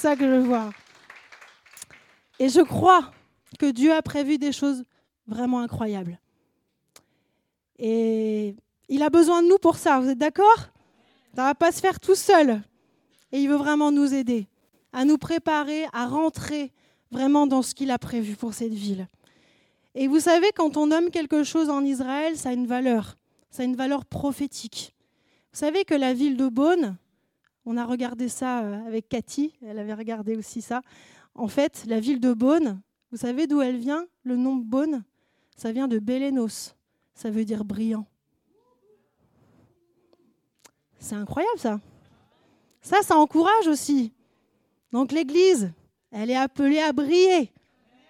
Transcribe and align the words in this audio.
ça 0.00 0.16
que 0.16 0.26
je 0.26 0.40
vois. 0.40 0.70
Et 2.38 2.48
je 2.48 2.60
crois 2.60 3.12
que 3.58 3.70
Dieu 3.70 3.92
a 3.92 4.00
prévu 4.00 4.38
des 4.38 4.50
choses 4.50 4.84
vraiment 5.26 5.60
incroyables. 5.60 6.18
Et 7.78 8.56
il 8.88 9.02
a 9.02 9.10
besoin 9.10 9.42
de 9.42 9.48
nous 9.48 9.58
pour 9.58 9.76
ça, 9.76 10.00
vous 10.00 10.08
êtes 10.08 10.18
d'accord? 10.18 10.58
Ça 11.36 11.42
ne 11.42 11.46
va 11.48 11.54
pas 11.54 11.70
se 11.70 11.80
faire 11.80 12.00
tout 12.00 12.14
seul. 12.14 12.62
Et 13.30 13.40
il 13.40 13.48
veut 13.48 13.56
vraiment 13.56 13.92
nous 13.92 14.14
aider 14.14 14.48
à 14.92 15.04
nous 15.04 15.18
préparer, 15.18 15.84
à 15.92 16.06
rentrer 16.06 16.72
vraiment 17.12 17.46
dans 17.46 17.62
ce 17.62 17.74
qu'il 17.74 17.90
a 17.90 17.98
prévu 17.98 18.34
pour 18.34 18.54
cette 18.54 18.72
ville. 18.72 19.06
Et 19.94 20.08
vous 20.08 20.20
savez, 20.20 20.50
quand 20.52 20.76
on 20.76 20.86
nomme 20.86 21.10
quelque 21.10 21.44
chose 21.44 21.68
en 21.68 21.84
Israël, 21.84 22.36
ça 22.36 22.48
a 22.48 22.52
une 22.52 22.66
valeur. 22.66 23.16
Ça 23.50 23.62
a 23.62 23.66
une 23.66 23.76
valeur 23.76 24.04
prophétique. 24.04 24.94
Vous 25.52 25.58
savez 25.58 25.84
que 25.84 25.94
la 25.94 26.14
ville 26.14 26.36
de 26.36 26.48
Beaune, 26.48 26.96
on 27.66 27.76
a 27.76 27.84
regardé 27.84 28.28
ça 28.28 28.62
euh, 28.62 28.86
avec 28.86 29.08
Cathy, 29.08 29.54
elle 29.62 29.78
avait 29.78 29.94
regardé 29.94 30.36
aussi 30.36 30.62
ça. 30.62 30.82
En 31.34 31.48
fait, 31.48 31.84
la 31.86 32.00
ville 32.00 32.20
de 32.20 32.32
Beaune, 32.32 32.80
vous 33.10 33.18
savez 33.18 33.46
d'où 33.46 33.60
elle 33.60 33.76
vient? 33.76 34.06
Le 34.24 34.36
nom 34.36 34.56
Beaune, 34.56 35.04
ça 35.56 35.72
vient 35.72 35.88
de 35.88 35.98
Bélénos. 35.98 36.74
Ça 37.14 37.30
veut 37.30 37.44
dire 37.44 37.64
brillant. 37.64 38.06
C'est 40.98 41.14
incroyable 41.14 41.58
ça. 41.58 41.80
Ça, 42.82 43.02
ça 43.02 43.16
encourage 43.16 43.66
aussi. 43.68 44.12
Donc 44.92 45.12
l'Église, 45.12 45.72
elle 46.10 46.30
est 46.30 46.36
appelée 46.36 46.78
à 46.78 46.92
briller. 46.92 47.52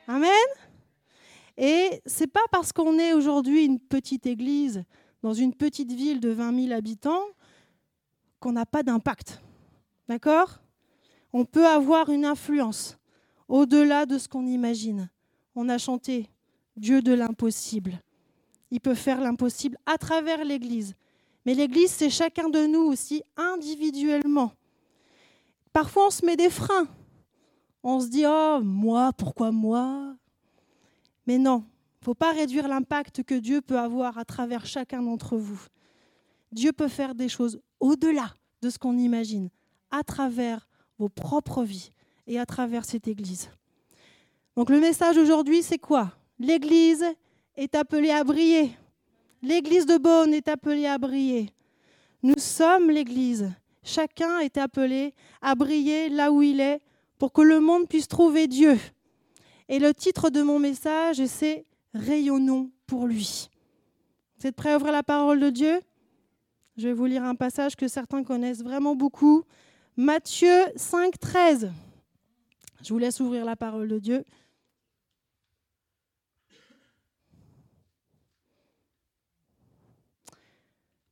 Amen. 0.07 0.31
Et 1.57 2.01
c'est 2.07 2.27
pas 2.27 2.41
parce 2.51 2.73
qu'on 2.73 2.99
est 2.99 3.13
aujourd'hui 3.13 3.65
une 3.65 3.79
petite 3.79 4.27
église 4.27 4.85
dans 5.23 5.35
une 5.35 5.55
petite 5.55 5.93
ville 5.93 6.21
de 6.21 6.31
20 6.31 6.69
000 6.69 6.73
habitants 6.73 7.25
qu'on 8.41 8.53
n'a 8.53 8.67
pas 8.67 8.83
d'impact. 8.83 9.41
D'accord? 10.09 10.59
On 11.33 11.45
peut 11.45 11.67
avoir 11.67 12.09
une 12.09 12.25
influence 12.25 12.99
au-delà 13.49 14.07
de 14.07 14.19
ce 14.19 14.29
qu'on 14.29 14.47
imagine. 14.47 15.11
On 15.55 15.69
a 15.69 15.79
chanté 15.79 16.29
Dieu 16.77 17.03
de 17.03 17.13
l'impossible. 17.13 18.01
Il 18.71 18.81
peut 18.81 18.95
faire 18.95 19.21
l'impossible 19.21 19.77
à 19.87 19.99
travers 19.99 20.45
l'Église. 20.45 20.95
Mais 21.45 21.55
l'Église, 21.55 21.91
c'est 21.91 22.11
chacun 22.11 22.49
de 22.49 22.67
nous 22.67 22.83
aussi 22.83 23.23
individuellement. 23.37 24.53
Parfois, 25.73 26.09
on 26.09 26.11
se 26.11 26.25
met 26.25 26.37
des 26.37 26.51
freins. 26.51 26.89
On 27.83 28.01
se 28.01 28.09
dit, 28.09 28.25
oh, 28.27 28.61
moi, 28.63 29.13
pourquoi 29.13 29.51
moi? 29.51 30.15
Mais 31.27 31.39
non, 31.39 31.65
il 31.67 32.03
ne 32.03 32.05
faut 32.05 32.15
pas 32.15 32.33
réduire 32.33 32.69
l'impact 32.69 33.23
que 33.23 33.35
Dieu 33.35 33.61
peut 33.61 33.79
avoir 33.79 34.19
à 34.19 34.25
travers 34.25 34.67
chacun 34.67 35.03
d'entre 35.03 35.37
vous. 35.37 35.61
Dieu 36.53 36.73
peut 36.73 36.89
faire 36.89 37.15
des 37.15 37.29
choses 37.29 37.61
au-delà 37.79 38.35
de 38.63 38.71
ce 38.71 38.79
qu'on 38.79 38.99
imagine, 38.99 39.49
à 39.91 40.03
travers 40.03 40.69
vos 40.99 41.09
propres 41.09 41.63
vies 41.63 41.91
et 42.27 42.39
à 42.39 42.47
travers 42.47 42.85
cette 42.85 43.09
Église. 43.09 43.51
Donc 44.57 44.71
le 44.71 44.81
message 44.81 45.17
aujourd'hui, 45.17 45.63
c'est 45.63 45.79
quoi? 45.79 46.13
L'Église 46.39 47.05
est 47.57 47.75
appelée 47.75 48.11
à 48.11 48.25
briller. 48.25 48.71
L'Église 49.43 49.87
de 49.87 49.97
Beaune 49.97 50.35
est 50.35 50.49
appelée 50.49 50.87
à 50.87 50.99
briller. 50.99 51.51
Nous 52.23 52.39
sommes 52.39 52.91
l'Église. 52.91 53.51
Chacun 53.83 54.41
est 54.41 54.59
appelé 54.59 55.15
à 55.41 55.55
briller 55.55 56.11
là 56.11 56.31
où 56.31 56.43
il 56.43 56.61
est 56.61 56.83
pour 57.19 57.33
que 57.33 57.41
le 57.41 57.61
monde 57.61 57.89
puisse 57.89 58.09
trouver 58.09 58.47
Dieu. 58.47 58.79
Et 59.69 59.79
le 59.79 59.95
titre 59.95 60.31
de 60.31 60.43
mon 60.43 60.59
message, 60.59 61.25
c'est 61.27 61.65
Rayonnons 61.95 62.71
pour 62.87 63.07
lui. 63.07 63.49
Vous 64.39 64.47
êtes 64.47 64.57
prêts 64.57 64.73
à 64.73 64.77
ouvrir 64.77 64.93
la 64.93 65.03
parole 65.03 65.41
de 65.41 65.51
Dieu? 65.51 65.81
Je 66.77 66.89
vais 66.89 66.95
vous 66.95 67.07
lire 67.07 67.25
un 67.25 67.35
passage 67.35 67.77
que 67.77 67.89
certains 67.89 68.23
connaissent 68.23 68.63
vraiment 68.63 68.95
beaucoup. 68.95 69.45
Matthieu 69.97 70.65
5, 70.77 71.19
13. 71.19 71.73
Je 72.83 72.93
vous 72.93 72.99
laisse 72.99 73.21
ouvrir 73.21 73.45
la 73.45 73.57
parole 73.57 73.89
de 73.89 73.99
Dieu. 73.99 74.25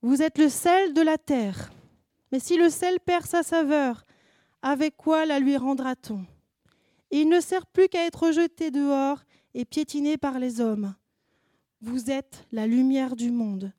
Vous 0.01 0.23
êtes 0.23 0.39
le 0.39 0.49
sel 0.49 0.95
de 0.95 1.03
la 1.03 1.19
terre. 1.19 1.71
Mais 2.31 2.39
si 2.39 2.57
le 2.57 2.71
sel 2.71 3.01
perd 3.01 3.27
sa 3.27 3.43
saveur, 3.43 4.05
avec 4.63 4.97
quoi 4.97 5.27
la 5.27 5.39
lui 5.39 5.57
rendra-t-on? 5.57 6.25
Il 7.11 7.29
ne 7.29 7.41
sert 7.41 7.67
plus 7.67 7.89
qu'à 7.89 8.07
être 8.07 8.33
jeté 8.33 8.71
dehors 8.71 9.23
et 9.55 9.65
piétiné 9.65 10.17
par 10.17 10.39
les 10.39 10.61
hommes. 10.61 10.95
Vous 11.81 12.11
êtes 12.11 12.47
la 12.53 12.67
lumière 12.67 13.17
du 13.17 13.31
monde. 13.31 13.73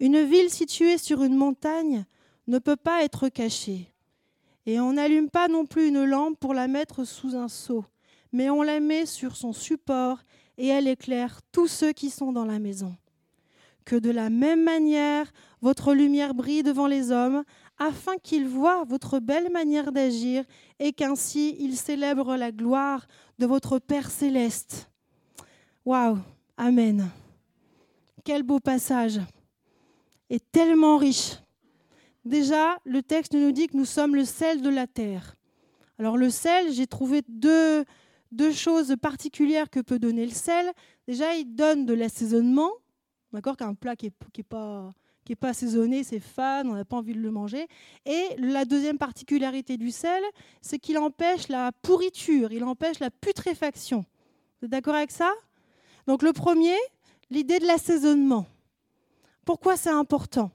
Une 0.00 0.22
ville 0.22 0.50
située 0.50 0.98
sur 0.98 1.22
une 1.22 1.34
montagne 1.34 2.04
ne 2.46 2.58
peut 2.58 2.76
pas 2.76 3.02
être 3.02 3.28
cachée. 3.28 3.92
Et 4.66 4.80
on 4.80 4.94
n'allume 4.94 5.30
pas 5.30 5.48
non 5.48 5.66
plus 5.66 5.88
une 5.88 6.04
lampe 6.04 6.38
pour 6.38 6.54
la 6.54 6.68
mettre 6.68 7.04
sous 7.04 7.34
un 7.34 7.48
seau, 7.48 7.84
mais 8.32 8.50
on 8.50 8.62
la 8.62 8.80
met 8.80 9.06
sur 9.06 9.36
son 9.36 9.52
support 9.52 10.18
et 10.56 10.66
elle 10.68 10.88
éclaire 10.88 11.40
tous 11.52 11.68
ceux 11.68 11.92
qui 11.92 12.10
sont 12.10 12.32
dans 12.32 12.44
la 12.44 12.58
maison. 12.58 12.94
Que 13.84 13.96
de 13.96 14.10
la 14.10 14.28
même 14.28 14.62
manière, 14.62 15.32
votre 15.62 15.94
lumière 15.94 16.34
brille 16.34 16.62
devant 16.62 16.86
les 16.86 17.10
hommes, 17.10 17.44
afin 17.78 18.16
qu'ils 18.22 18.46
voient 18.46 18.84
votre 18.84 19.18
belle 19.18 19.50
manière 19.50 19.92
d'agir 19.92 20.44
et 20.78 20.92
qu'ainsi 20.92 21.56
ils 21.58 21.76
célèbrent 21.76 22.36
la 22.36 22.52
gloire 22.52 23.06
de 23.38 23.46
votre 23.46 23.78
Père 23.78 24.10
céleste. 24.10 24.90
Waouh, 25.84 26.18
Amen. 26.58 27.08
Quel 28.24 28.42
beau 28.42 28.58
passage 28.58 29.20
et 30.30 30.40
tellement 30.40 30.96
riche. 30.96 31.36
Déjà, 32.24 32.78
le 32.84 33.02
texte 33.02 33.34
nous 33.34 33.52
dit 33.52 33.68
que 33.68 33.76
nous 33.76 33.84
sommes 33.84 34.14
le 34.14 34.24
sel 34.24 34.60
de 34.62 34.68
la 34.68 34.86
terre. 34.86 35.36
Alors 35.98 36.16
le 36.16 36.30
sel, 36.30 36.72
j'ai 36.72 36.86
trouvé 36.86 37.22
deux, 37.28 37.84
deux 38.32 38.52
choses 38.52 38.94
particulières 39.00 39.70
que 39.70 39.80
peut 39.80 39.98
donner 39.98 40.26
le 40.26 40.32
sel. 40.32 40.70
Déjà, 41.06 41.34
il 41.34 41.54
donne 41.54 41.86
de 41.86 41.94
l'assaisonnement, 41.94 42.70
d'accord, 43.32 43.56
qu'un 43.56 43.74
plat 43.74 43.96
qui 43.96 44.06
n'est 44.06 44.12
qui 44.32 44.42
est 44.42 44.44
pas 44.44 44.94
qui 45.24 45.36
pas 45.36 45.48
assaisonné, 45.48 46.04
c'est 46.04 46.20
fan, 46.20 46.70
on 46.70 46.74
n'a 46.74 46.86
pas 46.86 46.96
envie 46.96 47.12
de 47.12 47.20
le 47.20 47.30
manger. 47.30 47.66
Et 48.06 48.28
la 48.38 48.64
deuxième 48.64 48.96
particularité 48.96 49.76
du 49.76 49.90
sel, 49.90 50.22
c'est 50.62 50.78
qu'il 50.78 50.96
empêche 50.96 51.48
la 51.48 51.70
pourriture, 51.82 52.50
il 52.50 52.64
empêche 52.64 52.98
la 52.98 53.10
putréfaction. 53.10 54.06
Vous 54.60 54.64
êtes 54.64 54.70
d'accord 54.70 54.94
avec 54.94 55.10
ça? 55.10 55.30
Donc 56.06 56.22
le 56.22 56.32
premier, 56.32 56.76
l'idée 57.28 57.58
de 57.58 57.66
l'assaisonnement. 57.66 58.46
Pourquoi 59.48 59.78
c'est 59.78 59.88
important 59.88 60.50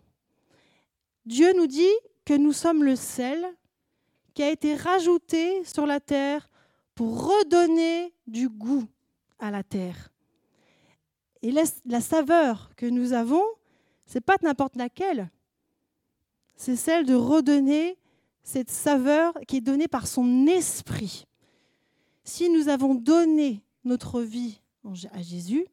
Dieu 1.26 1.52
nous 1.58 1.66
dit 1.66 1.96
que 2.26 2.36
nous 2.36 2.54
sommes 2.54 2.84
le 2.84 2.96
sel 2.96 3.44
qui 4.36 4.44
a 4.44 4.52
été 4.52 4.76
rajouté 4.76 5.66
sur 5.66 5.88
la 5.88 6.00
terre 6.00 6.48
pour 6.94 7.26
redonner 7.26 8.14
du 8.28 8.50
goût 8.50 8.86
à 9.40 9.50
la 9.50 9.64
terre. 9.64 10.12
Et 11.42 11.52
la 11.52 12.02
saveur 12.02 12.70
que 12.76 12.86
nous 12.86 13.14
avons, 13.14 13.44
c'est 14.06 14.22
pas 14.22 14.36
n'importe 14.44 14.76
laquelle. 14.76 15.32
C'est 16.56 16.76
celle 16.76 17.08
de 17.08 17.16
redonner 17.16 17.98
cette 18.44 18.70
saveur 18.70 19.34
qui 19.48 19.58
est 19.58 19.62
donnée 19.62 19.88
par 19.88 20.06
son 20.06 20.46
esprit. 20.46 21.26
Si 22.24 22.48
nous 22.48 22.70
avons 22.70 22.94
donné 22.94 23.64
notre 23.86 24.22
vie 24.22 24.62
à 25.12 25.24
Jésus, 25.24 25.66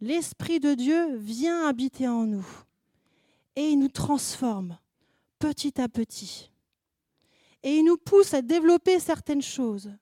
l'Esprit 0.00 0.60
de 0.60 0.74
Dieu 0.74 1.16
vient 1.16 1.66
habiter 1.66 2.08
en 2.08 2.24
nous 2.24 2.46
et 3.56 3.70
il 3.70 3.78
nous 3.78 3.88
transforme 3.88 4.78
petit 5.38 5.80
à 5.80 5.88
petit. 5.88 6.50
Et 7.62 7.76
il 7.76 7.84
nous 7.84 7.96
pousse 7.96 8.34
à 8.34 8.42
développer 8.42 9.00
certaines 9.00 9.42
choses 9.42 9.92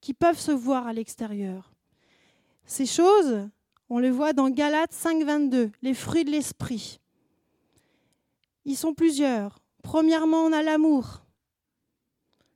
qui 0.00 0.14
peuvent 0.14 0.38
se 0.38 0.52
voir 0.52 0.86
à 0.86 0.92
l'extérieur. 0.92 1.72
Ces 2.64 2.86
choses, 2.86 3.48
on 3.88 3.98
le 3.98 4.10
voit 4.10 4.32
dans 4.32 4.50
Galates 4.50 4.92
5.22, 4.92 5.72
les 5.82 5.94
fruits 5.94 6.24
de 6.24 6.30
l'esprit. 6.30 7.00
Ils 8.64 8.76
sont 8.76 8.94
plusieurs. 8.94 9.58
Premièrement, 9.82 10.44
on 10.44 10.52
a 10.52 10.62
l'amour. 10.62 11.22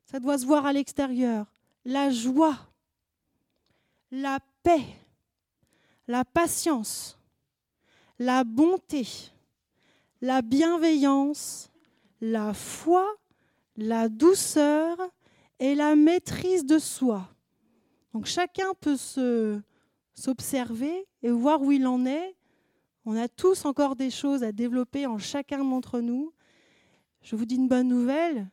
Ça 0.05 0.21
doit 0.21 0.39
se 0.39 0.47
voir 0.47 0.65
à 0.65 0.73
l'extérieur. 0.73 1.47
La 1.85 2.11
joie, 2.11 2.57
la 4.13 4.39
paix, 4.63 4.85
la 6.09 6.25
patience, 6.25 7.19
la 8.19 8.45
bonté, 8.45 9.07
la 10.21 10.43
bienveillance, 10.43 11.71
la 12.21 12.55
foi, 12.55 13.07
la 13.77 14.09
douceur 14.09 14.97
et 15.59 15.75
la 15.75 15.97
maîtrise 15.97 16.65
de 16.65 16.79
soi. 16.79 17.29
Donc 18.13 18.27
chacun 18.27 18.73
peut 18.81 18.97
se 18.97 19.61
s'observer 20.15 21.07
et 21.23 21.31
voir 21.31 21.61
où 21.61 21.73
il 21.73 21.87
en 21.87 22.07
est. 22.07 22.35
On 23.05 23.17
a 23.17 23.29
tous 23.29 23.67
encore 23.67 23.97
des 23.97 24.11
choses 24.11 24.43
à 24.43 24.51
développer 24.51 25.07
en 25.07 25.19
chacun 25.19 25.63
d'entre 25.63 26.01
nous. 26.01 26.33
Je 27.21 27.37
vous 27.37 27.45
dis 27.45 27.57
une 27.57 27.69
bonne 27.69 27.89
nouvelle, 27.89 28.49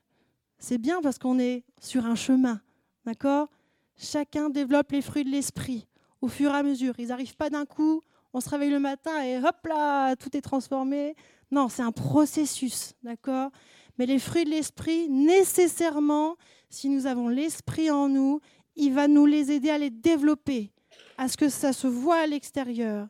c'est 0.59 0.77
bien 0.77 1.01
parce 1.01 1.17
qu'on 1.17 1.39
est 1.39 1.63
sur 1.79 2.05
un 2.05 2.15
chemin, 2.15 2.61
d'accord? 3.05 3.47
Chacun 3.95 4.49
développe 4.49 4.91
les 4.91 5.01
fruits 5.01 5.23
de 5.23 5.29
l'esprit 5.29 5.87
au 6.23 6.29
fur 6.29 6.51
et 6.51 6.57
à 6.57 6.63
mesure. 6.63 6.93
Ils 6.99 7.09
n'arrivent 7.09 7.35
pas 7.35 7.49
d'un 7.49 7.65
coup, 7.65 8.01
on 8.33 8.39
se 8.39 8.49
réveille 8.49 8.69
le 8.69 8.79
matin 8.79 9.21
et 9.23 9.37
hop 9.39 9.67
là, 9.67 10.15
tout 10.15 10.35
est 10.37 10.41
transformé. 10.41 11.17
Non, 11.51 11.67
c'est 11.67 11.81
un 11.81 11.91
processus, 11.91 12.93
d'accord? 13.03 13.51
Mais 13.97 14.05
les 14.05 14.19
fruits 14.19 14.45
de 14.45 14.49
l'esprit, 14.49 15.09
nécessairement, 15.09 16.37
si 16.69 16.87
nous 16.87 17.07
avons 17.07 17.27
l'esprit 17.27 17.91
en 17.91 18.07
nous, 18.07 18.39
il 18.77 18.93
va 18.93 19.09
nous 19.09 19.25
les 19.25 19.51
aider 19.51 19.69
à 19.69 19.77
les 19.77 19.89
développer, 19.89 20.71
à 21.17 21.27
ce 21.27 21.35
que 21.35 21.49
ça 21.49 21.73
se 21.73 21.87
voit 21.87 22.21
à 22.21 22.25
l'extérieur. 22.25 23.09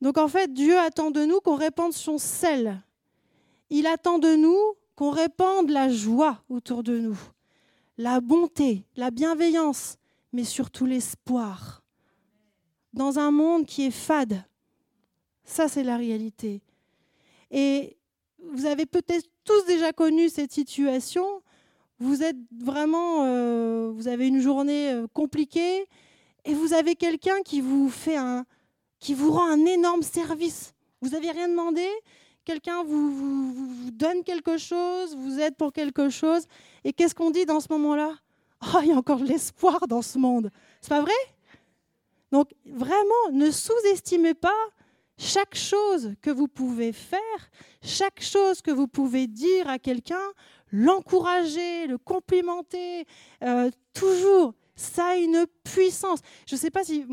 Donc 0.00 0.18
en 0.18 0.28
fait, 0.28 0.54
Dieu 0.54 0.78
attend 0.78 1.10
de 1.10 1.24
nous 1.24 1.40
qu'on 1.40 1.56
répande 1.56 1.92
son 1.92 2.16
sel. 2.16 2.80
Il 3.70 3.88
attend 3.88 4.20
de 4.20 4.36
nous 4.36 4.58
qu'on 4.94 5.10
répande 5.10 5.70
la 5.70 5.88
joie 5.88 6.44
autour 6.48 6.84
de 6.84 6.96
nous, 6.96 7.18
la 7.98 8.20
bonté, 8.20 8.84
la 8.94 9.10
bienveillance, 9.10 9.98
mais 10.32 10.44
surtout 10.44 10.86
l'espoir. 10.86 11.82
Dans 12.92 13.18
un 13.18 13.30
monde 13.30 13.66
qui 13.66 13.86
est 13.86 13.90
fade. 13.90 14.42
Ça, 15.44 15.68
c'est 15.68 15.84
la 15.84 15.96
réalité. 15.96 16.62
Et 17.50 17.96
vous 18.38 18.66
avez 18.66 18.86
peut-être 18.86 19.28
tous 19.44 19.64
déjà 19.66 19.92
connu 19.92 20.28
cette 20.28 20.52
situation. 20.52 21.42
Vous 21.98 22.22
êtes 22.22 22.36
vraiment, 22.52 23.24
euh, 23.24 23.90
vous 23.94 24.08
avez 24.08 24.26
une 24.26 24.40
journée 24.40 24.92
euh, 24.92 25.06
compliquée 25.12 25.86
et 26.44 26.54
vous 26.54 26.74
avez 26.74 26.94
quelqu'un 26.94 27.40
qui 27.42 27.60
vous 27.60 27.88
fait 27.88 28.16
un, 28.16 28.44
qui 28.98 29.14
vous 29.14 29.32
rend 29.32 29.46
un 29.46 29.64
énorme 29.64 30.02
service. 30.02 30.74
Vous 31.00 31.10
n'avez 31.10 31.30
rien 31.30 31.48
demandé, 31.48 31.86
quelqu'un 32.44 32.82
vous, 32.84 33.52
vous, 33.52 33.90
donne 33.90 34.22
quelque 34.24 34.58
chose, 34.58 35.16
vous 35.16 35.40
aide 35.40 35.56
pour 35.56 35.72
quelque 35.72 36.10
chose. 36.10 36.44
Et 36.84 36.92
qu'est-ce 36.92 37.14
qu'on 37.14 37.30
dit 37.30 37.46
dans 37.46 37.60
ce 37.60 37.68
moment-là? 37.70 38.14
Oh, 38.62 38.78
il 38.82 38.88
y 38.88 38.92
a 38.92 38.96
encore 38.96 39.18
de 39.18 39.26
l'espoir 39.26 39.86
dans 39.88 40.02
ce 40.02 40.18
monde. 40.18 40.50
C'est 40.80 40.90
pas 40.90 41.02
vrai? 41.02 41.12
Donc 42.32 42.50
vraiment, 42.64 43.30
ne 43.32 43.50
sous-estimez 43.50 44.34
pas 44.34 44.52
chaque 45.18 45.54
chose 45.54 46.14
que 46.20 46.30
vous 46.30 46.48
pouvez 46.48 46.92
faire, 46.92 47.20
chaque 47.82 48.20
chose 48.20 48.60
que 48.60 48.70
vous 48.70 48.88
pouvez 48.88 49.26
dire 49.26 49.68
à 49.68 49.78
quelqu'un, 49.78 50.32
l'encourager, 50.72 51.86
le 51.86 51.98
complimenter, 51.98 53.06
euh, 53.42 53.70
toujours, 53.94 54.54
ça 54.74 55.06
a 55.06 55.16
une 55.16 55.46
puissance. 55.64 56.20
Je 56.46 56.54
ne 56.54 56.60
sais 56.60 56.70
pas 56.70 56.84
si 56.84 57.06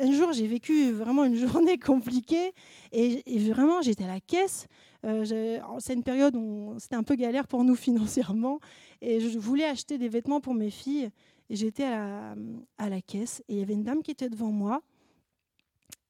un 0.00 0.12
jour 0.12 0.32
j'ai 0.32 0.46
vécu 0.46 0.90
vraiment 0.92 1.24
une 1.24 1.36
journée 1.48 1.78
compliquée 1.78 2.52
et, 2.92 3.22
vraiment 3.50 3.82
j'étais 3.82 4.04
à 4.04 4.08
la 4.08 4.20
caisse. 4.20 4.66
Euh, 5.06 5.60
c'est 5.78 5.94
une 5.94 6.02
période 6.02 6.36
où 6.36 6.74
c'était 6.78 6.96
un 6.96 7.02
peu 7.02 7.14
galère 7.14 7.46
pour 7.46 7.64
nous 7.64 7.74
financièrement 7.86 8.60
et 9.00 9.20
je 9.20 9.38
voulais 9.38 9.64
acheter 9.64 9.96
des 9.96 10.08
vêtements 10.08 10.40
pour 10.40 10.54
mes 10.54 10.70
filles 10.70 11.10
et 11.48 11.56
j'étais 11.56 11.84
à 11.84 11.90
la, 11.90 12.34
à 12.78 12.88
la 12.90 13.00
caisse 13.00 13.42
et 13.48 13.54
il 13.54 13.58
y 13.58 13.62
avait 13.62 13.72
une 13.74 13.84
dame 13.84 14.02
qui 14.02 14.10
était 14.10 14.28
devant 14.28 14.50
moi 14.50 14.82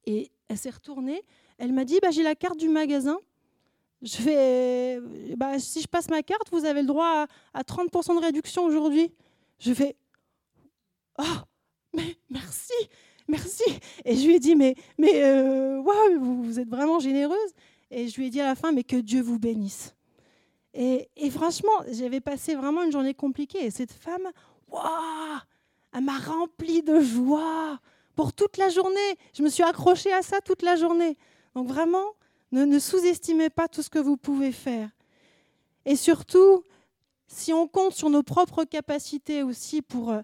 et 0.06 0.30
elle 0.48 0.58
s'est 0.58 0.70
retournée. 0.70 1.22
Elle 1.58 1.72
m'a 1.72 1.84
dit 1.84 1.98
bah, 2.02 2.10
J'ai 2.10 2.22
la 2.22 2.34
carte 2.34 2.58
du 2.58 2.68
magasin. 2.68 3.18
Je 4.02 4.16
fais 4.16 5.00
bah, 5.36 5.58
Si 5.58 5.80
je 5.82 5.86
passe 5.86 6.08
ma 6.08 6.22
carte, 6.22 6.48
vous 6.50 6.64
avez 6.64 6.80
le 6.80 6.86
droit 6.86 7.26
à, 7.54 7.62
30% 7.62 8.16
de 8.16 8.24
réduction 8.24 8.64
aujourd'hui. 8.64 9.12
Je 9.58 9.72
fais 9.72 9.96
Oh, 11.18 11.24
mais 11.94 12.16
merci, 12.30 12.72
merci. 13.28 13.64
Et 14.04 14.16
je 14.16 14.26
lui 14.26 14.36
ai 14.36 14.40
dit 14.40 14.56
Mais, 14.56 14.74
mais 14.98 15.22
euh, 15.22 15.82
vous, 16.18 16.58
êtes 16.58 16.68
vraiment 16.68 16.98
généreuse. 16.98 17.54
Et 17.90 18.08
je 18.08 18.16
lui 18.16 18.26
ai 18.26 18.30
dit 18.30 18.40
à 18.40 18.46
la 18.46 18.54
fin 18.54 18.72
Mais 18.72 18.84
que 18.84 18.96
Dieu 18.96 19.22
vous 19.22 19.38
bénisse. 19.38 19.94
Et, 20.72 21.08
franchement, 21.30 21.72
j'avais 21.90 22.20
passé 22.20 22.54
vraiment 22.54 22.82
une 22.82 22.92
journée 22.92 23.14
compliquée. 23.14 23.64
Et 23.64 23.70
cette 23.70 23.92
femme, 23.92 24.30
waouh, 24.68 25.40
elle 25.92 26.04
m'a 26.04 26.18
rempli 26.18 26.82
de 26.82 27.00
joie 27.00 27.80
pour 28.14 28.32
toute 28.32 28.56
la 28.56 28.68
journée. 28.68 29.16
Je 29.34 29.42
me 29.42 29.48
suis 29.48 29.64
accrochée 29.64 30.12
à 30.12 30.22
ça 30.22 30.40
toute 30.40 30.62
la 30.62 30.76
journée. 30.76 31.16
Donc 31.54 31.66
vraiment, 31.66 32.14
ne, 32.52 32.78
sous-estimez 32.78 33.50
pas 33.50 33.66
tout 33.66 33.82
ce 33.82 33.90
que 33.90 33.98
vous 33.98 34.16
pouvez 34.16 34.52
faire. 34.52 34.90
Et 35.84 35.96
surtout, 35.96 36.62
si 37.26 37.52
on 37.52 37.66
compte 37.66 37.94
sur 37.94 38.10
nos 38.10 38.22
propres 38.22 38.64
capacités 38.64 39.42
aussi 39.42 39.82
pour 39.82 40.10
euh, 40.10 40.20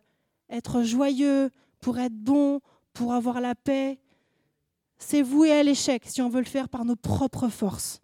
être 0.50 0.82
joyeux, 0.82 1.50
pour 1.80 1.98
être 1.98 2.14
bon, 2.14 2.60
pour 2.92 3.14
avoir 3.14 3.40
la 3.40 3.54
paix, 3.54 3.98
c'est 4.98 5.22
voué 5.22 5.52
à 5.52 5.62
l'échec 5.62 6.02
si 6.06 6.22
on 6.22 6.28
veut 6.28 6.40
le 6.40 6.46
faire 6.46 6.68
par 6.68 6.84
nos 6.84 6.96
propres 6.96 7.48
forces. 7.48 8.00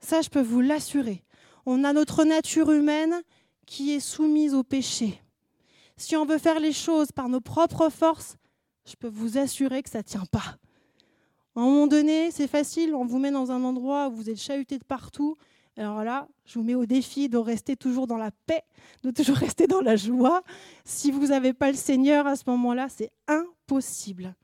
Ça, 0.00 0.22
je 0.22 0.28
peux 0.28 0.40
vous 0.40 0.60
l'assurer. 0.60 1.22
On 1.66 1.84
a 1.84 1.92
notre 1.92 2.24
nature 2.24 2.70
humaine 2.70 3.14
qui 3.66 3.92
est 3.92 4.00
soumise 4.00 4.54
au 4.54 4.62
péché. 4.62 5.20
Si 5.96 6.16
on 6.16 6.24
veut 6.24 6.38
faire 6.38 6.60
les 6.60 6.72
choses 6.72 7.12
par 7.12 7.28
nos 7.28 7.40
propres 7.40 7.90
forces, 7.90 8.36
je 8.86 8.94
peux 8.96 9.08
vous 9.08 9.36
assurer 9.36 9.82
que 9.82 9.90
ça 9.90 9.98
ne 9.98 10.02
tient 10.02 10.24
pas. 10.30 10.56
À 11.56 11.60
un 11.60 11.64
moment 11.64 11.86
donné, 11.86 12.30
c'est 12.30 12.46
facile, 12.46 12.94
on 12.94 13.04
vous 13.04 13.18
met 13.18 13.30
dans 13.30 13.50
un 13.50 13.62
endroit 13.64 14.08
où 14.08 14.14
vous 14.14 14.30
êtes 14.30 14.40
chahuté 14.40 14.78
de 14.78 14.84
partout. 14.84 15.36
Alors 15.76 16.02
là, 16.02 16.26
je 16.46 16.58
vous 16.58 16.64
mets 16.64 16.74
au 16.74 16.86
défi 16.86 17.28
de 17.28 17.36
rester 17.36 17.76
toujours 17.76 18.06
dans 18.06 18.16
la 18.16 18.30
paix, 18.30 18.62
de 19.02 19.10
toujours 19.10 19.36
rester 19.36 19.66
dans 19.66 19.80
la 19.80 19.96
joie. 19.96 20.42
Si 20.84 21.10
vous 21.10 21.28
n'avez 21.28 21.52
pas 21.52 21.70
le 21.70 21.76
Seigneur 21.76 22.26
à 22.26 22.36
ce 22.36 22.44
moment-là, 22.46 22.88
c'est 22.88 23.10
impossible. 23.28 24.34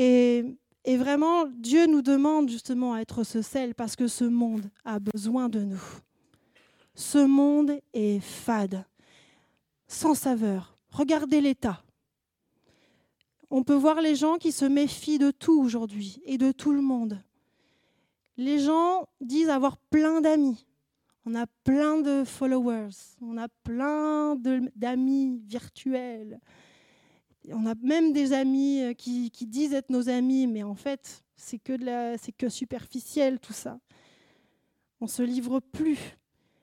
Et, 0.00 0.96
vraiment, 0.96 1.46
Dieu 1.46 1.86
nous 1.86 2.02
demande 2.02 2.48
justement 2.48 2.94
à 2.94 3.00
être 3.00 3.24
ce 3.24 3.42
sel 3.42 3.74
parce 3.74 3.96
que 3.96 4.06
ce 4.06 4.24
monde 4.24 4.70
a 4.84 5.00
besoin 5.00 5.48
de 5.48 5.60
nous. 5.60 5.82
Ce 6.94 7.18
monde 7.18 7.72
est 7.92 8.20
fade, 8.20 8.84
sans 9.88 10.14
saveur. 10.14 10.76
Regardez 10.90 11.40
l'état. 11.40 11.82
On 13.50 13.64
peut 13.64 13.74
voir 13.74 14.00
les 14.00 14.14
gens 14.14 14.36
qui 14.36 14.52
se 14.52 14.64
méfient 14.64 15.18
de 15.18 15.32
tout 15.32 15.60
aujourd'hui 15.60 16.22
et 16.24 16.38
de 16.38 16.52
tout 16.52 16.72
le 16.72 16.80
monde. 16.80 17.20
Les 18.36 18.60
gens 18.60 19.08
disent 19.20 19.48
avoir 19.48 19.78
plein 19.78 20.20
d'amis. 20.20 20.64
On 21.26 21.34
a 21.34 21.46
plein 21.64 22.00
de 22.00 22.22
followers, 22.24 23.16
on 23.20 23.36
a 23.36 23.48
plein 23.64 24.36
d'amis 24.76 25.42
virtuels. 25.44 26.40
On 27.52 27.66
a 27.66 27.74
même 27.76 28.12
des 28.12 28.32
amis 28.32 28.82
euh, 28.82 28.92
qui, 28.94 29.30
disent 29.30 29.72
être 29.72 29.90
nos 29.90 30.08
amis, 30.08 30.46
mais 30.46 30.62
en 30.62 30.74
fait, 30.74 31.24
c'est 31.36 31.58
que, 31.58 31.72
de 31.72 32.32
que 32.32 32.48
superficiel 32.48 33.38
tout 33.38 33.52
ça. 33.52 33.78
On 35.00 35.06
se 35.06 35.22
livre 35.22 35.60
plus. 35.60 35.98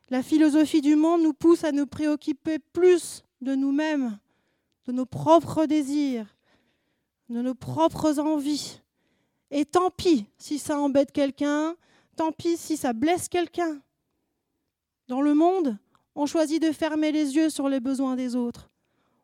La 0.10 0.22
philosophie 0.22 0.82
du 0.82 0.96
monde 0.96 1.24
nous 1.24 1.34
pousse 1.34 1.64
à 1.64 1.72
nous 1.72 1.88
préoccuper 1.88 2.60
plus 2.60 3.24
de 3.42 3.56
nous-mêmes, 3.56 4.20
de 4.86 4.92
nos 4.92 5.06
propres 5.06 5.66
désirs, 5.66 6.28
de 7.30 7.42
nos 7.42 7.56
propres 7.56 8.20
envies. 8.20 8.82
Et 9.50 9.66
tant 9.66 9.90
pis 9.90 10.26
si 10.38 10.60
ça 10.60 10.80
embête 10.80 11.12
quelqu'un, 11.12 11.76
tant 12.16 12.32
pis 12.32 12.58
si 12.58 12.78
ça 12.78 12.94
blesse 12.94 13.30
quelqu'un. 13.30 13.82
Dans 15.08 15.22
le 15.22 15.34
monde, 15.34 15.78
on 16.16 16.26
choisit 16.26 16.62
de 16.62 16.72
fermer 16.72 17.12
les 17.12 17.36
yeux 17.36 17.50
sur 17.50 17.70
les 17.70 17.80
besoins 17.80 18.16
des 18.16 18.36
autres. 18.36 18.70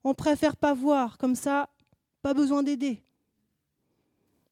On 0.03 0.13
préfère 0.13 0.55
pas 0.55 0.73
voir, 0.73 1.17
comme 1.17 1.35
ça, 1.35 1.69
pas 2.21 2.33
besoin 2.33 2.63
d'aider. 2.63 3.03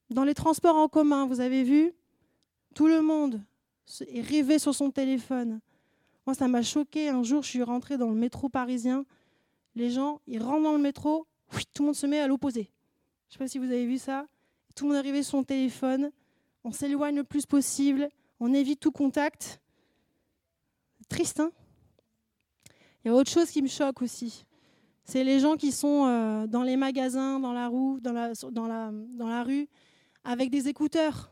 Dans 0.09 0.23
les 0.23 0.33
transports 0.33 0.75
en 0.75 0.87
commun, 0.87 1.25
vous 1.25 1.39
avez 1.39 1.63
vu, 1.63 1.93
tout 2.75 2.87
le 2.87 3.01
monde 3.01 3.41
est 4.07 4.21
rivé 4.21 4.59
sur 4.59 4.73
son 4.75 4.91
téléphone. 4.91 5.59
Moi, 6.25 6.33
ça 6.35 6.47
m'a 6.47 6.61
choqué. 6.61 7.09
Un 7.09 7.23
jour, 7.23 7.41
je 7.43 7.49
suis 7.49 7.63
rentrée 7.63 7.97
dans 7.97 8.09
le 8.09 8.15
métro 8.15 8.49
parisien. 8.49 9.05
Les 9.75 9.89
gens, 9.89 10.21
ils 10.27 10.41
rentrent 10.41 10.63
dans 10.63 10.73
le 10.73 10.79
métro, 10.79 11.25
tout 11.73 11.83
le 11.83 11.87
monde 11.87 11.95
se 11.95 12.05
met 12.05 12.19
à 12.19 12.27
l'opposé. 12.27 12.71
Je 13.29 13.35
ne 13.35 13.37
sais 13.37 13.37
pas 13.39 13.47
si 13.47 13.57
vous 13.59 13.65
avez 13.65 13.85
vu 13.85 13.97
ça. 13.97 14.27
Tout 14.75 14.85
le 14.85 14.89
monde 14.89 14.97
arrivé 14.97 15.23
sur 15.23 15.31
son 15.31 15.43
téléphone. 15.43 16.11
On 16.63 16.71
s'éloigne 16.71 17.15
le 17.15 17.23
plus 17.23 17.45
possible. 17.45 18.09
On 18.39 18.53
évite 18.53 18.79
tout 18.79 18.91
contact. 18.91 19.59
Triste, 21.07 21.39
hein? 21.39 21.51
Il 23.03 23.07
y 23.07 23.11
a 23.11 23.15
autre 23.15 23.31
chose 23.31 23.49
qui 23.49 23.61
me 23.61 23.67
choque 23.67 24.01
aussi. 24.01 24.45
C'est 25.09 25.23
les 25.23 25.39
gens 25.39 25.55
qui 25.55 25.71
sont 25.71 26.05
euh, 26.05 26.45
dans 26.45 26.61
les 26.61 26.77
magasins, 26.77 27.39
dans 27.39 27.51
la, 27.51 27.67
roue, 27.67 27.99
dans, 27.99 28.13
la, 28.13 29.43
rue, 29.43 29.67
avec 30.23 30.51
des 30.51 30.67
écouteurs. 30.67 31.31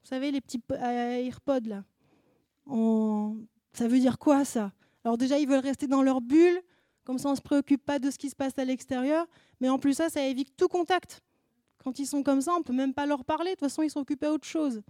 Vous 0.00 0.08
savez, 0.08 0.30
les 0.30 0.40
petits 0.40 0.62
AirPods, 0.70 1.66
là. 1.66 1.82
Ça 3.72 3.88
veut 3.88 3.98
dire 3.98 4.20
quoi, 4.20 4.44
ça? 4.44 4.70
Alors 5.02 5.18
déjà, 5.18 5.40
ils 5.40 5.48
veulent 5.48 5.58
rester 5.58 5.88
dans 5.88 6.00
leur 6.00 6.20
bulle, 6.20 6.62
comme 7.02 7.18
ça 7.18 7.30
on 7.30 7.32
ne 7.32 7.36
se 7.36 7.42
préoccupe 7.42 7.84
pas 7.84 7.98
de 7.98 8.08
ce 8.08 8.16
qui 8.16 8.30
se 8.30 8.36
passe 8.36 8.56
à 8.56 8.64
l'extérieur. 8.64 9.26
Mais 9.60 9.68
en 9.68 9.80
plus, 9.80 9.94
ça, 9.94 10.08
ça 10.08 10.24
évite 10.24 10.56
tout 10.56 10.68
contact. 10.68 11.22
Quand 11.82 11.98
ils 11.98 12.06
sont 12.06 12.22
comme 12.22 12.40
ça, 12.40 12.52
on 12.54 12.60
ne 12.60 12.64
peut 12.64 12.72
même 12.72 12.94
pas 12.94 13.04
leur 13.04 13.24
parler. 13.24 13.50
De 13.50 13.56
toute 13.56 13.68
façon, 13.68 13.82
ils 13.82 13.90
sont 13.90 13.98
occupés 14.02 14.26
à 14.26 14.32
autre 14.32 14.46
chose. 14.46 14.80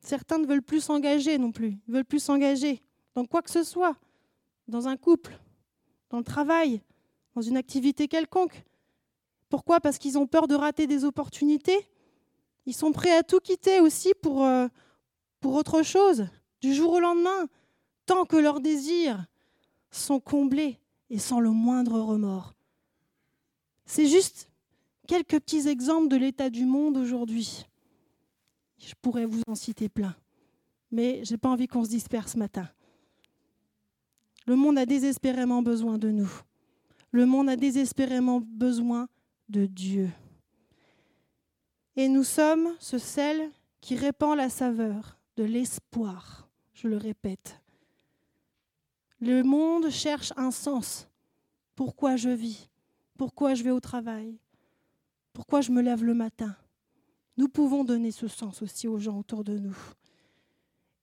Certains 0.00 0.38
ne 0.38 0.46
veulent 0.46 0.62
plus 0.62 0.80
s'engager 0.80 1.38
non 1.38 1.52
plus. 1.52 1.78
Ils 1.86 1.94
veulent 1.94 2.04
plus 2.04 2.24
s'engager 2.24 2.82
dans 3.14 3.24
quoi 3.24 3.40
que 3.40 3.52
ce 3.52 3.62
soit. 3.62 3.96
Dans 4.66 4.88
un 4.88 4.96
couple, 4.96 5.38
dans 6.14 6.18
le 6.18 6.24
travail, 6.24 6.80
dans 7.34 7.42
une 7.42 7.56
activité 7.56 8.06
quelconque. 8.06 8.62
Pourquoi? 9.48 9.80
Parce 9.80 9.98
qu'ils 9.98 10.16
ont 10.16 10.28
peur 10.28 10.46
de 10.46 10.54
rater 10.54 10.86
des 10.86 11.04
opportunités. 11.04 11.88
Ils 12.66 12.72
sont 12.72 12.92
prêts 12.92 13.16
à 13.16 13.24
tout 13.24 13.40
quitter 13.40 13.80
aussi 13.80 14.14
pour, 14.22 14.44
euh, 14.44 14.68
pour 15.40 15.54
autre 15.54 15.82
chose, 15.82 16.28
du 16.60 16.72
jour 16.72 16.92
au 16.92 17.00
lendemain, 17.00 17.48
tant 18.06 18.26
que 18.26 18.36
leurs 18.36 18.60
désirs 18.60 19.26
sont 19.90 20.20
comblés 20.20 20.78
et 21.10 21.18
sans 21.18 21.40
le 21.40 21.50
moindre 21.50 21.98
remords. 21.98 22.54
C'est 23.84 24.06
juste 24.06 24.48
quelques 25.08 25.40
petits 25.40 25.66
exemples 25.66 26.06
de 26.06 26.16
l'état 26.16 26.48
du 26.48 26.64
monde 26.64 26.96
aujourd'hui. 26.96 27.66
Je 28.78 28.94
pourrais 29.02 29.26
vous 29.26 29.42
en 29.48 29.56
citer 29.56 29.88
plein. 29.88 30.14
mais 30.92 31.24
j'ai 31.24 31.38
pas 31.38 31.48
envie 31.48 31.66
qu'on 31.66 31.82
se 31.82 31.90
disperse 31.90 32.34
ce 32.34 32.38
matin. 32.38 32.68
Le 34.46 34.56
monde 34.56 34.78
a 34.78 34.86
désespérément 34.86 35.62
besoin 35.62 35.98
de 35.98 36.10
nous. 36.10 36.30
Le 37.10 37.26
monde 37.26 37.48
a 37.48 37.56
désespérément 37.56 38.40
besoin 38.40 39.08
de 39.48 39.66
Dieu. 39.66 40.10
Et 41.96 42.08
nous 42.08 42.24
sommes 42.24 42.74
ce 42.80 42.98
sel 42.98 43.50
qui 43.80 43.96
répand 43.96 44.36
la 44.36 44.48
saveur 44.48 45.16
de 45.36 45.44
l'espoir, 45.44 46.48
je 46.72 46.88
le 46.88 46.96
répète. 46.96 47.60
Le 49.20 49.42
monde 49.42 49.90
cherche 49.90 50.32
un 50.36 50.50
sens. 50.50 51.08
Pourquoi 51.74 52.16
je 52.16 52.30
vis? 52.30 52.68
Pourquoi 53.16 53.54
je 53.54 53.62
vais 53.62 53.70
au 53.70 53.80
travail? 53.80 54.38
Pourquoi 55.32 55.60
je 55.60 55.70
me 55.70 55.82
lève 55.82 56.04
le 56.04 56.14
matin? 56.14 56.56
Nous 57.36 57.48
pouvons 57.48 57.84
donner 57.84 58.10
ce 58.10 58.28
sens 58.28 58.62
aussi 58.62 58.86
aux 58.86 58.98
gens 58.98 59.18
autour 59.18 59.44
de 59.44 59.58
nous. 59.58 59.76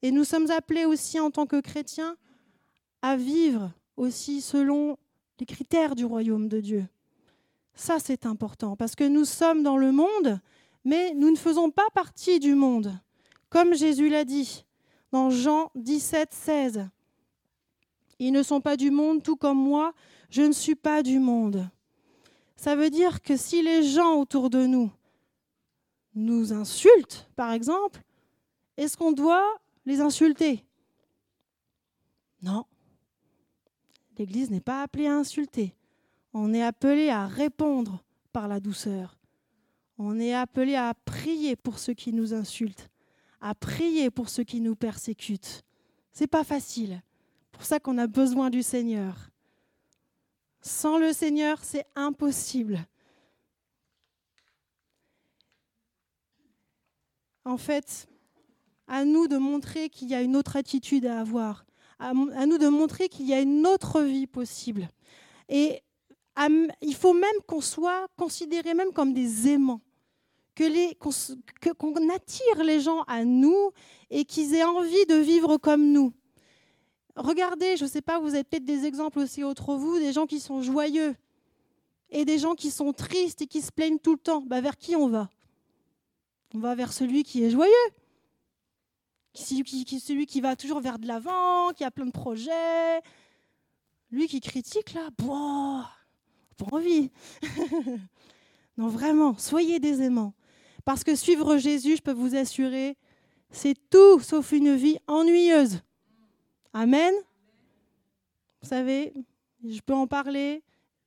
Et 0.02 0.12
nous 0.12 0.24
sommes 0.24 0.50
appelés 0.52 0.86
aussi 0.86 1.20
en 1.20 1.32
tant 1.32 1.46
que 1.46 1.60
chrétiens 1.60 2.16
à 3.02 3.16
vivre 3.16 3.72
aussi 3.98 4.42
selon 4.42 4.98
les 5.40 5.46
critères 5.46 5.96
du 5.96 6.06
royaume 6.06 6.48
de 6.48 6.60
Dieu. 6.60 6.88
Ça, 7.74 8.00
c'est 8.00 8.26
important, 8.26 8.76
parce 8.76 8.96
que 8.96 9.04
nous 9.04 9.26
sommes 9.26 9.64
dans 9.64 9.78
le 9.78 9.92
monde, 9.92 10.40
mais 10.84 11.14
nous 11.16 11.32
ne 11.32 11.38
faisons 11.38 11.72
pas 11.72 11.90
partie 11.94 12.40
du 12.40 12.54
monde. 12.54 12.94
Comme 13.50 13.74
Jésus 13.74 14.10
l'a 14.10 14.26
dit 14.26 14.66
dans 15.12 15.30
Jean 15.30 15.72
17, 15.76 16.34
16. 16.34 16.90
Ils 18.20 18.32
ne 18.32 18.44
sont 18.44 18.62
pas 18.62 18.78
du 18.78 18.92
monde, 18.92 19.24
tout 19.24 19.36
comme 19.36 19.58
moi, 19.58 19.94
je 20.30 20.44
ne 20.44 20.52
suis 20.52 20.76
pas 20.76 21.04
du 21.04 21.20
monde. 21.20 21.70
Ça 22.56 22.76
veut 22.76 22.90
dire 22.90 23.22
que 23.22 23.36
si 23.36 23.62
les 23.64 23.84
gens 23.84 24.20
autour 24.20 24.50
de 24.50 24.66
nous 24.66 24.92
nous 26.14 26.54
insultent, 26.54 27.28
par 27.36 27.52
exemple, 27.52 28.02
est-ce 28.78 28.96
qu'on 28.96 29.12
doit 29.12 29.48
les 29.86 30.02
insulter? 30.02 30.64
Non. 32.42 32.66
L'Église 34.18 34.52
n'est 34.52 34.62
pas 34.62 34.84
appelée 34.84 35.08
à 35.08 35.16
insulter. 35.16 35.76
On 36.34 36.54
est 36.54 36.64
appelé 36.64 37.10
à 37.10 37.28
répondre 37.28 38.04
par 38.32 38.48
la 38.48 38.60
douceur. 38.60 39.18
On 39.98 40.20
est 40.20 40.34
appelé 40.34 40.76
à 40.76 40.94
prier 41.06 41.56
pour 41.56 41.80
ceux 41.80 41.94
qui 41.94 42.14
nous 42.14 42.34
insultent, 42.34 42.90
à 43.40 43.54
prier 43.54 44.10
pour 44.10 44.30
ceux 44.30 44.44
qui 44.44 44.62
nous 44.62 44.76
persécutent. 44.76 45.64
C'est 46.12 46.28
pas 46.28 46.44
facile. 46.44 47.02
Pour 47.52 47.66
ça 47.66 47.80
qu'on 47.80 47.98
a 47.98 48.08
besoin 48.08 48.50
du 48.50 48.64
Seigneur. 48.64 49.30
Sans 50.62 50.98
le 50.98 51.14
Seigneur, 51.14 51.64
c'est 51.64 51.86
impossible. 51.96 52.86
En 57.44 57.58
fait, 57.58 58.08
à 58.88 59.06
nous 59.06 59.28
de 59.28 59.38
montrer 59.38 59.90
qu'il 59.90 60.10
y 60.10 60.16
a 60.16 60.22
une 60.22 60.36
autre 60.36 60.56
attitude 60.56 61.06
à 61.06 61.20
avoir, 61.20 61.66
à, 62.02 62.14
nous 62.46 62.58
de 62.58 62.68
montrer 62.68 63.10
qu'il 63.10 63.28
y 63.28 63.34
a 63.34 63.40
une 63.40 63.66
autre 63.68 64.02
vie 64.02 64.28
possible. 64.28 64.90
Et 65.48 65.82
il 66.82 66.96
faut 66.96 67.14
même 67.14 67.30
qu'on 67.48 67.62
soit 67.62 68.08
considéré 68.18 68.74
même 68.74 68.92
comme 68.92 69.14
des 69.14 69.48
aimants, 69.48 69.82
qu'on 70.58 72.10
attire 72.10 72.64
les 72.64 72.82
gens 72.82 73.04
à 73.04 73.24
nous 73.24 73.72
et 74.10 74.26
qu'ils 74.26 74.56
aient 74.56 74.64
envie 74.64 75.06
de 75.06 75.16
vivre 75.16 75.58
comme 75.58 75.92
nous. 75.92 76.12
Regardez, 77.16 77.78
je 77.78 77.84
ne 77.84 77.90
sais 77.90 78.02
pas, 78.02 78.20
vous 78.20 78.34
avez 78.34 78.44
peut-être 78.44 78.66
des 78.66 78.86
exemples 78.86 79.20
aussi 79.20 79.44
autres 79.44 79.76
vous, 79.76 80.00
des 80.00 80.14
gens 80.14 80.26
qui 80.26 80.40
sont 80.40 80.62
joyeux 80.62 81.16
et 82.10 82.26
des 82.26 82.40
gens 82.40 82.56
qui 82.56 82.72
sont 82.72 82.94
tristes 82.94 83.42
et 83.42 83.48
qui 83.48 83.62
se 83.62 83.72
plaignent 83.72 84.00
tout 84.00 84.14
le 84.14 84.18
temps. 84.18 84.42
Bah, 84.42 84.62
vers 84.62 84.78
qui 84.78 84.96
on 84.96 85.08
va? 85.08 85.30
On 86.54 86.60
va 86.60 86.76
vers 86.76 86.92
celui 86.92 87.24
qui 87.24 87.44
est 87.44 87.50
joyeux, 87.50 87.72
celui 89.34 90.26
qui, 90.26 90.42
va 90.42 90.56
toujours 90.56 90.82
vers 90.82 91.00
de 91.00 91.08
l'avant, 91.08 91.72
qui 91.74 91.84
a 91.84 91.92
plein 91.92 92.06
de 92.06 92.12
projets. 92.12 93.02
Lui 94.12 94.28
qui 94.28 94.42
critique, 94.42 94.94
là, 94.94 95.10
boah, 95.18 95.90
pas 96.58 96.66
envie. 96.72 97.12
non, 98.78 98.88
vraiment, 98.88 99.38
soyez 99.38 99.80
des 99.80 100.02
aimants. 100.02 100.34
Parce 100.84 101.04
que 101.04 101.16
suivre 101.16 101.58
Jésus, 101.58 101.98
je 101.98 102.02
peux 102.02 102.12
vous 102.12 102.36
assurer, 102.36 102.98
c'est 103.52 103.76
tout 103.90 104.20
sauf 104.20 104.52
une 104.52 104.76
vie 104.76 104.98
ennuyeuse. 105.08 105.82
Amen. 106.74 107.14
Vous 108.62 108.68
savez, 108.68 109.14
je 109.64 109.80
peux 109.82 109.94
en 109.94 110.08
parler. 110.08 110.64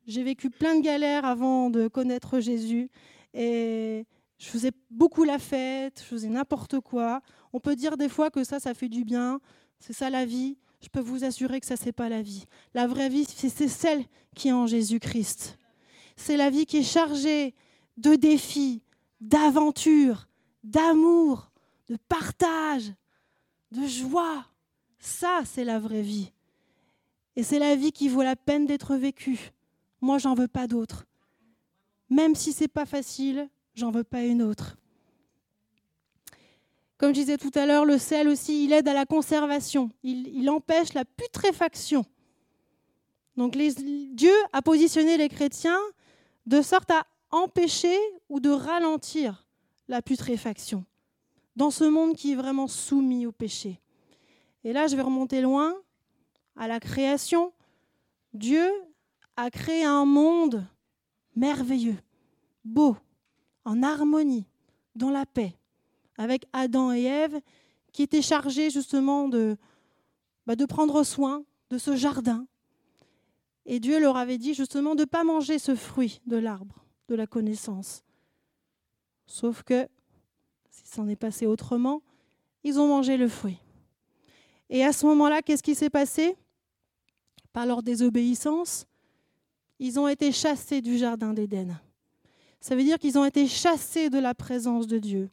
J'ai 0.06 0.22
vécu 0.22 0.50
plein 0.50 0.76
de 0.76 0.82
galères 0.82 1.24
avant 1.24 1.70
de 1.70 1.88
connaître 1.88 2.40
Jésus. 2.40 2.90
Et 3.32 4.06
je 4.38 4.46
faisais 4.46 4.72
beaucoup 4.90 5.24
la 5.24 5.38
fête, 5.38 6.00
je 6.00 6.04
faisais 6.04 6.28
n'importe 6.28 6.80
quoi. 6.80 7.20
On 7.54 7.60
peut 7.60 7.76
dire 7.76 7.96
des 7.96 8.08
fois 8.08 8.32
que 8.32 8.42
ça, 8.42 8.58
ça 8.58 8.74
fait 8.74 8.88
du 8.88 9.04
bien. 9.04 9.40
C'est 9.78 9.92
ça 9.92 10.10
la 10.10 10.26
vie. 10.26 10.58
Je 10.82 10.88
peux 10.88 11.00
vous 11.00 11.22
assurer 11.22 11.60
que 11.60 11.66
ça, 11.66 11.76
c'est 11.76 11.92
pas 11.92 12.08
la 12.08 12.20
vie. 12.20 12.46
La 12.74 12.88
vraie 12.88 13.08
vie, 13.08 13.24
c'est 13.24 13.68
celle 13.68 14.04
qui 14.34 14.48
est 14.48 14.52
en 14.52 14.66
Jésus-Christ. 14.66 15.56
C'est 16.16 16.36
la 16.36 16.50
vie 16.50 16.66
qui 16.66 16.78
est 16.78 16.82
chargée 16.82 17.54
de 17.96 18.16
défis, 18.16 18.82
d'aventures, 19.20 20.26
d'amour, 20.64 21.52
de 21.86 21.96
partage, 22.08 22.92
de 23.70 23.86
joie. 23.86 24.44
Ça, 24.98 25.42
c'est 25.44 25.64
la 25.64 25.78
vraie 25.78 26.02
vie. 26.02 26.32
Et 27.36 27.44
c'est 27.44 27.60
la 27.60 27.76
vie 27.76 27.92
qui 27.92 28.08
vaut 28.08 28.24
la 28.24 28.34
peine 28.34 28.66
d'être 28.66 28.96
vécue. 28.96 29.52
Moi, 30.00 30.18
j'en 30.18 30.34
veux 30.34 30.48
pas 30.48 30.66
d'autre. 30.66 31.06
Même 32.10 32.34
si 32.34 32.52
c'est 32.52 32.66
pas 32.66 32.84
facile, 32.84 33.48
j'en 33.74 33.92
veux 33.92 34.04
pas 34.04 34.24
une 34.24 34.42
autre. 34.42 34.76
Comme 36.98 37.14
je 37.14 37.20
disais 37.20 37.38
tout 37.38 37.50
à 37.54 37.66
l'heure, 37.66 37.84
le 37.84 37.98
sel 37.98 38.28
aussi, 38.28 38.64
il 38.64 38.72
aide 38.72 38.88
à 38.88 38.94
la 38.94 39.04
conservation. 39.04 39.90
Il, 40.02 40.48
empêche 40.48 40.92
la 40.92 41.04
putréfaction. 41.04 42.04
Donc 43.36 43.56
Dieu 43.56 44.32
a 44.52 44.62
positionné 44.62 45.16
les 45.16 45.28
chrétiens 45.28 45.80
de 46.46 46.62
sorte 46.62 46.90
à 46.90 47.06
empêcher 47.30 47.98
ou 48.28 48.38
de 48.38 48.50
ralentir 48.50 49.46
la 49.88 50.02
putréfaction 50.02 50.84
dans 51.56 51.70
ce 51.70 51.84
monde 51.84 52.14
qui 52.14 52.32
est 52.32 52.36
vraiment 52.36 52.68
soumis 52.68 53.26
au 53.26 53.32
péché. 53.32 53.80
Et 54.62 54.72
là, 54.72 54.86
je 54.86 54.96
vais 54.96 55.02
remonter 55.02 55.40
loin 55.40 55.74
à 56.56 56.68
la 56.68 56.80
création. 56.80 57.52
Dieu 58.32 58.70
a 59.36 59.50
créé 59.50 59.84
un 59.84 60.04
monde 60.04 60.64
merveilleux, 61.36 61.96
beau, 62.64 62.96
en 63.64 63.82
harmonie, 63.82 64.46
dans 64.94 65.10
la 65.10 65.26
paix, 65.26 65.54
avec 66.16 66.46
Adam 66.52 66.92
et 66.92 67.02
Ève 67.02 67.40
qui 67.92 68.02
étaient 68.02 68.22
chargés 68.22 68.70
justement 68.70 69.28
de, 69.28 69.56
bah, 70.46 70.56
de 70.56 70.64
prendre 70.64 71.02
soin 71.04 71.44
de 71.70 71.78
ce 71.78 71.96
jardin. 71.96 72.46
Et 73.66 73.80
Dieu 73.80 73.98
leur 74.00 74.16
avait 74.16 74.38
dit 74.38 74.54
justement 74.54 74.94
de 74.94 75.02
ne 75.02 75.06
pas 75.06 75.24
manger 75.24 75.58
ce 75.58 75.74
fruit 75.74 76.20
de 76.26 76.36
l'arbre 76.36 76.84
de 77.08 77.14
la 77.14 77.26
connaissance. 77.26 78.02
Sauf 79.26 79.62
que, 79.62 79.88
si 80.70 80.82
c'en 80.86 81.08
est 81.08 81.16
passé 81.16 81.46
autrement, 81.46 82.02
ils 82.62 82.78
ont 82.78 82.88
mangé 82.88 83.16
le 83.16 83.28
fruit. 83.28 83.58
Et 84.70 84.84
à 84.84 84.92
ce 84.92 85.06
moment-là, 85.06 85.42
qu'est-ce 85.42 85.62
qui 85.62 85.74
s'est 85.74 85.90
passé? 85.90 86.36
Par 87.52 87.66
leur 87.66 87.82
désobéissance, 87.82 88.86
ils 89.78 89.98
ont 89.98 90.08
été 90.08 90.32
chassés 90.32 90.80
du 90.80 90.98
Jardin 90.98 91.32
d'Éden. 91.32 91.80
Ça 92.60 92.74
veut 92.74 92.82
dire 92.82 92.98
qu'ils 92.98 93.18
ont 93.18 93.24
été 93.24 93.46
chassés 93.46 94.10
de 94.10 94.18
la 94.18 94.34
présence 94.34 94.86
de 94.86 94.98
Dieu. 94.98 95.30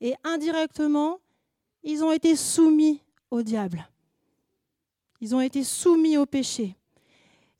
Et 0.00 0.14
indirectement, 0.24 1.18
ils 1.82 2.02
ont 2.04 2.12
été 2.12 2.36
soumis 2.36 3.02
au 3.30 3.42
diable. 3.42 3.88
Ils 5.20 5.34
ont 5.34 5.40
été 5.40 5.62
soumis 5.62 6.16
au 6.16 6.26
péché. 6.26 6.76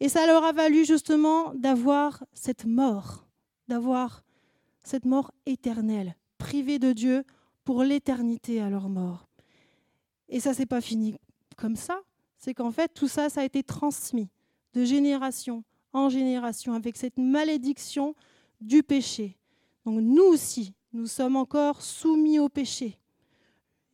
Et 0.00 0.08
ça 0.08 0.26
leur 0.26 0.44
a 0.44 0.52
valu 0.52 0.84
justement 0.84 1.52
d'avoir 1.54 2.24
cette 2.32 2.64
mort, 2.64 3.26
d'avoir 3.68 4.22
cette 4.82 5.04
mort 5.04 5.30
éternelle, 5.44 6.16
privés 6.38 6.78
de 6.78 6.92
Dieu 6.92 7.24
pour 7.64 7.82
l'éternité 7.84 8.60
à 8.60 8.70
leur 8.70 8.88
mort. 8.88 9.28
Et 10.28 10.40
ça, 10.40 10.54
c'est 10.54 10.66
pas 10.66 10.80
fini 10.80 11.16
comme 11.56 11.76
ça. 11.76 12.00
C'est 12.38 12.54
qu'en 12.54 12.70
fait, 12.70 12.88
tout 12.94 13.08
ça, 13.08 13.28
ça 13.28 13.42
a 13.42 13.44
été 13.44 13.62
transmis 13.62 14.30
de 14.72 14.84
génération 14.84 15.62
en 15.92 16.08
génération 16.08 16.72
avec 16.72 16.96
cette 16.96 17.18
malédiction 17.18 18.14
du 18.60 18.82
péché. 18.82 19.36
Donc 19.84 20.00
nous 20.00 20.24
aussi, 20.24 20.74
nous 20.92 21.06
sommes 21.06 21.36
encore 21.36 21.82
soumis 21.82 22.38
au 22.38 22.48
péché. 22.48 22.98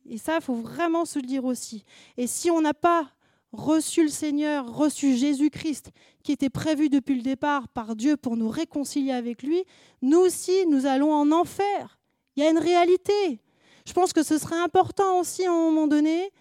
Et 0.09 0.17
ça, 0.17 0.35
il 0.35 0.41
faut 0.41 0.55
vraiment 0.55 1.05
se 1.05 1.19
le 1.19 1.25
dire 1.25 1.45
aussi. 1.45 1.83
Et 2.15 2.27
si 2.27 2.49
on 2.49 2.61
n'a 2.61 2.73
pas 2.73 3.11
reçu 3.51 4.03
le 4.03 4.09
Seigneur, 4.09 4.73
reçu 4.73 5.15
Jésus-Christ, 5.15 5.91
qui 6.23 6.31
était 6.31 6.49
prévu 6.49 6.89
depuis 6.89 7.15
le 7.15 7.21
départ 7.21 7.67
par 7.67 7.95
Dieu 7.95 8.17
pour 8.17 8.37
nous 8.37 8.49
réconcilier 8.49 9.11
avec 9.11 9.43
lui, 9.43 9.63
nous 10.01 10.19
aussi, 10.19 10.65
nous 10.67 10.85
allons 10.85 11.13
en 11.13 11.31
enfer. 11.31 11.99
Il 12.35 12.43
y 12.43 12.47
a 12.47 12.49
une 12.49 12.57
réalité. 12.57 13.41
Je 13.85 13.93
pense 13.93 14.13
que 14.13 14.23
ce 14.23 14.37
serait 14.37 14.59
important 14.59 15.19
aussi 15.19 15.45
à 15.45 15.51
un 15.51 15.55
moment 15.55 15.87
donné 15.87 16.31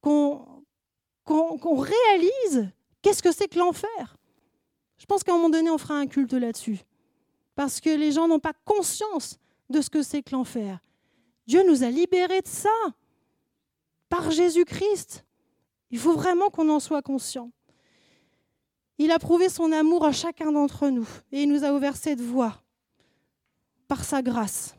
qu'on 0.00 0.64
réalise 1.62 2.70
qu'est-ce 3.02 3.22
que 3.22 3.32
c'est 3.32 3.48
que 3.48 3.58
l'enfer. 3.58 4.16
Je 4.98 5.06
pense 5.06 5.24
qu'à 5.24 5.32
un 5.32 5.36
moment 5.36 5.50
donné, 5.50 5.70
on 5.70 5.78
fera 5.78 5.94
un 5.94 6.06
culte 6.06 6.34
là-dessus. 6.34 6.80
Parce 7.54 7.80
que 7.80 7.90
les 7.90 8.12
gens 8.12 8.28
n'ont 8.28 8.38
pas 8.38 8.52
conscience 8.64 9.38
de 9.70 9.80
ce 9.80 9.90
que 9.90 10.02
c'est 10.02 10.22
que 10.22 10.32
l'enfer. 10.32 10.80
Dieu 11.46 11.64
nous 11.66 11.82
a 11.82 11.90
libérés 11.90 12.42
de 12.42 12.48
ça. 12.48 12.68
Par 14.08 14.30
Jésus-Christ. 14.30 15.24
Il 15.90 15.98
faut 15.98 16.14
vraiment 16.14 16.50
qu'on 16.50 16.68
en 16.68 16.80
soit 16.80 17.02
conscient. 17.02 17.50
Il 18.98 19.12
a 19.12 19.18
prouvé 19.18 19.48
son 19.48 19.72
amour 19.72 20.04
à 20.04 20.12
chacun 20.12 20.52
d'entre 20.52 20.88
nous 20.88 21.08
et 21.32 21.42
il 21.42 21.48
nous 21.48 21.64
a 21.64 21.72
ouvert 21.72 21.96
cette 21.96 22.20
voie 22.20 22.62
par 23.88 24.04
sa 24.04 24.20
grâce. 24.20 24.76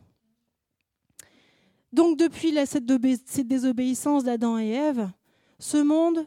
Donc 1.91 2.17
depuis 2.17 2.55
cette 2.65 2.85
désobéissance 3.47 4.23
d'Adam 4.23 4.57
et 4.57 4.69
Ève, 4.69 5.09
ce 5.59 5.77
monde 5.77 6.25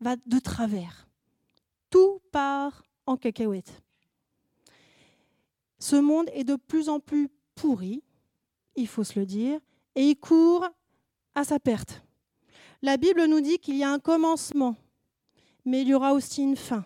va 0.00 0.16
de 0.24 0.38
travers. 0.38 1.08
Tout 1.90 2.20
part 2.30 2.82
en 3.04 3.16
cacahuète. 3.16 3.82
Ce 5.78 5.96
monde 5.96 6.28
est 6.32 6.44
de 6.44 6.56
plus 6.56 6.88
en 6.88 7.00
plus 7.00 7.28
pourri, 7.60 8.02
il 8.76 8.86
faut 8.86 9.04
se 9.04 9.18
le 9.18 9.26
dire, 9.26 9.60
et 9.94 10.08
il 10.08 10.16
court 10.16 10.66
à 11.34 11.44
sa 11.44 11.58
perte. 11.58 12.02
La 12.82 12.96
Bible 12.96 13.24
nous 13.26 13.40
dit 13.40 13.58
qu'il 13.58 13.76
y 13.76 13.82
a 13.82 13.90
un 13.90 13.98
commencement, 13.98 14.76
mais 15.64 15.82
il 15.82 15.88
y 15.88 15.94
aura 15.94 16.12
aussi 16.12 16.42
une 16.42 16.56
fin 16.56 16.84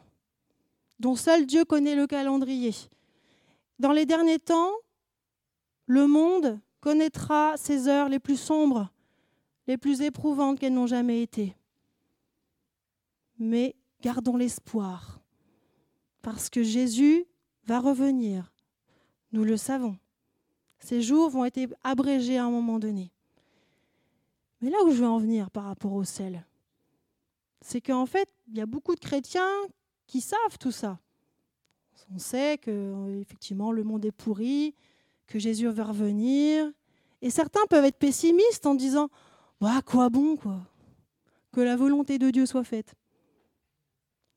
dont 0.99 1.17
seul 1.17 1.47
Dieu 1.47 1.65
connaît 1.65 1.97
le 1.97 2.07
calendrier. 2.07 2.73
Dans 3.81 3.91
les 3.91 4.07
derniers 4.07 4.39
temps, 4.39 4.71
le 5.87 6.07
monde 6.07 6.61
connaîtra 6.81 7.57
ses 7.57 7.89
heures 7.89 8.09
les 8.09 8.21
plus 8.21 8.37
sombres, 8.37 8.89
les 9.67 9.77
plus 9.77 10.01
éprouvantes 10.01 10.61
qu'elles 10.61 10.75
n'ont 10.75 10.87
jamais 10.87 11.21
été. 11.21 11.57
Mais 13.39 13.75
gardons 14.01 14.37
l'espoir, 14.37 15.21
parce 16.23 16.49
que 16.49 16.63
Jésus 16.63 17.27
va 17.65 17.81
revenir. 17.81 18.53
Nous 19.33 19.43
le 19.43 19.57
savons. 19.57 19.97
Ces 20.83 21.01
jours 21.01 21.31
vont 21.31 21.45
être 21.45 21.61
abrégés 21.85 22.39
à 22.39 22.45
un 22.45 22.51
moment 22.51 22.79
donné. 22.81 23.13
Mais 24.61 24.71
là 24.71 24.79
où 24.85 24.91
je 24.91 24.97
veux 24.97 25.09
en 25.09 25.19
venir 25.19 25.51
par 25.51 25.65
rapport 25.65 25.93
au 25.93 26.05
sel, 26.05 26.45
c'est 27.61 27.81
qu'en 27.81 28.07
fait, 28.07 28.29
il 28.49 28.59
y 28.59 28.61
a 28.61 28.67
beaucoup 28.67 28.95
de 28.95 29.01
chrétiens 29.01 29.51
qui 30.07 30.21
savent 30.21 30.59
tout 30.59 30.73
ça. 30.73 30.99
On 32.13 32.19
sait 32.19 32.59
que 32.59 33.21
effectivement 33.21 33.71
le 33.71 33.85
monde 33.85 34.05
est 34.05 34.13
pourri, 34.13 34.75
que 35.27 35.39
Jésus 35.39 35.69
va 35.69 35.85
revenir, 35.85 36.71
et 37.23 37.31
certains 37.31 37.65
peuvent 37.71 37.85
être 37.85 37.99
pessimistes 37.99 38.67
en 38.67 38.75
disant 38.75 39.09
bah, 39.61 39.81
quoi 39.87 40.11
bon 40.11 40.37
quoi? 40.37 40.61
Que 41.53 41.61
la 41.61 41.77
volonté 41.77 42.19
de 42.19 42.31
Dieu 42.31 42.45
soit 42.45 42.65
faite. 42.65 42.95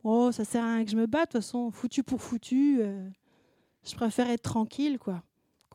Oh, 0.04 0.32
ça 0.32 0.46
sert 0.46 0.64
à 0.64 0.76
rien 0.76 0.86
que 0.86 0.92
je 0.92 0.96
me 0.96 1.08
batte, 1.08 1.30
de 1.30 1.40
toute 1.40 1.42
façon, 1.42 1.72
foutu 1.72 2.04
pour 2.04 2.22
foutu. 2.22 2.78
Euh, 2.82 3.10
je 3.84 3.96
préfère 3.96 4.30
être 4.30 4.44
tranquille, 4.44 5.00
quoi, 5.00 5.24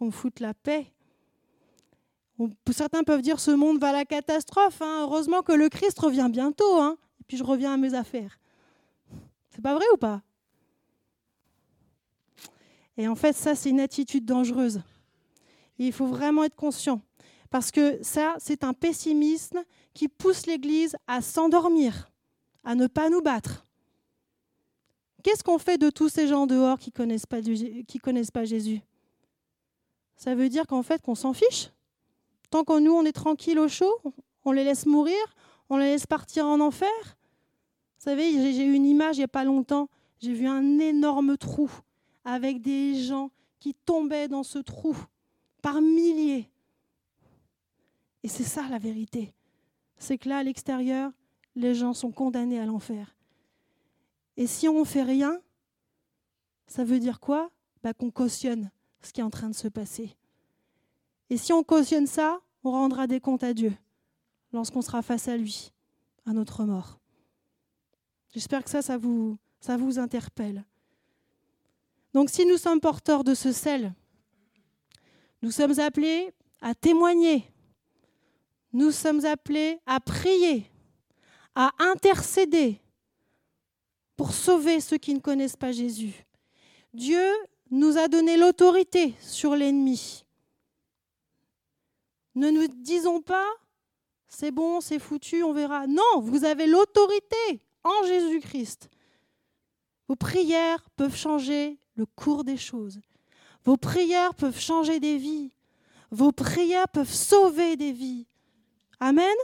qu'on 0.00 0.10
foute 0.10 0.40
la 0.40 0.54
paix. 0.54 0.86
certains 2.72 3.04
peuvent 3.04 3.20
dire 3.20 3.38
ce 3.38 3.50
monde 3.50 3.78
va 3.78 3.90
à 3.90 3.92
la 3.92 4.04
catastrophe. 4.06 4.80
Hein. 4.80 5.02
Heureusement 5.02 5.42
que 5.42 5.52
le 5.52 5.68
Christ 5.68 5.98
revient 5.98 6.28
bientôt. 6.32 6.80
Hein. 6.80 6.96
Et 7.20 7.24
puis 7.24 7.36
je 7.36 7.44
reviens 7.44 7.74
à 7.74 7.76
mes 7.76 7.92
affaires. 7.92 8.38
C'est 9.50 9.60
pas 9.60 9.74
vrai 9.74 9.84
ou 9.92 9.98
pas? 9.98 10.22
Et 12.96 13.06
en 13.08 13.14
fait, 13.14 13.34
ça, 13.34 13.54
c'est 13.54 13.68
une 13.68 13.80
attitude 13.80 14.24
dangereuse. 14.24 14.82
il 15.78 15.92
faut 15.92 16.06
vraiment 16.06 16.44
être 16.44 16.56
conscient. 16.56 17.02
Parce 17.50 17.70
que 17.70 18.02
ça, 18.02 18.36
c'est 18.38 18.64
un 18.64 18.72
pessimisme 18.72 19.62
qui 19.92 20.08
pousse 20.08 20.46
l'Église 20.46 20.96
à 21.06 21.20
s'endormir, 21.20 22.10
à 22.64 22.74
ne 22.74 22.86
pas 22.86 23.10
nous 23.10 23.20
battre. 23.20 23.66
Qu'est-ce 25.22 25.44
qu'on 25.44 25.58
fait 25.58 25.76
de 25.76 25.90
tous 25.90 26.08
ces 26.08 26.26
gens 26.26 26.46
dehors 26.46 26.78
qui 26.78 26.88
ne 26.90 26.94
connaissent, 26.94 27.26
pas 27.26 27.40
connaissent 28.02 28.30
pas 28.30 28.44
Jésus? 28.44 28.80
Ça 30.20 30.34
veut 30.34 30.50
dire 30.50 30.66
qu'en 30.66 30.82
fait, 30.82 31.00
qu'on 31.00 31.14
s'en 31.14 31.32
fiche. 31.32 31.70
Tant 32.50 32.62
que 32.62 32.78
nous, 32.78 32.92
on 32.92 33.06
est 33.06 33.12
tranquille 33.12 33.58
au 33.58 33.68
chaud, 33.68 34.02
on 34.44 34.52
les 34.52 34.64
laisse 34.64 34.84
mourir, 34.84 35.16
on 35.70 35.78
les 35.78 35.86
laisse 35.86 36.06
partir 36.06 36.44
en 36.44 36.60
enfer. 36.60 36.90
Vous 37.02 38.04
savez, 38.04 38.30
j'ai 38.30 38.66
eu 38.66 38.74
une 38.74 38.84
image 38.84 39.16
il 39.16 39.20
n'y 39.20 39.24
a 39.24 39.28
pas 39.28 39.44
longtemps. 39.44 39.88
J'ai 40.18 40.34
vu 40.34 40.46
un 40.46 40.78
énorme 40.78 41.38
trou 41.38 41.70
avec 42.22 42.60
des 42.60 43.02
gens 43.02 43.30
qui 43.60 43.72
tombaient 43.72 44.28
dans 44.28 44.42
ce 44.42 44.58
trou 44.58 44.94
par 45.62 45.80
milliers. 45.80 46.50
Et 48.22 48.28
c'est 48.28 48.44
ça 48.44 48.68
la 48.68 48.78
vérité. 48.78 49.32
C'est 49.96 50.18
que 50.18 50.28
là, 50.28 50.36
à 50.36 50.42
l'extérieur, 50.42 51.12
les 51.56 51.74
gens 51.74 51.94
sont 51.94 52.12
condamnés 52.12 52.60
à 52.60 52.66
l'enfer. 52.66 53.16
Et 54.36 54.46
si 54.46 54.68
on 54.68 54.80
ne 54.80 54.84
fait 54.84 55.02
rien, 55.02 55.40
ça 56.66 56.84
veut 56.84 56.98
dire 56.98 57.20
quoi? 57.20 57.50
Bah, 57.82 57.94
Qu'on 57.94 58.10
cautionne 58.10 58.70
ce 59.02 59.12
qui 59.12 59.20
est 59.20 59.24
en 59.24 59.30
train 59.30 59.48
de 59.48 59.54
se 59.54 59.68
passer. 59.68 60.16
Et 61.30 61.36
si 61.36 61.52
on 61.52 61.62
cautionne 61.62 62.06
ça, 62.06 62.40
on 62.64 62.72
rendra 62.72 63.06
des 63.06 63.20
comptes 63.20 63.44
à 63.44 63.54
Dieu 63.54 63.72
lorsqu'on 64.52 64.82
sera 64.82 65.02
face 65.02 65.28
à 65.28 65.36
lui, 65.36 65.72
à 66.26 66.32
notre 66.32 66.64
mort. 66.64 66.98
J'espère 68.34 68.64
que 68.64 68.70
ça, 68.70 68.82
ça 68.82 68.98
vous, 68.98 69.38
ça 69.60 69.76
vous 69.76 69.98
interpelle. 69.98 70.64
Donc 72.12 72.30
si 72.30 72.44
nous 72.44 72.56
sommes 72.56 72.80
porteurs 72.80 73.24
de 73.24 73.34
ce 73.34 73.52
sel, 73.52 73.94
nous 75.42 75.50
sommes 75.50 75.78
appelés 75.78 76.32
à 76.60 76.74
témoigner, 76.74 77.44
nous 78.72 78.90
sommes 78.90 79.24
appelés 79.24 79.78
à 79.86 80.00
prier, 80.00 80.70
à 81.54 81.70
intercéder 81.78 82.80
pour 84.16 84.34
sauver 84.34 84.80
ceux 84.80 84.98
qui 84.98 85.14
ne 85.14 85.20
connaissent 85.20 85.56
pas 85.56 85.72
Jésus. 85.72 86.26
Dieu 86.92 87.26
nous 87.70 87.98
a 87.98 88.08
donné 88.08 88.36
l'autorité 88.36 89.14
sur 89.20 89.54
l'ennemi. 89.54 90.24
Ne 92.34 92.50
nous 92.50 92.68
disons 92.68 93.20
pas, 93.20 93.48
c'est 94.28 94.50
bon, 94.50 94.80
c'est 94.80 94.98
foutu, 94.98 95.42
on 95.42 95.52
verra. 95.52 95.86
Non, 95.86 96.20
vous 96.20 96.44
avez 96.44 96.66
l'autorité 96.66 97.62
en 97.84 98.06
Jésus-Christ. 98.06 98.88
Vos 100.08 100.16
prières 100.16 100.88
peuvent 100.96 101.16
changer 101.16 101.78
le 101.94 102.06
cours 102.06 102.44
des 102.44 102.56
choses. 102.56 103.00
Vos 103.64 103.76
prières 103.76 104.34
peuvent 104.34 104.58
changer 104.58 105.00
des 105.00 105.18
vies. 105.18 105.52
Vos 106.10 106.32
prières 106.32 106.88
peuvent 106.88 107.12
sauver 107.12 107.76
des 107.76 107.92
vies. 107.92 108.26
Amen. 108.98 109.36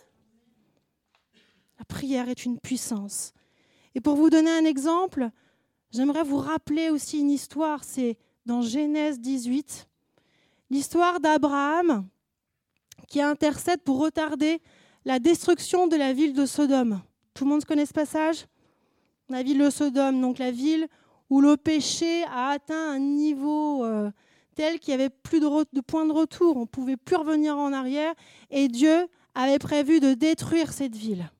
La 1.78 1.84
prière 1.84 2.28
est 2.28 2.44
une 2.44 2.58
puissance. 2.58 3.32
Et 3.94 4.00
pour 4.00 4.16
vous 4.16 4.30
donner 4.30 4.50
un 4.50 4.64
exemple, 4.64 5.30
j'aimerais 5.90 6.22
vous 6.22 6.38
rappeler 6.38 6.90
aussi 6.90 7.20
une 7.20 7.30
histoire. 7.30 7.84
C'est 7.84 8.16
dans 8.44 8.62
Genèse 8.62 9.20
18, 9.20 9.88
l'histoire 10.70 11.20
d'Abraham 11.20 12.06
qui 13.08 13.20
intercède 13.20 13.82
pour 13.82 13.98
retarder 13.98 14.60
la 15.04 15.18
destruction 15.18 15.86
de 15.86 15.96
la 15.96 16.12
ville 16.12 16.32
de 16.32 16.46
Sodome. 16.46 17.00
Tout 17.34 17.44
le 17.44 17.50
monde 17.50 17.64
connaît 17.64 17.86
ce 17.86 17.92
passage? 17.92 18.46
La 19.28 19.42
ville 19.42 19.58
de 19.58 19.70
Sodome, 19.70 20.20
donc 20.20 20.38
la 20.38 20.50
ville 20.50 20.88
où 21.30 21.40
le 21.40 21.56
péché 21.56 22.24
a 22.24 22.50
atteint 22.50 22.92
un 22.92 22.98
niveau 22.98 23.84
euh, 23.84 24.10
tel 24.54 24.78
qu'il 24.78 24.96
n'y 24.96 25.02
avait 25.02 25.10
plus 25.10 25.40
de, 25.40 25.46
de, 25.72 25.80
point 25.80 26.06
de 26.06 26.12
retour, 26.12 26.56
on 26.56 26.60
ne 26.60 26.66
pouvait 26.66 26.96
plus 26.96 27.16
revenir 27.16 27.56
en 27.56 27.72
arrière, 27.72 28.14
et 28.50 28.68
Dieu 28.68 29.08
avait 29.34 29.58
prévu 29.58 30.00
de 30.00 30.14
détruire 30.14 30.72
cette 30.72 30.94
ville. 30.94 31.30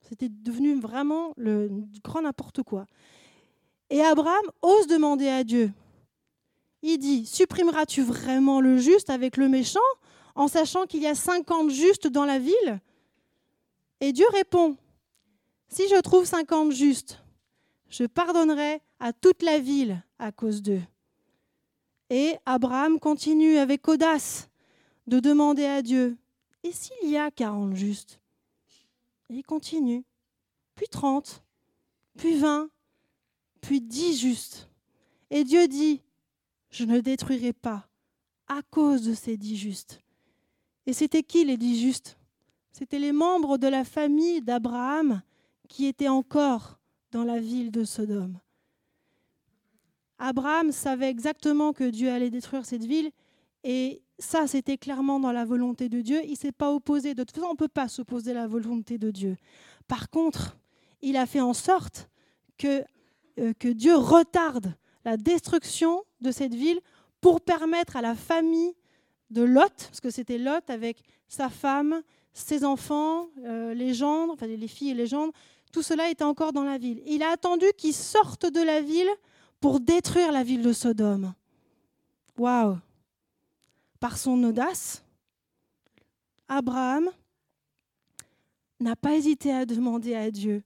C'était 0.00 0.28
devenu 0.28 0.78
vraiment 0.78 1.32
le 1.36 1.70
grand 2.02 2.22
n'importe 2.22 2.62
quoi. 2.62 2.86
Et 3.94 4.02
Abraham 4.02 4.42
ose 4.60 4.88
demander 4.88 5.28
à 5.28 5.44
Dieu. 5.44 5.72
Il 6.82 6.98
dit, 6.98 7.26
supprimeras-tu 7.26 8.02
vraiment 8.02 8.60
le 8.60 8.76
juste 8.76 9.08
avec 9.08 9.36
le 9.36 9.48
méchant 9.48 9.78
en 10.34 10.48
sachant 10.48 10.84
qu'il 10.86 11.00
y 11.00 11.06
a 11.06 11.14
50 11.14 11.70
justes 11.70 12.08
dans 12.08 12.24
la 12.24 12.40
ville? 12.40 12.80
Et 14.00 14.12
Dieu 14.12 14.26
répond, 14.32 14.76
si 15.68 15.88
je 15.88 16.00
trouve 16.00 16.24
50 16.24 16.72
justes, 16.72 17.22
je 17.88 18.02
pardonnerai 18.02 18.82
à 18.98 19.12
toute 19.12 19.44
la 19.44 19.60
ville 19.60 20.02
à 20.18 20.32
cause 20.32 20.60
d'eux. 20.60 20.82
Et 22.10 22.34
Abraham 22.46 22.98
continue 22.98 23.58
avec 23.58 23.86
audace 23.86 24.50
de 25.06 25.20
demander 25.20 25.66
à 25.66 25.82
Dieu, 25.82 26.16
et 26.64 26.72
s'il 26.72 27.08
y 27.08 27.16
a 27.16 27.30
40 27.30 27.76
justes? 27.76 28.18
Il 29.30 29.44
continue, 29.44 30.04
puis 30.74 30.88
30, 30.88 31.44
puis 32.18 32.36
20, 32.36 32.70
puis 33.64 33.80
10 33.80 34.18
justes. 34.18 34.68
Et 35.30 35.42
Dieu 35.42 35.66
dit, 35.68 36.02
je 36.70 36.84
ne 36.84 37.00
détruirai 37.00 37.52
pas 37.52 37.88
à 38.46 38.60
cause 38.62 39.02
de 39.02 39.14
ces 39.14 39.36
dix 39.36 39.56
justes. 39.56 40.02
Et 40.86 40.92
c'était 40.92 41.22
qui 41.22 41.44
les 41.44 41.56
dix 41.56 41.80
justes? 41.80 42.18
C'étaient 42.72 42.98
les 42.98 43.12
membres 43.12 43.56
de 43.56 43.66
la 43.66 43.84
famille 43.84 44.42
d'Abraham 44.42 45.22
qui 45.68 45.86
était 45.86 46.08
encore 46.08 46.78
dans 47.10 47.24
la 47.24 47.40
ville 47.40 47.70
de 47.70 47.84
Sodome. 47.84 48.38
Abraham 50.18 50.70
savait 50.70 51.08
exactement 51.08 51.72
que 51.72 51.84
Dieu 51.84 52.10
allait 52.10 52.30
détruire 52.30 52.66
cette 52.66 52.84
ville 52.84 53.10
et 53.62 54.02
ça, 54.18 54.46
c'était 54.46 54.76
clairement 54.76 55.18
dans 55.18 55.32
la 55.32 55.44
volonté 55.44 55.88
de 55.88 56.00
Dieu. 56.00 56.20
Il 56.24 56.32
ne 56.32 56.36
s'est 56.36 56.52
pas 56.52 56.70
opposé. 56.70 57.14
De 57.14 57.24
toute 57.24 57.34
façon, 57.34 57.48
on 57.48 57.52
ne 57.52 57.58
peut 57.58 57.66
pas 57.66 57.88
s'opposer 57.88 58.32
à 58.32 58.34
la 58.34 58.46
volonté 58.46 58.98
de 58.98 59.10
Dieu. 59.10 59.36
Par 59.88 60.10
contre, 60.10 60.56
il 61.02 61.16
a 61.16 61.26
fait 61.26 61.40
en 61.40 61.54
sorte 61.54 62.10
que, 62.58 62.84
que 63.36 63.68
Dieu 63.68 63.96
retarde 63.96 64.74
la 65.04 65.16
destruction 65.16 66.02
de 66.20 66.30
cette 66.30 66.54
ville 66.54 66.80
pour 67.20 67.40
permettre 67.40 67.96
à 67.96 68.02
la 68.02 68.14
famille 68.14 68.74
de 69.30 69.42
Lot, 69.42 69.72
parce 69.88 70.00
que 70.00 70.10
c'était 70.10 70.38
Lot 70.38 70.68
avec 70.68 71.02
sa 71.28 71.48
femme, 71.48 72.02
ses 72.32 72.64
enfants, 72.64 73.28
euh, 73.44 73.74
les 73.74 73.94
gendres, 73.94 74.34
enfin 74.34 74.46
les 74.46 74.68
filles 74.68 74.90
et 74.90 74.94
les 74.94 75.06
gendres, 75.06 75.32
tout 75.72 75.82
cela 75.82 76.10
était 76.10 76.24
encore 76.24 76.52
dans 76.52 76.64
la 76.64 76.78
ville. 76.78 77.02
Il 77.06 77.22
a 77.22 77.30
attendu 77.30 77.66
qu'ils 77.76 77.94
sortent 77.94 78.46
de 78.46 78.60
la 78.60 78.80
ville 78.80 79.08
pour 79.60 79.80
détruire 79.80 80.30
la 80.30 80.42
ville 80.42 80.62
de 80.62 80.72
Sodome. 80.72 81.34
Waouh 82.36 82.78
Par 83.98 84.18
son 84.18 84.42
audace, 84.44 85.04
Abraham 86.48 87.10
n'a 88.80 88.96
pas 88.96 89.14
hésité 89.14 89.52
à 89.52 89.64
demander 89.64 90.14
à 90.14 90.30
Dieu 90.30 90.62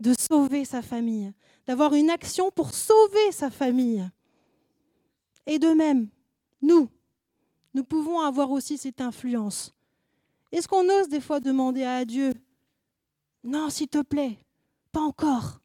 de 0.00 0.14
sauver 0.18 0.64
sa 0.64 0.80
famille, 0.80 1.32
d'avoir 1.66 1.94
une 1.94 2.10
action 2.10 2.50
pour 2.50 2.74
sauver 2.74 3.32
sa 3.32 3.50
famille. 3.50 4.08
Et 5.46 5.58
de 5.58 5.68
même, 5.68 6.08
nous, 6.62 6.88
nous 7.74 7.84
pouvons 7.84 8.20
avoir 8.20 8.50
aussi 8.50 8.78
cette 8.78 9.00
influence. 9.00 9.74
Est-ce 10.52 10.66
qu'on 10.66 10.88
ose 10.88 11.08
des 11.08 11.20
fois 11.20 11.40
demander 11.40 11.84
à 11.84 12.04
Dieu, 12.04 12.32
non, 13.44 13.70
s'il 13.70 13.88
te 13.88 14.02
plaît, 14.02 14.38
pas 14.92 15.00
encore. 15.00 15.60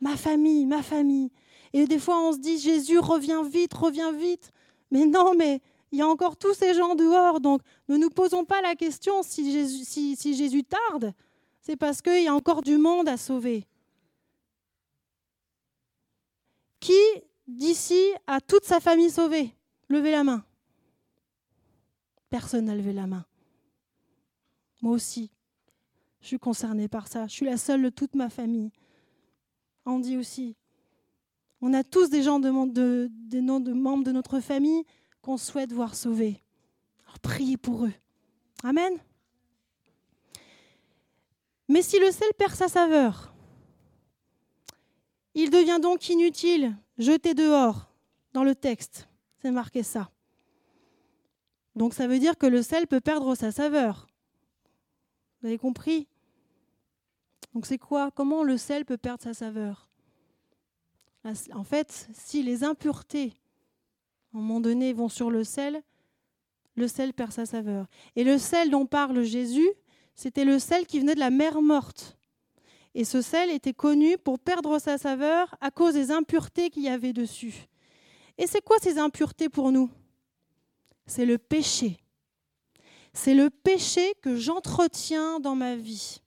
Ma 0.00 0.16
famille, 0.16 0.66
ma 0.66 0.82
famille. 0.82 1.30
Et 1.72 1.86
des 1.86 1.98
fois, 1.98 2.20
on 2.20 2.32
se 2.32 2.38
dit, 2.38 2.58
Jésus, 2.58 2.98
reviens 2.98 3.44
vite, 3.44 3.74
reviens 3.74 4.12
vite. 4.12 4.50
Mais 4.90 5.06
non, 5.06 5.34
mais 5.34 5.60
il 5.92 5.98
y 5.98 6.02
a 6.02 6.08
encore 6.08 6.36
tous 6.36 6.54
ces 6.54 6.74
gens 6.74 6.94
dehors. 6.94 7.40
Donc, 7.40 7.62
ne 7.88 7.96
nous 7.96 8.10
posons 8.10 8.44
pas 8.44 8.60
la 8.62 8.74
question 8.74 9.22
si 9.22 9.52
Jésus, 9.52 10.64
tarde. 10.64 11.12
C'est 11.60 11.76
parce 11.76 12.02
qu'il 12.02 12.22
y 12.22 12.28
a 12.28 12.34
encore 12.34 12.62
du 12.62 12.76
monde 12.76 13.08
à 13.08 13.16
sauver. 13.16 13.66
Qui 16.82 16.98
d'ici 17.46 18.12
a 18.26 18.40
toute 18.40 18.64
sa 18.64 18.80
famille 18.80 19.08
sauvée? 19.08 19.54
Levez 19.88 20.10
la 20.10 20.24
main. 20.24 20.44
Personne 22.28 22.64
n'a 22.64 22.74
levé 22.74 22.92
la 22.92 23.06
main. 23.06 23.24
Moi 24.80 24.92
aussi, 24.92 25.30
je 26.20 26.26
suis 26.26 26.40
concernée 26.40 26.88
par 26.88 27.06
ça. 27.06 27.28
Je 27.28 27.34
suis 27.34 27.46
la 27.46 27.56
seule 27.56 27.82
de 27.82 27.88
toute 27.88 28.16
ma 28.16 28.28
famille. 28.28 28.72
Andy 29.84 30.16
aussi. 30.16 30.56
On 31.60 31.72
a 31.72 31.84
tous 31.84 32.10
des 32.10 32.24
gens 32.24 32.40
de, 32.40 33.08
des 33.28 33.40
membres 33.40 34.02
de 34.02 34.10
notre 34.10 34.40
famille 34.40 34.82
qu'on 35.20 35.36
souhaite 35.36 35.72
voir 35.72 35.94
sauvés. 35.94 36.42
Alors 37.04 37.20
priez 37.20 37.58
pour 37.58 37.84
eux. 37.84 37.94
Amen. 38.64 38.94
Mais 41.68 41.82
si 41.82 42.00
le 42.00 42.10
sel 42.10 42.30
perd 42.36 42.56
sa 42.56 42.66
saveur, 42.66 43.31
il 45.34 45.50
devient 45.50 45.78
donc 45.80 46.08
inutile, 46.08 46.76
jeté 46.98 47.34
dehors 47.34 47.88
dans 48.32 48.44
le 48.44 48.54
texte. 48.54 49.08
C'est 49.40 49.50
marqué 49.50 49.82
ça. 49.82 50.10
Donc 51.74 51.94
ça 51.94 52.06
veut 52.06 52.18
dire 52.18 52.36
que 52.36 52.46
le 52.46 52.62
sel 52.62 52.86
peut 52.86 53.00
perdre 53.00 53.34
sa 53.34 53.50
saveur. 53.50 54.08
Vous 55.40 55.48
avez 55.48 55.58
compris? 55.58 56.06
Donc 57.54 57.66
c'est 57.66 57.78
quoi? 57.78 58.10
Comment 58.10 58.42
le 58.42 58.56
sel 58.56 58.84
peut 58.84 58.96
perdre 58.96 59.22
sa 59.22 59.34
saveur? 59.34 59.88
En 61.52 61.64
fait, 61.64 62.08
si 62.12 62.42
les 62.42 62.64
impuretés, 62.64 63.32
à 64.32 64.38
un 64.38 64.40
moment 64.40 64.60
donné, 64.60 64.92
vont 64.92 65.08
sur 65.08 65.30
le 65.30 65.44
sel, 65.44 65.82
le 66.74 66.88
sel 66.88 67.12
perd 67.12 67.32
sa 67.32 67.46
saveur. 67.46 67.86
Et 68.16 68.24
le 68.24 68.38
sel 68.38 68.70
dont 68.70 68.86
parle 68.86 69.22
Jésus, 69.22 69.68
c'était 70.14 70.44
le 70.44 70.58
sel 70.58 70.86
qui 70.86 71.00
venait 71.00 71.14
de 71.14 71.20
la 71.20 71.30
mer 71.30 71.60
morte. 71.62 72.16
Et 72.94 73.04
ce 73.04 73.22
sel 73.22 73.50
était 73.50 73.72
connu 73.72 74.18
pour 74.18 74.38
perdre 74.38 74.78
sa 74.78 74.98
saveur 74.98 75.54
à 75.60 75.70
cause 75.70 75.94
des 75.94 76.10
impuretés 76.10 76.70
qu'il 76.70 76.82
y 76.82 76.88
avait 76.88 77.12
dessus. 77.12 77.66
Et 78.38 78.46
c'est 78.46 78.62
quoi 78.62 78.78
ces 78.80 78.98
impuretés 78.98 79.48
pour 79.48 79.72
nous? 79.72 79.90
C'est 81.06 81.24
le 81.24 81.38
péché. 81.38 81.98
C'est 83.14 83.34
le 83.34 83.50
péché 83.50 84.14
que 84.22 84.36
j'entretiens 84.36 85.40
dans 85.40 85.54
ma 85.54 85.76
vie. 85.76 86.20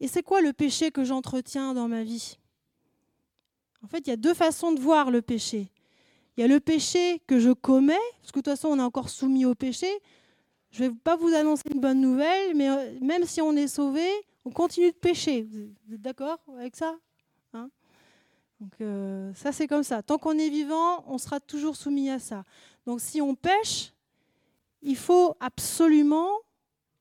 Et 0.00 0.08
c'est 0.08 0.22
quoi 0.22 0.40
le 0.40 0.52
péché 0.52 0.90
que 0.90 1.04
j'entretiens 1.04 1.74
dans 1.74 1.88
ma 1.88 2.02
vie? 2.02 2.38
En 3.82 3.86
fait, 3.86 4.06
il 4.06 4.10
y 4.10 4.12
a 4.12 4.16
deux 4.16 4.34
façons 4.34 4.72
de 4.72 4.80
voir 4.80 5.10
le 5.10 5.22
péché. 5.22 5.70
Il 6.36 6.40
y 6.40 6.44
a 6.44 6.48
le 6.48 6.60
péché 6.60 7.22
que 7.26 7.38
je 7.38 7.50
commets, 7.50 7.94
parce 8.20 8.32
que 8.32 8.40
de 8.40 8.44
toute 8.44 8.52
façon, 8.54 8.68
on 8.68 8.78
est 8.78 8.82
encore 8.82 9.08
soumis 9.08 9.44
au 9.44 9.54
péché. 9.54 9.86
Je 10.70 10.82
ne 10.82 10.88
vais 10.88 10.94
pas 10.94 11.16
vous 11.16 11.32
annoncer 11.34 11.62
une 11.72 11.80
bonne 11.80 12.00
nouvelle, 12.00 12.54
mais 12.56 12.68
euh, 12.68 12.98
même 13.00 13.24
si 13.24 13.40
on 13.40 13.52
est 13.52 13.68
sauvé, 13.68 14.08
on 14.44 14.50
continue 14.50 14.90
de 14.90 14.96
pécher. 14.96 15.42
Vous 15.86 15.94
êtes 15.94 16.02
d'accord 16.02 16.38
avec 16.56 16.76
ça 16.76 16.94
hein? 17.52 17.70
Donc 18.60 18.72
euh, 18.80 19.32
ça, 19.34 19.52
c'est 19.52 19.66
comme 19.66 19.82
ça. 19.82 20.02
Tant 20.02 20.18
qu'on 20.18 20.38
est 20.38 20.48
vivant, 20.48 21.04
on 21.06 21.18
sera 21.18 21.40
toujours 21.40 21.76
soumis 21.76 22.10
à 22.10 22.18
ça. 22.18 22.44
Donc 22.86 23.00
si 23.00 23.20
on 23.20 23.34
pêche, 23.34 23.92
il 24.82 24.96
faut 24.96 25.36
absolument 25.40 26.30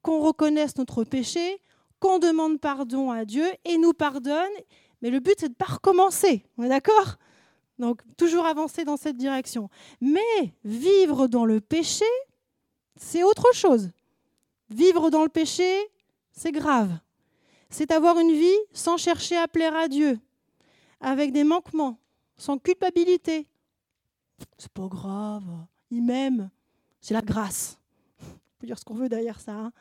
qu'on 0.01 0.19
reconnaisse 0.19 0.77
notre 0.77 1.03
péché, 1.03 1.61
qu'on 1.99 2.19
demande 2.19 2.59
pardon 2.59 3.11
à 3.11 3.23
Dieu 3.25 3.45
et 3.65 3.77
nous 3.77 3.93
pardonne. 3.93 4.51
Mais 5.01 5.09
le 5.09 5.19
but, 5.19 5.35
c'est 5.37 5.47
de 5.47 5.53
ne 5.53 5.55
pas 5.55 5.73
recommencer. 5.73 6.45
On 6.57 6.63
est 6.63 6.69
d'accord? 6.69 7.17
Donc, 7.79 8.01
toujours 8.17 8.45
avancer 8.45 8.85
dans 8.85 8.97
cette 8.97 9.17
direction. 9.17 9.69
Mais 9.99 10.53
vivre 10.63 11.27
dans 11.27 11.45
le 11.45 11.59
péché, 11.59 12.05
c'est 12.95 13.23
autre 13.23 13.53
chose. 13.53 13.89
Vivre 14.69 15.09
dans 15.09 15.23
le 15.23 15.29
péché, 15.29 15.77
c'est 16.31 16.51
grave. 16.51 16.89
C'est 17.73 17.91
avoir 17.91 18.19
une 18.19 18.31
vie 18.31 18.59
sans 18.71 18.97
chercher 18.97 19.35
à 19.35 19.47
plaire 19.47 19.75
à 19.75 19.87
Dieu, 19.87 20.19
avec 21.01 21.31
des 21.31 21.43
manquements, 21.43 21.99
sans 22.37 22.57
culpabilité. 22.57 23.47
C'est 24.57 24.71
pas 24.71 24.87
grave, 24.87 25.43
il 25.89 26.03
m'aime 26.03 26.49
c'est 27.03 27.13
la 27.13 27.21
grâce. 27.21 27.77
On 28.21 28.59
peut 28.59 28.67
dire 28.67 28.79
ce 28.79 28.85
qu'on 28.85 28.93
veut 28.93 29.09
derrière 29.09 29.41
ça. 29.41 29.51
Hein. 29.51 29.73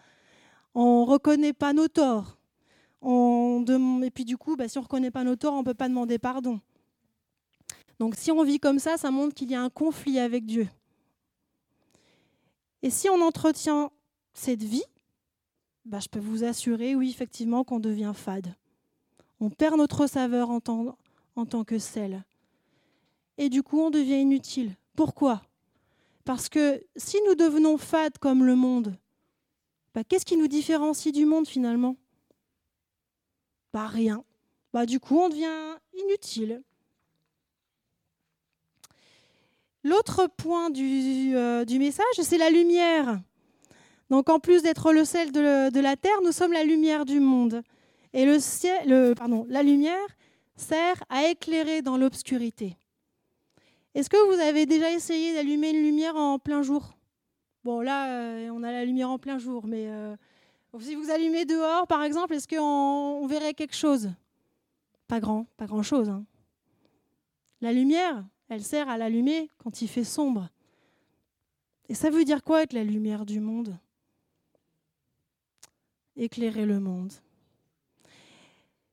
On 0.75 1.07
ne 1.07 1.11
reconnaît 1.11 1.53
pas 1.53 1.73
nos 1.73 1.87
torts. 1.87 2.37
Et 3.05 4.11
puis 4.13 4.25
du 4.25 4.37
coup, 4.37 4.57
bah, 4.57 4.67
si 4.69 4.77
on 4.77 4.81
ne 4.81 4.87
reconnaît 4.87 5.13
pas 5.13 5.23
nos 5.23 5.37
torts, 5.37 5.55
on 5.55 5.61
ne 5.61 5.65
peut 5.65 5.73
pas 5.73 5.89
demander 5.89 6.19
pardon. 6.19 6.61
Donc 8.01 8.17
si 8.17 8.33
on 8.33 8.43
vit 8.43 8.59
comme 8.59 8.81
ça, 8.81 8.97
ça 8.97 9.13
montre 9.13 9.35
qu'il 9.35 9.53
y 9.53 9.55
a 9.55 9.63
un 9.63 9.71
conflit 9.71 10.19
avec 10.19 10.45
Dieu. 10.45 10.69
Et 12.83 12.91
si 12.91 13.09
on 13.09 13.21
entretient 13.21 13.93
cette 14.35 14.65
vie, 14.65 14.83
bah, 15.85 15.99
je 16.01 16.09
peux 16.09 16.21
vous 16.21 16.45
assurer, 16.45 16.95
oui, 16.95 17.11
effectivement, 17.11 17.65
qu'on 17.65 17.81
devient 17.81 18.13
fade. 18.15 18.55
On 19.41 19.51
perd 19.51 19.77
notre 19.77 20.07
saveur 20.07 20.51
en 20.51 20.61
tant, 20.61 21.65
que 21.65 21.79
sel. 21.79 22.25
Et 23.39 23.49
du 23.49 23.63
coup, 23.63 23.81
on 23.81 23.91
devient 23.91 24.21
inutile. 24.21 24.77
Pourquoi? 24.95 25.43
Parce 26.25 26.49
que 26.49 26.85
si 26.95 27.19
nous 27.27 27.35
devenons 27.35 27.79
fades 27.79 28.19
comme 28.19 28.45
le 28.45 28.55
monde, 28.55 28.97
bah, 29.95 30.05
qu'est-ce 30.05 30.25
qui 30.25 30.37
nous 30.37 30.47
différencie 30.47 31.13
du 31.13 31.27
monde 31.27 31.49
finalement? 31.49 31.97
Pas 33.73 33.89
rien. 33.89 34.25
Bah, 34.73 34.87
du 34.87 35.01
coup, 35.01 35.19
on 35.19 35.29
devient 35.29 35.77
inutile. 35.95 36.63
L'autre 39.83 40.29
point 40.37 40.71
du, 40.71 41.35
euh, 41.35 41.65
du 41.65 41.81
message, 41.81 42.05
c'est 42.23 42.39
la 42.39 42.51
lumière. 42.51 43.21
Donc 44.13 44.29
en 44.29 44.39
plus 44.39 44.63
d'être 44.63 44.93
le 44.93 45.07
sel 45.07 45.33
de, 45.33 45.81
la 45.81 45.97
terre, 45.97 46.21
nous 46.23 46.33
sommes 46.33 46.53
la 46.53 46.65
lumière 46.65 47.07
du 47.07 47.19
monde. 47.19 47.63
Et 48.13 48.27
la 48.27 49.63
lumière 49.63 50.07
sert 50.55 51.03
à 51.09 51.29
éclairer 51.29 51.81
dans 51.81 51.97
l'obscurité. 51.97 52.77
Est-ce 53.95 54.11
que 54.11 54.19
vous 54.29 54.39
avez 54.39 54.67
déjà 54.67 54.93
essayé 54.93 55.33
d'allumer 55.33 55.71
une 55.71 55.83
lumière 55.83 56.15
en 56.15 56.39
plein 56.39 56.61
jour? 56.61 56.93
Bon, 57.65 57.81
là, 57.81 58.13
euh, 58.13 58.51
on 58.51 58.63
a 58.63 58.71
la 58.71 58.85
lumière 58.85 59.09
en 59.09 59.19
plein 59.19 59.39
jour, 59.39 59.67
mais 59.67 59.87
euh, 59.89 60.15
si 60.79 60.95
vous 60.95 61.11
allumez 61.11 61.47
dehors, 61.47 61.87
par 61.87 62.03
exemple, 62.03 62.35
est-ce 62.35 62.47
qu'on 62.47 63.27
verrait 63.27 63.55
quelque 63.55 63.75
chose? 63.75 64.11
Pas 65.09 65.21
grand, 65.21 65.47
pas 65.57 65.65
grand-chose. 65.65 66.11
Hein. 66.11 66.27
La 67.63 67.73
lumière, 67.73 68.23
elle 68.51 68.63
sert 68.63 68.91
à 68.91 68.99
l'allumer 68.99 69.49
quand 69.57 69.81
il 69.81 69.89
fait 69.89 70.05
sombre. 70.05 70.51
Et 71.89 71.95
ça 71.95 72.11
veut 72.11 72.27
dire 72.27 72.45
quoi 72.45 72.63
être 72.63 72.75
la 72.75 72.85
lumière 72.85 73.25
du 73.25 73.41
monde? 73.41 73.79
Éclairer 76.17 76.67
le 76.67 76.81
monde. 76.81 77.13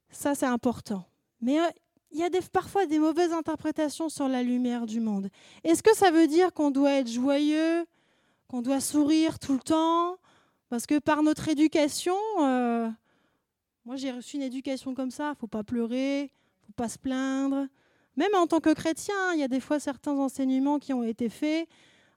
Ça, 0.09 0.35
c'est 0.35 0.45
important. 0.45 1.05
Mais 1.41 1.59
euh, 1.59 1.69
il 2.11 2.19
y 2.19 2.23
a 2.23 2.29
parfois 2.51 2.85
des 2.85 2.99
mauvaises 2.99 3.33
interprétations 3.33 4.09
sur 4.09 4.27
la 4.27 4.41
lumière 4.41 4.85
du 4.85 4.99
monde. 4.99 5.29
Est-ce 5.63 5.83
que 5.83 5.95
ça 5.95 6.11
veut 6.11 6.27
dire 6.27 6.53
qu'on 6.53 6.71
doit 6.71 6.93
être 6.93 7.09
joyeux, 7.09 7.85
qu'on 8.47 8.61
doit 8.61 8.79
sourire 8.79 9.37
tout 9.39 9.53
le 9.53 9.59
temps? 9.59 10.17
Parce 10.69 10.85
que 10.85 10.99
par 10.99 11.23
notre 11.23 11.49
éducation, 11.49 12.15
euh, 12.41 12.89
moi 13.85 13.95
j'ai 13.95 14.11
reçu 14.11 14.37
une 14.37 14.43
éducation 14.43 14.93
comme 14.93 15.11
ça, 15.11 15.27
il 15.27 15.31
ne 15.31 15.35
faut 15.35 15.47
pas 15.47 15.63
pleurer, 15.63 16.21
il 16.21 16.23
ne 16.23 16.65
faut 16.67 16.73
pas 16.75 16.89
se 16.89 16.97
plaindre. 16.97 17.67
Même 18.15 18.33
en 18.35 18.47
tant 18.47 18.59
que 18.59 18.73
chrétien, 18.73 19.33
il 19.33 19.39
y 19.39 19.43
a 19.43 19.47
des 19.47 19.59
fois 19.59 19.79
certains 19.79 20.17
enseignements 20.17 20.79
qui 20.79 20.93
ont 20.93 21.03
été 21.03 21.29
faits. 21.29 21.67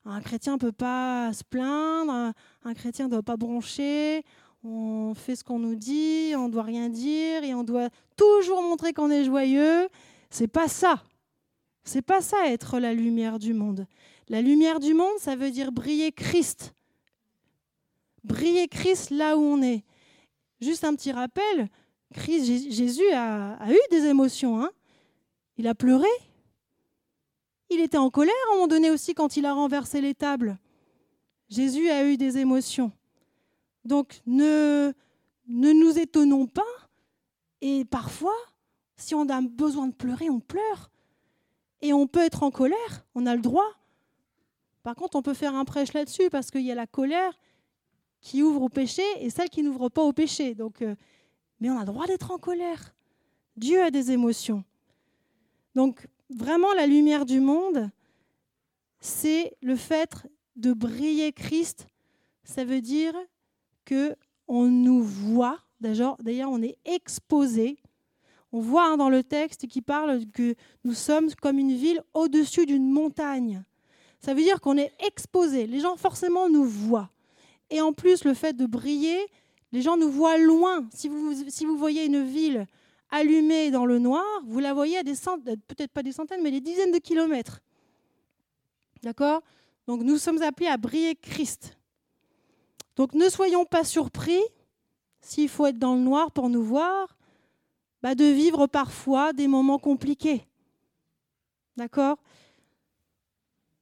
Un 0.04 0.20
chrétien 0.20 0.54
ne 0.54 0.58
peut 0.58 0.72
pas 0.72 1.32
se 1.32 1.44
plaindre, 1.44 2.32
un 2.64 2.74
chrétien 2.74 3.06
ne 3.06 3.10
doit 3.10 3.22
pas 3.22 3.36
broncher, 3.36 4.24
on 4.64 5.14
fait 5.14 5.34
ce 5.34 5.42
qu'on 5.42 5.58
nous 5.58 5.74
dit, 5.74 6.34
on 6.36 6.48
doit 6.48 6.62
rien 6.62 6.88
dire 6.88 7.42
et 7.42 7.54
on 7.54 7.64
doit 7.64 7.88
toujours 8.16 8.62
montrer 8.62 8.92
qu'on 8.92 9.10
est 9.10 9.24
joyeux. 9.24 9.88
C'est 10.30 10.48
pas 10.48 10.68
ça. 10.68 11.02
C'est 11.84 12.02
pas 12.02 12.20
ça 12.20 12.36
être 12.46 12.78
la 12.78 12.94
lumière 12.94 13.38
du 13.38 13.54
monde. 13.54 13.86
La 14.28 14.40
lumière 14.40 14.78
du 14.78 14.94
monde, 14.94 15.18
ça 15.18 15.34
veut 15.34 15.50
dire 15.50 15.72
briller 15.72 16.12
Christ. 16.12 16.74
briller 18.22 18.68
Christ 18.68 19.10
là 19.10 19.36
où 19.36 19.40
on 19.40 19.62
est. 19.62 19.84
Juste 20.60 20.84
un 20.84 20.94
petit 20.94 21.10
rappel, 21.10 21.68
Christ, 22.14 22.46
Jésus 22.70 23.10
a, 23.12 23.58
eu 23.68 23.80
des 23.90 24.06
émotions. 24.06 24.62
Hein. 24.62 24.70
il 25.56 25.66
a 25.66 25.74
pleuré. 25.74 26.08
Il 27.68 27.80
était 27.80 27.98
en 27.98 28.10
colère 28.10 28.34
à 28.48 28.52
un 28.52 28.54
moment 28.56 28.68
donné 28.68 28.90
aussi 28.90 29.14
quand 29.14 29.36
il 29.36 29.44
a 29.44 29.54
renversé 29.54 30.00
les 30.00 30.14
tables. 30.14 30.56
Jésus 31.48 31.88
a 31.88 32.04
eu 32.04 32.16
des 32.16 32.38
émotions. 32.38 32.92
Donc 33.84 34.20
ne, 34.26 34.92
ne 35.48 35.72
nous 35.72 35.98
étonnons 35.98 36.46
pas. 36.46 36.62
Et 37.60 37.84
parfois, 37.84 38.36
si 38.96 39.14
on 39.14 39.28
a 39.28 39.40
besoin 39.40 39.86
de 39.88 39.94
pleurer, 39.94 40.30
on 40.30 40.40
pleure. 40.40 40.90
Et 41.80 41.92
on 41.92 42.06
peut 42.06 42.20
être 42.20 42.42
en 42.42 42.50
colère, 42.50 43.04
on 43.14 43.26
a 43.26 43.34
le 43.34 43.42
droit. 43.42 43.68
Par 44.82 44.94
contre, 44.94 45.16
on 45.16 45.22
peut 45.22 45.34
faire 45.34 45.54
un 45.54 45.64
prêche 45.64 45.92
là-dessus 45.92 46.30
parce 46.30 46.50
qu'il 46.50 46.62
y 46.62 46.72
a 46.72 46.76
la 46.76 46.86
colère 46.86 47.38
qui 48.20 48.42
ouvre 48.42 48.62
au 48.62 48.68
péché 48.68 49.02
et 49.18 49.30
celle 49.30 49.50
qui 49.50 49.62
n'ouvre 49.62 49.88
pas 49.88 50.02
au 50.02 50.12
péché. 50.12 50.54
Donc, 50.54 50.82
euh, 50.82 50.94
mais 51.60 51.70
on 51.70 51.76
a 51.76 51.80
le 51.80 51.86
droit 51.86 52.06
d'être 52.06 52.30
en 52.30 52.38
colère. 52.38 52.94
Dieu 53.56 53.82
a 53.82 53.90
des 53.90 54.12
émotions. 54.12 54.64
Donc, 55.74 56.08
vraiment, 56.30 56.72
la 56.74 56.86
lumière 56.86 57.26
du 57.26 57.40
monde, 57.40 57.90
c'est 59.00 59.56
le 59.60 59.76
fait 59.76 60.26
de 60.56 60.72
briller 60.72 61.32
Christ. 61.32 61.86
Ça 62.44 62.64
veut 62.64 62.80
dire 62.80 63.14
que 63.84 64.14
on 64.48 64.66
nous 64.66 65.02
voit. 65.02 65.58
D'ailleurs, 65.80 66.16
on 66.50 66.62
est 66.62 66.78
exposé. 66.84 67.78
On 68.52 68.60
voit 68.60 68.86
hein, 68.86 68.96
dans 68.96 69.08
le 69.08 69.24
texte 69.24 69.66
qui 69.66 69.80
parle 69.80 70.26
que 70.32 70.54
nous 70.84 70.94
sommes 70.94 71.32
comme 71.40 71.58
une 71.58 71.74
ville 71.74 72.02
au-dessus 72.12 72.66
d'une 72.66 72.90
montagne. 72.90 73.64
Ça 74.20 74.34
veut 74.34 74.42
dire 74.42 74.60
qu'on 74.60 74.76
est 74.76 74.92
exposé. 75.04 75.66
Les 75.66 75.80
gens 75.80 75.96
forcément 75.96 76.48
nous 76.48 76.64
voient. 76.64 77.10
Et 77.70 77.80
en 77.80 77.92
plus, 77.92 78.24
le 78.24 78.34
fait 78.34 78.54
de 78.54 78.66
briller, 78.66 79.18
les 79.72 79.80
gens 79.80 79.96
nous 79.96 80.10
voient 80.10 80.36
loin. 80.36 80.86
Si 80.94 81.08
vous, 81.08 81.34
si 81.48 81.64
vous 81.64 81.76
voyez 81.78 82.04
une 82.04 82.22
ville 82.22 82.66
allumée 83.10 83.70
dans 83.70 83.86
le 83.86 83.98
noir, 83.98 84.24
vous 84.44 84.58
la 84.58 84.74
voyez 84.74 84.98
à 84.98 85.02
des 85.02 85.14
centaines, 85.14 85.60
peut-être 85.66 85.90
pas 85.90 86.02
des 86.02 86.12
centaines, 86.12 86.42
mais 86.42 86.50
des 86.50 86.60
dizaines 86.60 86.92
de 86.92 86.98
kilomètres. 86.98 87.60
D'accord? 89.02 89.42
Donc 89.86 90.02
nous 90.02 90.18
sommes 90.18 90.42
appelés 90.42 90.68
à 90.68 90.76
briller 90.76 91.16
Christ. 91.16 91.76
Donc 92.96 93.14
ne 93.14 93.28
soyons 93.28 93.64
pas 93.64 93.84
surpris, 93.84 94.40
s'il 95.20 95.48
faut 95.48 95.66
être 95.66 95.78
dans 95.78 95.94
le 95.94 96.00
noir 96.00 96.30
pour 96.30 96.48
nous 96.48 96.62
voir, 96.62 97.16
bah, 98.02 98.14
de 98.14 98.24
vivre 98.24 98.66
parfois 98.66 99.32
des 99.32 99.46
moments 99.46 99.78
compliqués. 99.78 100.46
D'accord? 101.76 102.18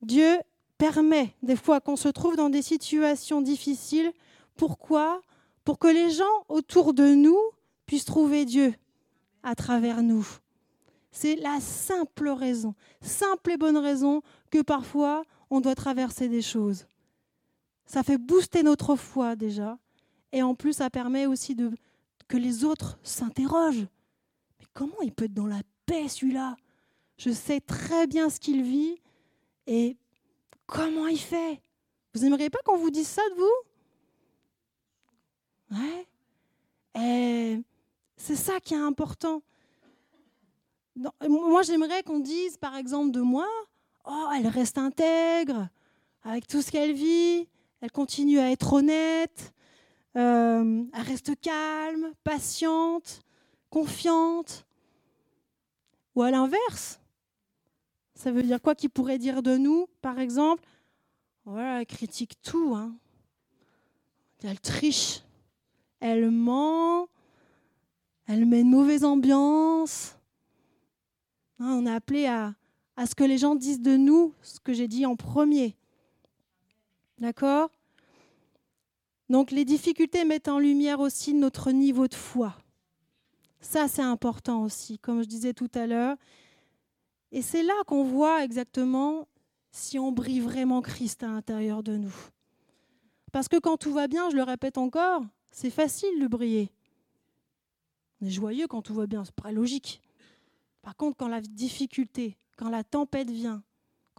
Dieu 0.02 0.38
permet 0.78 1.34
des 1.42 1.56
fois 1.56 1.80
qu'on 1.80 1.96
se 1.96 2.08
trouve 2.08 2.36
dans 2.36 2.50
des 2.50 2.62
situations 2.62 3.40
difficiles. 3.40 4.12
Pourquoi? 4.56 5.20
Pour 5.64 5.78
que 5.78 5.88
les 5.88 6.10
gens 6.10 6.24
autour 6.48 6.94
de 6.94 7.14
nous 7.14 7.38
puissent 7.86 8.04
trouver 8.04 8.44
Dieu 8.44 8.74
à 9.42 9.54
travers 9.54 10.02
nous. 10.02 10.26
C'est 11.10 11.36
la 11.36 11.60
simple 11.60 12.28
raison, 12.28 12.74
simple 13.00 13.52
et 13.52 13.56
bonne 13.56 13.76
raison 13.76 14.22
que 14.50 14.62
parfois 14.62 15.24
on 15.50 15.60
doit 15.60 15.74
traverser 15.74 16.28
des 16.28 16.42
choses. 16.42 16.86
Ça 17.90 18.04
fait 18.04 18.18
booster 18.18 18.62
notre 18.62 18.94
foi 18.94 19.34
déjà. 19.34 19.76
Et 20.30 20.44
en 20.44 20.54
plus, 20.54 20.74
ça 20.74 20.90
permet 20.90 21.26
aussi 21.26 21.56
de, 21.56 21.72
que 22.28 22.36
les 22.36 22.64
autres 22.64 23.00
s'interrogent. 23.02 23.88
Mais 24.60 24.66
comment 24.72 25.00
il 25.02 25.10
peut 25.10 25.24
être 25.24 25.34
dans 25.34 25.48
la 25.48 25.60
paix 25.86 26.06
celui-là? 26.06 26.54
Je 27.16 27.32
sais 27.32 27.58
très 27.58 28.06
bien 28.06 28.30
ce 28.30 28.38
qu'il 28.38 28.62
vit 28.62 29.00
et 29.66 29.96
comment 30.66 31.08
il 31.08 31.18
fait? 31.18 31.60
Vous 32.14 32.20
n'aimeriez 32.20 32.48
pas 32.48 32.60
qu'on 32.64 32.78
vous 32.78 32.92
dise 32.92 33.08
ça 33.08 33.22
de 33.30 33.40
vous? 33.40 33.58
Ouais. 35.76 36.06
C'est 38.16 38.36
ça 38.36 38.60
qui 38.60 38.74
est 38.74 38.76
important. 38.76 39.42
moi, 41.28 41.62
j'aimerais 41.62 42.04
qu'on 42.04 42.20
dise, 42.20 42.56
par 42.56 42.76
exemple, 42.76 43.10
de 43.10 43.20
moi, 43.20 43.48
oh, 44.04 44.28
elle 44.36 44.46
reste 44.46 44.78
intègre 44.78 45.68
avec 46.22 46.46
tout 46.46 46.62
ce 46.62 46.70
qu'elle 46.70 46.92
vit, 46.92 47.48
elle 47.80 47.90
continue 47.90 48.38
à 48.38 48.50
être 48.50 48.72
honnête, 48.72 49.52
euh, 50.16 50.84
elle 50.92 51.02
reste 51.02 51.40
calme, 51.40 52.12
patiente, 52.24 53.22
confiante. 53.70 54.66
Ou 56.14 56.22
à 56.22 56.30
l'inverse, 56.30 57.00
ça 58.14 58.32
veut 58.32 58.42
dire 58.42 58.60
quoi 58.60 58.74
qu'il 58.74 58.90
pourrait 58.90 59.18
dire 59.18 59.42
de 59.42 59.56
nous, 59.56 59.86
par 60.02 60.18
exemple 60.18 60.64
Voilà, 61.44 61.80
elle 61.80 61.86
critique 61.86 62.34
tout. 62.42 62.74
Hein. 62.74 62.94
Elle 64.42 64.60
triche, 64.60 65.22
elle 66.00 66.30
ment, 66.30 67.08
elle 68.26 68.46
met 68.46 68.60
une 68.60 68.70
mauvaise 68.70 69.04
ambiance. 69.04 70.16
Hein, 71.60 71.78
on 71.78 71.86
est 71.86 71.94
appelé 71.94 72.26
à, 72.26 72.54
à 72.96 73.06
ce 73.06 73.14
que 73.14 73.24
les 73.24 73.38
gens 73.38 73.54
disent 73.54 73.80
de 73.80 73.96
nous, 73.96 74.34
ce 74.42 74.60
que 74.60 74.72
j'ai 74.72 74.88
dit 74.88 75.06
en 75.06 75.14
premier. 75.14 75.76
D'accord? 77.20 77.70
Donc 79.28 79.52
les 79.52 79.64
difficultés 79.64 80.24
mettent 80.24 80.48
en 80.48 80.58
lumière 80.58 81.00
aussi 81.00 81.34
notre 81.34 81.70
niveau 81.70 82.08
de 82.08 82.14
foi. 82.14 82.56
Ça, 83.60 83.88
c'est 83.88 84.02
important 84.02 84.62
aussi, 84.62 84.98
comme 84.98 85.22
je 85.22 85.28
disais 85.28 85.52
tout 85.52 85.70
à 85.74 85.86
l'heure. 85.86 86.16
Et 87.30 87.42
c'est 87.42 87.62
là 87.62 87.74
qu'on 87.86 88.02
voit 88.02 88.42
exactement 88.42 89.28
si 89.70 89.98
on 89.98 90.10
brille 90.10 90.40
vraiment 90.40 90.80
Christ 90.82 91.22
à 91.22 91.28
l'intérieur 91.28 91.82
de 91.82 91.96
nous. 91.96 92.14
Parce 93.30 93.48
que 93.48 93.58
quand 93.58 93.76
tout 93.76 93.92
va 93.92 94.08
bien, 94.08 94.30
je 94.30 94.36
le 94.36 94.42
répète 94.42 94.78
encore, 94.78 95.22
c'est 95.52 95.70
facile 95.70 96.18
de 96.20 96.26
briller. 96.26 96.72
On 98.20 98.26
est 98.26 98.30
joyeux 98.30 98.66
quand 98.66 98.82
tout 98.82 98.94
va 98.94 99.06
bien, 99.06 99.24
c'est 99.24 99.34
pas 99.34 99.52
logique. 99.52 100.00
Par 100.82 100.96
contre, 100.96 101.16
quand 101.16 101.28
la 101.28 101.40
difficulté, 101.40 102.36
quand 102.56 102.70
la 102.70 102.82
tempête 102.82 103.30
vient, 103.30 103.62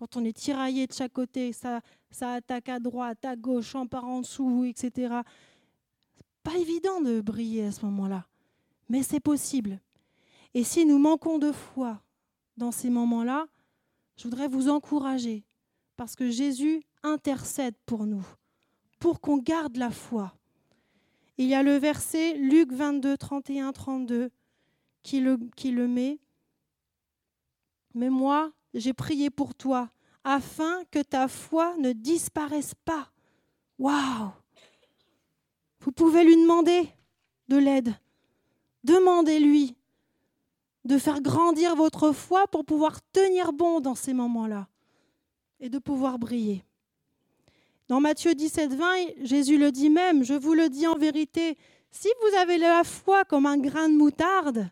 quand 0.01 0.17
on 0.17 0.25
est 0.25 0.35
tiraillé 0.35 0.87
de 0.87 0.93
chaque 0.93 1.13
côté, 1.13 1.53
ça, 1.53 1.79
ça 2.09 2.33
attaque 2.33 2.69
à 2.69 2.79
droite, 2.79 3.23
à 3.23 3.35
gauche, 3.35 3.75
en 3.75 3.85
par 3.85 4.03
en 4.03 4.21
dessous, 4.21 4.63
etc. 4.63 5.13
Pas 6.41 6.57
évident 6.57 7.01
de 7.01 7.21
briller 7.21 7.65
à 7.65 7.71
ce 7.71 7.85
moment-là, 7.85 8.25
mais 8.89 9.03
c'est 9.03 9.19
possible. 9.19 9.79
Et 10.55 10.63
si 10.63 10.87
nous 10.87 10.97
manquons 10.97 11.37
de 11.37 11.51
foi, 11.51 12.01
dans 12.57 12.71
ces 12.71 12.89
moments-là, 12.89 13.45
je 14.17 14.23
voudrais 14.23 14.47
vous 14.47 14.69
encourager 14.69 15.43
parce 15.97 16.15
que 16.15 16.31
Jésus 16.31 16.81
intercède 17.03 17.75
pour 17.85 18.07
nous, 18.07 18.25
pour 18.97 19.21
qu'on 19.21 19.37
garde 19.37 19.77
la 19.77 19.91
foi. 19.91 20.33
Il 21.37 21.45
y 21.45 21.53
a 21.53 21.61
le 21.61 21.75
verset 21.75 22.33
Luc 22.37 22.71
22, 22.71 23.17
31, 23.17 23.71
32 23.71 24.31
qui 25.03 25.19
le, 25.19 25.37
qui 25.55 25.69
le 25.69 25.87
met. 25.87 26.17
Mais 27.93 28.09
moi, 28.09 28.51
j'ai 28.73 28.93
prié 28.93 29.29
pour 29.29 29.55
toi 29.55 29.89
afin 30.23 30.83
que 30.91 30.99
ta 30.99 31.27
foi 31.27 31.75
ne 31.77 31.93
disparaisse 31.93 32.73
pas. 32.85 33.09
Waouh 33.79 34.31
Vous 35.81 35.91
pouvez 35.91 36.23
lui 36.23 36.35
demander 36.35 36.89
de 37.47 37.57
l'aide. 37.57 37.93
Demandez-lui 38.83 39.75
de 40.85 40.97
faire 40.97 41.21
grandir 41.21 41.75
votre 41.75 42.11
foi 42.11 42.47
pour 42.47 42.65
pouvoir 42.65 42.99
tenir 43.11 43.53
bon 43.53 43.79
dans 43.79 43.95
ces 43.95 44.13
moments-là 44.13 44.67
et 45.59 45.69
de 45.69 45.77
pouvoir 45.77 46.17
briller. 46.17 46.63
Dans 47.87 47.99
Matthieu 47.99 48.33
17, 48.33 48.73
20, 48.73 48.85
Jésus 49.23 49.57
le 49.57 49.71
dit 49.71 49.89
même, 49.89 50.23
je 50.23 50.33
vous 50.33 50.53
le 50.53 50.69
dis 50.69 50.87
en 50.87 50.97
vérité, 50.97 51.57
si 51.91 52.07
vous 52.21 52.37
avez 52.37 52.57
la 52.57 52.83
foi 52.83 53.25
comme 53.25 53.45
un 53.45 53.57
grain 53.57 53.89
de 53.89 53.95
moutarde, 53.95 54.69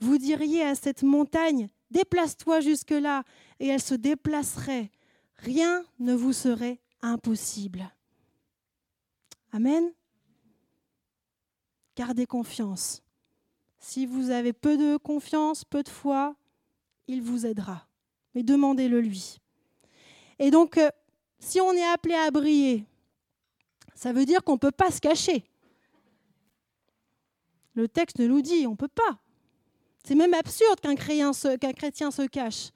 vous 0.00 0.18
diriez 0.18 0.62
à 0.62 0.74
cette 0.74 1.02
montagne, 1.02 1.68
déplace-toi 1.90 2.60
jusque-là, 2.60 3.24
et 3.60 3.68
elle 3.68 3.82
se 3.82 3.94
déplacerait. 3.94 4.90
Rien 5.36 5.84
ne 5.98 6.14
vous 6.14 6.32
serait 6.32 6.80
impossible. 7.02 7.90
Amen. 9.52 9.92
Gardez 11.96 12.26
confiance. 12.26 13.02
Si 13.78 14.06
vous 14.06 14.30
avez 14.30 14.52
peu 14.52 14.76
de 14.76 14.96
confiance, 14.96 15.64
peu 15.64 15.82
de 15.82 15.88
foi, 15.88 16.36
il 17.06 17.22
vous 17.22 17.46
aidera. 17.46 17.86
Mais 18.34 18.42
demandez-le 18.42 19.00
lui. 19.00 19.38
Et 20.38 20.50
donc, 20.50 20.78
euh, 20.78 20.90
si 21.38 21.60
on 21.60 21.72
est 21.72 21.86
appelé 21.86 22.14
à 22.14 22.30
briller, 22.30 22.84
ça 23.94 24.12
veut 24.12 24.24
dire 24.24 24.44
qu'on 24.44 24.54
ne 24.54 24.58
peut 24.58 24.70
pas 24.70 24.90
se 24.90 25.00
cacher. 25.00 25.44
Le 27.74 27.88
texte 27.88 28.18
nous 28.18 28.42
dit, 28.42 28.66
on 28.66 28.72
ne 28.72 28.76
peut 28.76 28.88
pas. 28.88 29.18
C'est 30.04 30.14
même 30.14 30.34
absurde 30.34 30.80
qu'un 30.80 30.94
chrétien, 30.94 31.32
se 31.32 32.26
cache. 32.26 32.70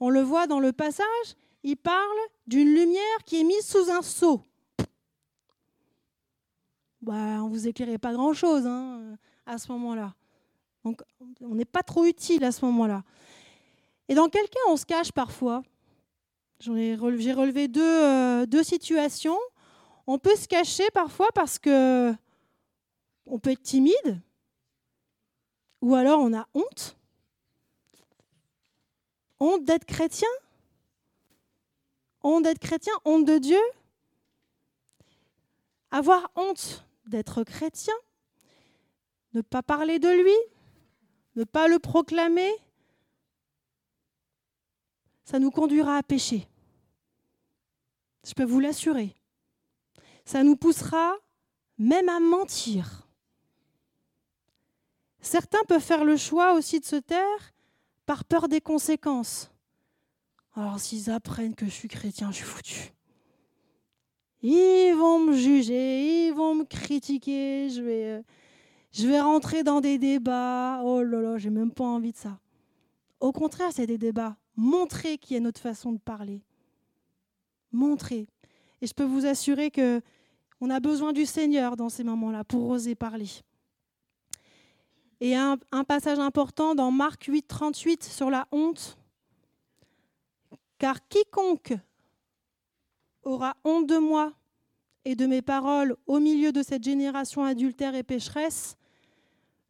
On 0.00 0.10
le 0.10 0.22
voit 0.22 0.46
dans 0.46 0.60
le 0.60 0.72
passage, 0.72 1.36
il 1.62 1.76
parle 1.76 2.18
d'une 2.46 2.72
lumière 2.72 3.24
qui 3.26 3.40
est 3.40 3.44
mise 3.44 3.66
sous 3.66 3.90
un 3.90 4.02
seau. 4.02 4.42
Bah, 7.02 7.42
on 7.42 7.48
ne 7.48 7.50
vous 7.50 7.68
éclairait 7.68 7.98
pas 7.98 8.12
grand-chose 8.12 8.66
hein, 8.66 9.16
à 9.46 9.58
ce 9.58 9.70
moment-là. 9.72 10.14
Donc 10.84 11.02
on 11.40 11.54
n'est 11.54 11.64
pas 11.64 11.82
trop 11.82 12.04
utile 12.04 12.44
à 12.44 12.52
ce 12.52 12.64
moment-là. 12.64 13.02
Et 14.08 14.14
dans 14.14 14.28
quel 14.28 14.48
cas 14.48 14.60
on 14.68 14.76
se 14.76 14.86
cache 14.86 15.12
parfois? 15.12 15.62
J'ai 16.60 16.96
relevé, 16.96 17.32
relevé 17.32 17.68
deux, 17.68 17.82
euh, 17.82 18.46
deux, 18.46 18.64
situations. 18.64 19.38
On 20.06 20.18
peut 20.18 20.34
se 20.34 20.48
cacher 20.48 20.88
parfois 20.92 21.28
parce 21.34 21.58
que 21.58 22.12
on 23.26 23.38
peut 23.38 23.50
être 23.50 23.62
timide, 23.62 24.20
ou 25.80 25.94
alors 25.94 26.20
on 26.20 26.34
a 26.34 26.46
honte. 26.54 26.96
Honte 29.40 29.64
d'être 29.64 29.84
chrétien 29.84 30.28
Honte 32.22 32.42
d'être 32.42 32.58
chrétien 32.58 32.92
Honte 33.04 33.24
de 33.24 33.38
Dieu 33.38 33.60
Avoir 35.92 36.30
honte 36.34 36.84
d'être 37.06 37.44
chrétien 37.44 37.94
Ne 39.34 39.40
pas 39.40 39.62
parler 39.62 40.00
de 40.00 40.08
lui 40.08 40.34
Ne 41.36 41.44
pas 41.44 41.68
le 41.68 41.78
proclamer 41.78 42.52
Ça 45.24 45.38
nous 45.38 45.52
conduira 45.52 45.96
à 45.96 46.02
pécher. 46.02 46.48
Je 48.26 48.34
peux 48.34 48.44
vous 48.44 48.60
l'assurer. 48.60 49.14
Ça 50.24 50.42
nous 50.42 50.56
poussera 50.56 51.16
même 51.78 52.08
à 52.08 52.20
mentir. 52.20 53.07
Certains 55.28 55.62
peuvent 55.68 55.82
faire 55.82 56.06
le 56.06 56.16
choix 56.16 56.54
aussi 56.54 56.80
de 56.80 56.86
se 56.86 56.96
taire 56.96 57.52
par 58.06 58.24
peur 58.24 58.48
des 58.48 58.62
conséquences. 58.62 59.50
Alors 60.54 60.80
s'ils 60.80 61.10
apprennent 61.10 61.54
que 61.54 61.66
je 61.66 61.70
suis 61.70 61.86
chrétien, 61.86 62.30
je 62.30 62.36
suis 62.36 62.46
foutu. 62.46 62.94
Ils 64.40 64.94
vont 64.94 65.18
me 65.18 65.36
juger, 65.36 66.28
ils 66.28 66.32
vont 66.32 66.54
me 66.54 66.64
critiquer, 66.64 67.68
je 67.68 67.82
vais, 67.82 68.22
euh, 69.04 69.22
rentrer 69.22 69.62
dans 69.64 69.82
des 69.82 69.98
débats. 69.98 70.80
Oh 70.82 71.02
là 71.02 71.20
là, 71.20 71.36
j'ai 71.36 71.50
même 71.50 71.72
pas 71.72 71.84
envie 71.84 72.12
de 72.12 72.16
ça. 72.16 72.38
Au 73.20 73.30
contraire, 73.30 73.68
c'est 73.70 73.86
des 73.86 73.98
débats. 73.98 74.34
Montrer 74.56 75.18
qui 75.18 75.34
est 75.34 75.40
notre 75.40 75.60
façon 75.60 75.92
de 75.92 75.98
parler. 75.98 76.40
Montrer. 77.70 78.28
Et 78.80 78.86
je 78.86 78.94
peux 78.94 79.04
vous 79.04 79.26
assurer 79.26 79.70
que 79.70 80.00
on 80.62 80.70
a 80.70 80.80
besoin 80.80 81.12
du 81.12 81.26
Seigneur 81.26 81.76
dans 81.76 81.90
ces 81.90 82.02
moments-là 82.02 82.44
pour 82.44 82.66
oser 82.70 82.94
parler. 82.94 83.28
Et 85.20 85.34
un, 85.34 85.58
passage 85.86 86.18
important 86.18 86.74
dans 86.74 86.90
Marc 86.90 87.24
8, 87.24 87.48
38 87.48 88.04
sur 88.04 88.30
la 88.30 88.46
honte. 88.52 88.98
Car 90.78 91.06
quiconque 91.08 91.74
aura 93.24 93.56
honte 93.64 93.88
de 93.88 93.98
moi 93.98 94.32
et 95.04 95.16
de 95.16 95.26
mes 95.26 95.42
paroles 95.42 95.96
au 96.06 96.20
milieu 96.20 96.52
de 96.52 96.62
cette 96.62 96.84
génération 96.84 97.44
adultère 97.44 97.94
et 97.94 98.04
pécheresse, 98.04 98.76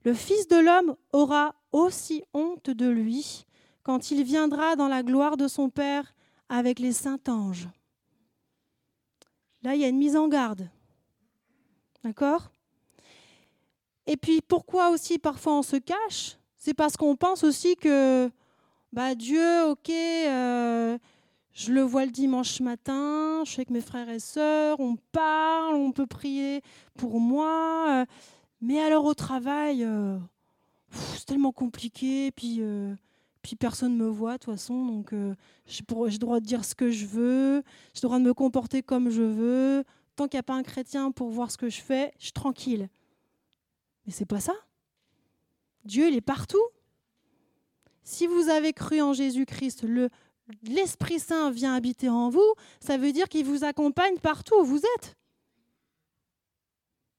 le 0.05 0.13
Fils 0.13 0.49
de 0.49 0.57
l'homme 0.57 0.97
aura 1.13 1.55
aussi 1.73 2.23
honte 2.35 2.71
de 2.71 2.89
lui 2.89 3.47
quand 3.83 4.11
il 4.11 4.23
viendra 4.23 4.77
dans 4.77 4.89
la 4.89 5.03
gloire 5.03 5.37
de 5.37 5.49
son 5.49 5.71
Père 5.71 6.15
avec 6.49 6.79
les 6.79 6.93
saints 6.93 7.19
anges. 7.27 7.69
Là, 9.63 9.75
il 9.75 9.81
y 9.81 9.85
a 9.85 9.89
une 9.89 9.99
mise 9.99 10.17
en 10.17 10.29
garde. 10.29 10.69
D'accord? 12.05 12.51
Et 14.09 14.17
puis 14.17 14.41
pourquoi 14.41 14.89
aussi 14.89 15.19
parfois 15.19 15.59
on 15.59 15.63
se 15.63 15.77
cache? 15.77 16.39
C'est 16.57 16.73
parce 16.73 16.97
qu'on 16.97 17.15
pense 17.15 17.45
aussi 17.45 17.77
que 17.77 18.31
bah, 18.91 19.15
Dieu, 19.15 19.65
ok, 19.67 19.91
euh, 19.91 20.97
je 21.53 21.73
le 21.73 21.83
vois 21.83 22.07
le 22.07 22.11
dimanche 22.11 22.61
matin, 22.61 23.43
je 23.45 23.51
suis 23.51 23.61
avec 23.61 23.69
mes 23.69 23.83
frères 23.83 24.09
et 24.09 24.19
sœurs, 24.19 24.81
on 24.81 24.97
parle, 25.13 25.75
on 25.75 25.93
peut 25.93 26.07
prier 26.07 26.63
pour 26.97 27.21
moi, 27.21 27.87
euh, 27.91 28.05
mais 28.63 28.81
alors 28.81 29.05
au 29.05 29.13
travail, 29.13 29.85
euh, 29.85 30.19
c'est 30.91 31.27
tellement 31.27 31.53
compliqué, 31.53 32.31
puis, 32.31 32.63
puis 33.43 33.57
personne 33.57 33.99
ne 33.99 34.05
me 34.05 34.09
voit 34.09 34.39
de 34.39 34.39
toute 34.39 34.55
façon, 34.55 34.87
donc 34.87 35.13
j'ai 35.67 35.85
le 35.87 36.17
droit 36.17 36.41
de 36.41 36.47
dire 36.47 36.65
ce 36.65 36.75
que 36.75 36.91
je 36.91 37.05
veux, 37.05 37.63
j'ai 37.93 38.01
le 38.03 38.09
droit 38.09 38.19
de 38.19 38.25
me 38.25 38.33
comporter 38.33 38.83
comme 38.83 39.11
je 39.11 39.23
veux, 39.23 39.85
tant 40.17 40.29
qu'il 40.29 40.39
n'y 40.39 40.41
a 40.41 40.45
pas 40.45 40.55
un 40.55 40.63
chrétien 40.63 41.11
pour 41.11 41.29
voir 41.29 41.51
ce 41.51 41.59
que 41.59 41.69
je 41.69 41.83
fais, 41.83 42.15
je 42.19 42.25
suis 42.25 42.33
tranquille. 42.33 42.89
Mais 44.09 44.15
c'est 44.15 44.25
pas 44.25 44.41
ça. 44.41 44.55
Dieu, 45.85 46.09
il 46.09 46.17
est 46.17 46.23
partout. 46.23 46.65
Si 48.03 48.27
vous 48.27 48.49
avez 48.49 48.73
cru 48.73 49.03
en 49.03 49.13
Jésus-Christ, 49.13 49.83
le, 49.83 50.09
l'Esprit 50.63 51.21
Saint 51.21 51.51
vient 51.51 51.75
habiter 51.75 52.09
en 52.09 52.31
vous, 52.31 52.55
ça 52.81 52.97
veut 52.97 53.13
dire 53.13 53.29
qu'il 53.29 53.45
vous 53.45 53.65
accompagne 53.65 54.19
partout 54.19 54.55
où 54.61 54.65
vous 54.65 54.81
êtes. 54.97 55.15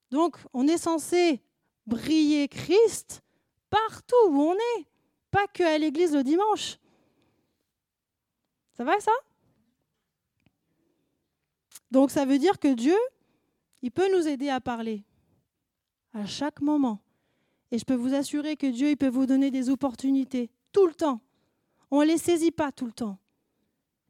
Donc, 0.10 0.38
on 0.52 0.68
est 0.68 0.80
censé 0.80 1.44
briller 1.86 2.48
Christ 2.48 3.22
partout 3.70 4.16
où 4.30 4.42
on 4.42 4.56
est, 4.56 4.88
pas 5.30 5.46
que 5.46 5.62
à 5.62 5.78
l'église 5.78 6.16
le 6.16 6.24
dimanche. 6.24 6.80
Ça 8.74 8.84
va 8.84 9.00
ça? 9.00 9.12
Donc 11.92 12.10
ça 12.10 12.26
veut 12.26 12.40
dire 12.40 12.58
que 12.58 12.74
Dieu, 12.74 12.98
il 13.84 13.92
peut 13.92 14.12
nous 14.12 14.28
aider 14.28 14.50
à 14.50 14.60
parler 14.60 15.04
à 16.14 16.26
chaque 16.26 16.62
moment. 16.62 17.00
Et 17.72 17.78
je 17.78 17.86
peux 17.86 17.96
vous 17.96 18.14
assurer 18.14 18.56
que 18.56 18.68
Dieu 18.68 18.90
il 18.90 18.98
peut 18.98 19.10
vous 19.10 19.26
donner 19.26 19.52
des 19.52 19.70
opportunités 19.70 20.50
tout 20.72 20.88
le 20.88 20.94
temps. 20.94 21.22
On 21.92 22.02
ne 22.02 22.06
les 22.06 22.18
saisit 22.18 22.52
pas 22.52 22.72
tout 22.72 22.86
le 22.86 22.92
temps. 22.92 23.18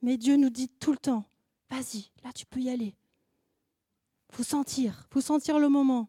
Mais 0.02 0.18
Dieu 0.18 0.38
nous 0.38 0.50
dit 0.50 0.70
tout 0.70 0.92
le 0.92 0.98
temps, 0.98 1.26
vas-y, 1.70 2.12
là 2.24 2.32
tu 2.34 2.46
peux 2.46 2.62
y 2.62 2.70
aller. 2.70 2.96
faut 4.32 4.44
sentir, 4.44 5.08
faut 5.10 5.22
sentir 5.22 5.60
le 5.60 5.70
moment. 5.70 6.08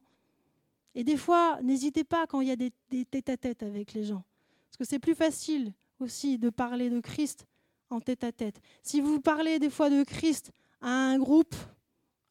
Et 0.94 1.04
des 1.04 1.16
fois, 1.16 1.58
n'hésitez 1.62 2.04
pas 2.04 2.26
quand 2.26 2.40
il 2.40 2.48
y 2.48 2.52
a 2.52 2.56
des, 2.56 2.72
tête-à-tête 3.04 3.62
avec 3.62 3.92
les 3.92 4.04
gens. 4.04 4.24
Parce 4.68 4.76
que 4.78 4.84
c'est 4.84 4.98
plus 4.98 5.14
facile 5.14 5.72
aussi 5.98 6.38
de 6.38 6.50
parler 6.50 6.90
de 6.90 7.00
Christ 7.00 7.46
en 7.90 8.00
tête-à-tête. 8.00 8.60
Si 8.82 9.00
vous 9.00 9.20
parlez 9.20 9.58
des 9.58 9.70
fois 9.70 9.90
de 9.90 10.02
Christ 10.04 10.52
à 10.80 10.88
un 10.88 11.18
groupe, 11.18 11.54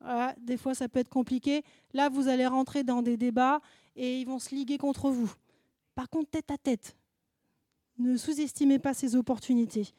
ah, 0.01 0.33
des 0.37 0.57
fois, 0.57 0.73
ça 0.73 0.87
peut 0.87 0.99
être 0.99 1.09
compliqué. 1.09 1.63
Là, 1.93 2.09
vous 2.09 2.27
allez 2.27 2.47
rentrer 2.47 2.83
dans 2.83 3.01
des 3.01 3.17
débats 3.17 3.59
et 3.95 4.19
ils 4.19 4.25
vont 4.25 4.39
se 4.39 4.55
liguer 4.55 4.77
contre 4.77 5.09
vous. 5.09 5.31
Par 5.95 6.09
contre, 6.09 6.29
tête 6.29 6.51
à 6.51 6.57
tête, 6.57 6.95
ne 7.97 8.15
sous-estimez 8.15 8.79
pas 8.79 8.93
ces 8.93 9.15
opportunités. 9.15 9.93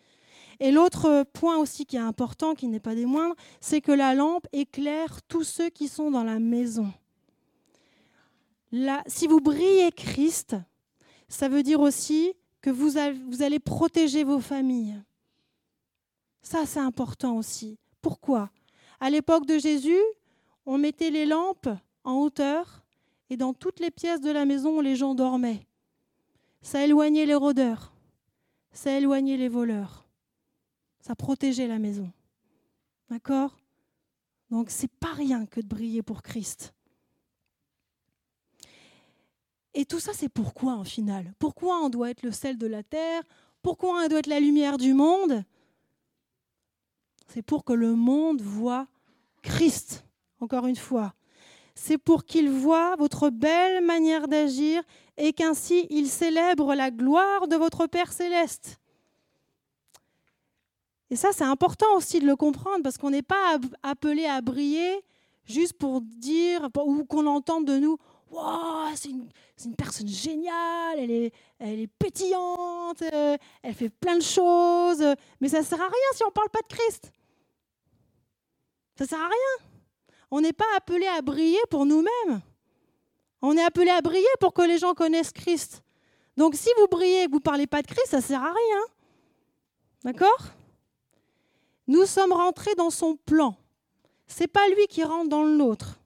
Et 0.59 0.71
l'autre 0.71 1.25
point 1.33 1.57
aussi 1.57 1.87
qui 1.87 1.97
est 1.97 2.01
important, 2.01 2.55
qui 2.55 2.69
n'est 2.69 2.81
pas 2.81 2.95
des 2.95 3.07
moindres, 3.07 3.35
c'est 3.61 3.81
que 3.81 3.93
la 3.93 4.15
lampe 4.15 4.47
éclaire 4.53 5.23
tous 5.23 5.45
ceux 5.45 5.71
qui 5.71 5.89
sont 5.89 6.11
dans 6.11 6.25
la 6.25 6.39
maison. 6.39 6.93
Là, 8.73 9.03
si 9.07 9.27
vous 9.27 9.41
brillez 9.41 9.91
Christ, 9.93 10.57
ça 11.29 11.49
veut 11.49 11.63
dire 11.63 11.81
aussi 11.81 12.33
que 12.61 12.71
vous 12.71 12.99
allez 13.43 13.59
protéger 13.59 14.23
vos 14.23 14.41
familles. 14.41 15.03
Ça, 16.43 16.67
c'est 16.67 16.81
important 16.81 17.37
aussi. 17.37 17.79
Pourquoi? 18.01 18.51
À 19.01 19.11
l'époque 19.11 19.47
de 19.47 19.59
Jésus, 19.59 20.01
on 20.67 20.79
mettait 20.79 21.11
les 21.11 21.27
lampes 21.27 21.69
en 22.05 22.15
hauteur 22.21 22.85
et 23.31 23.37
dans 23.37 23.55
toutes 23.55 23.81
les 23.81 23.91
pièces 23.91 24.21
de 24.21 24.31
la 24.31 24.45
maison, 24.45 24.81
les 24.81 24.97
gens 24.97 25.15
dormaient. 25.15 25.67
Ça 26.63 26.85
éloignait 26.85 27.27
les 27.27 27.35
rôdeurs, 27.35 27.93
ça 28.73 28.93
éloignait 28.97 29.39
les 29.39 29.49
voleurs, 29.49 30.07
ça 31.01 31.15
protégeait 31.15 31.67
la 31.67 31.79
maison. 31.79 32.13
D'accord? 33.09 33.59
Donc 34.51 34.71
c'est 34.71 34.91
pas 34.91 35.15
rien 35.15 35.47
que 35.47 35.61
de 35.61 35.67
briller 35.67 36.03
pour 36.03 36.23
Christ. 36.23 36.75
Et 39.73 39.85
tout 39.85 40.01
ça, 40.01 40.13
c'est 40.13 40.29
pourquoi 40.29 40.75
en 40.75 40.85
final? 40.85 41.33
Pourquoi 41.39 41.79
on 41.81 41.89
doit 41.89 42.11
être 42.11 42.23
le 42.23 42.33
sel 42.33 42.59
de 42.59 42.67
la 42.67 42.83
terre? 42.83 43.23
Pourquoi 43.63 43.91
on 43.91 44.09
doit 44.09 44.19
être 44.19 44.27
la 44.27 44.41
lumière 44.41 44.79
du 44.79 44.95
monde? 44.95 45.45
C'est 47.29 47.43
pour 47.43 47.65
que 47.65 47.73
le 47.73 47.95
monde 47.95 48.43
voit 48.43 48.89
Christ, 49.43 50.05
encore 50.41 50.67
une 50.67 50.77
fois. 50.77 51.15
C'est 51.75 51.99
pour 51.99 52.25
qu'il 52.25 52.51
voit 52.51 52.97
votre 52.97 53.31
belle 53.31 53.85
manière 53.85 54.29
d'agir 54.29 54.83
et 55.17 55.33
qu'ainsi 55.33 55.87
il 55.91 56.09
célèbre 56.09 56.75
la 56.75 56.91
gloire 56.91 57.49
de 57.49 57.57
votre 57.57 57.87
Père 57.87 58.13
céleste. 58.13 58.79
Et 61.11 61.17
ça, 61.17 61.31
c'est 61.33 61.45
important 61.45 61.97
aussi 61.97 62.21
de 62.21 62.27
le 62.27 62.37
comprendre 62.37 62.83
parce 62.83 62.99
qu'on 62.99 63.11
n'est 63.11 63.23
pas 63.23 63.59
appelé 63.83 64.27
à 64.27 64.41
briller 64.41 65.01
juste 65.45 65.73
pour 65.75 66.01
dire 66.01 66.69
ou 66.85 67.05
qu'on 67.05 67.27
entende 67.27 67.65
de 67.65 67.79
nous 67.79 67.99
wow, 68.31 68.95
c'est 68.95 69.11
une, 69.11 69.75
personne 69.77 70.09
géniale, 70.09 70.99
elle 70.99 71.11
est, 71.11 71.33
elle 71.59 71.81
est 71.81 71.87
pétillante, 71.87 73.03
euh, 73.03 73.37
elle 73.63 73.75
fait 73.75 73.91
plein 73.91 74.17
de 74.17 74.23
choses, 74.23 75.05
mais 75.41 75.49
ça 75.49 75.61
ne 75.61 75.65
sert 75.65 75.81
à 75.81 75.85
rien 75.85 76.11
si 76.15 76.23
on 76.25 76.29
ne 76.29 76.33
parle 76.33 76.51
pas 76.51 76.61
de 76.61 76.75
Christ. 76.75 77.13
Ça 79.01 79.05
ne 79.05 79.09
sert 79.09 79.21
à 79.21 79.29
rien. 79.29 79.67
On 80.31 80.43
n'est 80.43 80.53
pas 80.53 80.67
appelé 80.77 81.07
à 81.07 81.23
briller 81.23 81.61
pour 81.71 81.87
nous-mêmes. 81.87 82.43
On 83.41 83.57
est 83.57 83.65
appelé 83.65 83.89
à 83.89 84.03
briller 84.03 84.29
pour 84.41 84.53
que 84.53 84.61
les 84.61 84.77
gens 84.77 84.93
connaissent 84.93 85.33
Christ. 85.33 85.83
Donc 86.37 86.55
si 86.55 86.69
vous 86.77 86.87
brillez 86.87 87.23
et 87.23 87.27
que 87.27 87.31
vous 87.31 87.39
ne 87.39 87.43
parlez 87.43 87.67
pas 87.67 87.81
de 87.81 87.87
Christ, 87.87 88.09
ça 88.09 88.19
ne 88.19 88.23
sert 88.23 88.45
à 88.45 88.53
rien. 88.53 88.81
D'accord? 90.05 90.43
Nous 91.87 92.05
sommes 92.05 92.35
rentrés 92.35 92.75
dans 92.75 92.91
son 92.91 93.17
plan. 93.17 93.57
Ce 94.27 94.43
n'est 94.43 94.49
pas 94.49 94.69
lui 94.69 94.87
qui 94.87 95.03
rentre 95.03 95.31
dans 95.31 95.45
l'autre. 95.45 95.99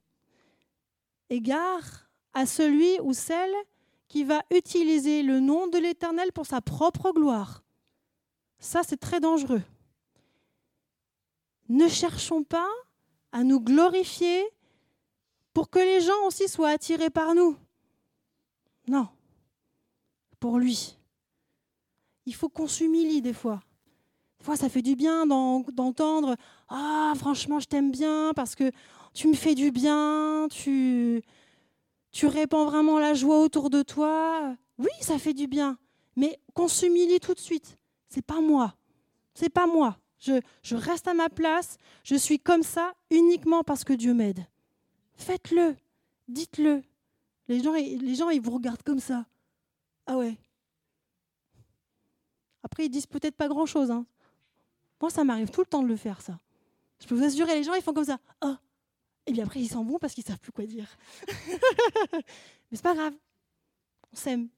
Égard 1.30 2.09
à 2.32 2.47
celui 2.47 3.01
ou 3.01 3.12
celle 3.12 3.55
qui 4.07 4.22
va 4.22 4.40
utiliser 4.53 5.24
le 5.24 5.40
nom 5.40 5.66
de 5.66 5.78
l'Éternel 5.78 6.30
pour 6.30 6.47
sa 6.47 6.61
propre 6.61 7.11
gloire. 7.11 7.64
Ça, 8.61 8.82
c'est 8.86 9.01
très 9.01 9.18
dangereux. 9.18 9.62
Ne 11.69 11.89
cherchons 11.89 12.45
pas 12.45 12.69
à 13.33 13.43
nous 13.43 13.61
glorifier 13.61 14.45
pour 15.53 15.71
que 15.71 15.79
les 15.79 16.01
gens 16.01 16.27
aussi 16.27 16.49
soient 16.49 16.71
attirés 16.71 17.11
par 17.11 17.35
nous. 17.35 17.57
Non, 18.87 19.09
pour 20.41 20.59
lui. 20.59 20.97
Il 22.27 22.35
faut 22.35 22.49
qu'on 22.49 22.67
s'humilie 22.67 23.23
des 23.23 23.33
fois. 23.33 23.62
Des 24.39 24.45
fois, 24.45 24.57
ça 24.57 24.69
fait 24.69 24.83
du 24.83 24.95
bien 24.95 25.27
d'entendre 25.27 26.37
Ah, 26.69 27.12
franchement, 27.17 27.61
je 27.61 27.67
t'aime 27.67 27.91
bien 27.91 28.33
parce 28.35 28.55
que 28.55 28.71
tu 29.15 29.29
me 29.29 29.35
fais 29.35 29.55
du 29.55 29.71
bien, 29.71 30.49
tu, 30.51 31.23
tu 32.11 32.27
répands 32.27 32.67
vraiment 32.67 32.99
la 32.99 33.15
joie 33.15 33.41
autour 33.41 33.71
de 33.71 33.83
toi. 33.83 34.55
Oui, 34.77 34.91
ça 35.01 35.19
fait 35.19 35.35
du 35.35 35.47
bien, 35.47 35.79
mais 36.17 36.39
qu'on 36.53 36.69
s'humilie 36.69 37.21
tout 37.21 37.33
de 37.35 37.41
suite. 37.41 37.79
C'est 38.09 38.25
pas 38.25 38.41
moi. 38.41 38.75
C'est 39.35 39.49
pas 39.49 39.67
moi. 39.67 39.97
Je, 40.19 40.75
reste 40.75 41.07
à 41.09 41.15
ma 41.15 41.29
place. 41.29 41.77
Je 42.03 42.15
suis 42.15 42.39
comme 42.39 42.62
ça 42.62 42.95
uniquement 43.11 43.62
parce 43.62 43.85
que 43.85 43.93
Dieu 43.93 44.15
m'aide. 44.15 44.47
Faites-le. 45.17 45.77
Dites-le. 46.29 46.83
Les 47.49 47.62
gens, 47.62 47.75
les 47.75 48.15
gens, 48.15 48.31
ils 48.31 48.41
vous 48.41 48.53
regardent 48.53 48.83
comme 48.83 49.01
ça. 49.01 49.27
Ah 50.07 50.17
ouais. 50.17 50.37
Après, 52.62 52.87
ils 52.87 52.91
disent 52.91 53.07
peut-être 53.07 53.37
pas 53.37 53.49
grand-chose. 53.49 53.91
Hein. 53.91 54.07
Moi, 55.01 55.11
ça 55.11 55.25
m'arrive 55.25 55.51
tout 55.51 55.61
le 55.61 55.67
temps 55.67 55.83
de 55.83 55.89
le 55.89 55.97
faire, 55.97 56.23
ça. 56.23 56.41
Je 57.01 57.07
peux 57.07 57.15
vous 57.15 57.25
assurer, 57.25 57.55
les 57.55 57.65
gens, 57.65 57.75
ils 57.75 57.83
font 57.83 57.93
comme 57.93 58.05
ça. 58.05 58.19
Ah. 58.41 58.59
Et 59.27 59.33
bien 59.33 59.45
après, 59.45 59.61
ils 59.61 59.69
s'en 59.69 59.85
vont 59.85 59.99
parce 59.99 60.15
qu'ils 60.15 60.25
savent 60.25 60.39
plus 60.39 60.53
quoi 60.53 60.65
dire. 60.65 60.89
Mais 62.12 62.23
c'est 62.73 62.83
pas 62.83 62.95
grave. 62.95 63.15
On 64.12 64.17
s'aime. 64.17 64.49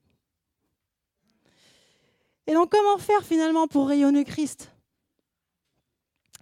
Et 2.46 2.54
donc, 2.54 2.70
comment 2.70 2.98
faire 2.98 3.24
finalement 3.24 3.66
pour 3.66 3.88
rayonner 3.88 4.24
Christ? 4.24 4.70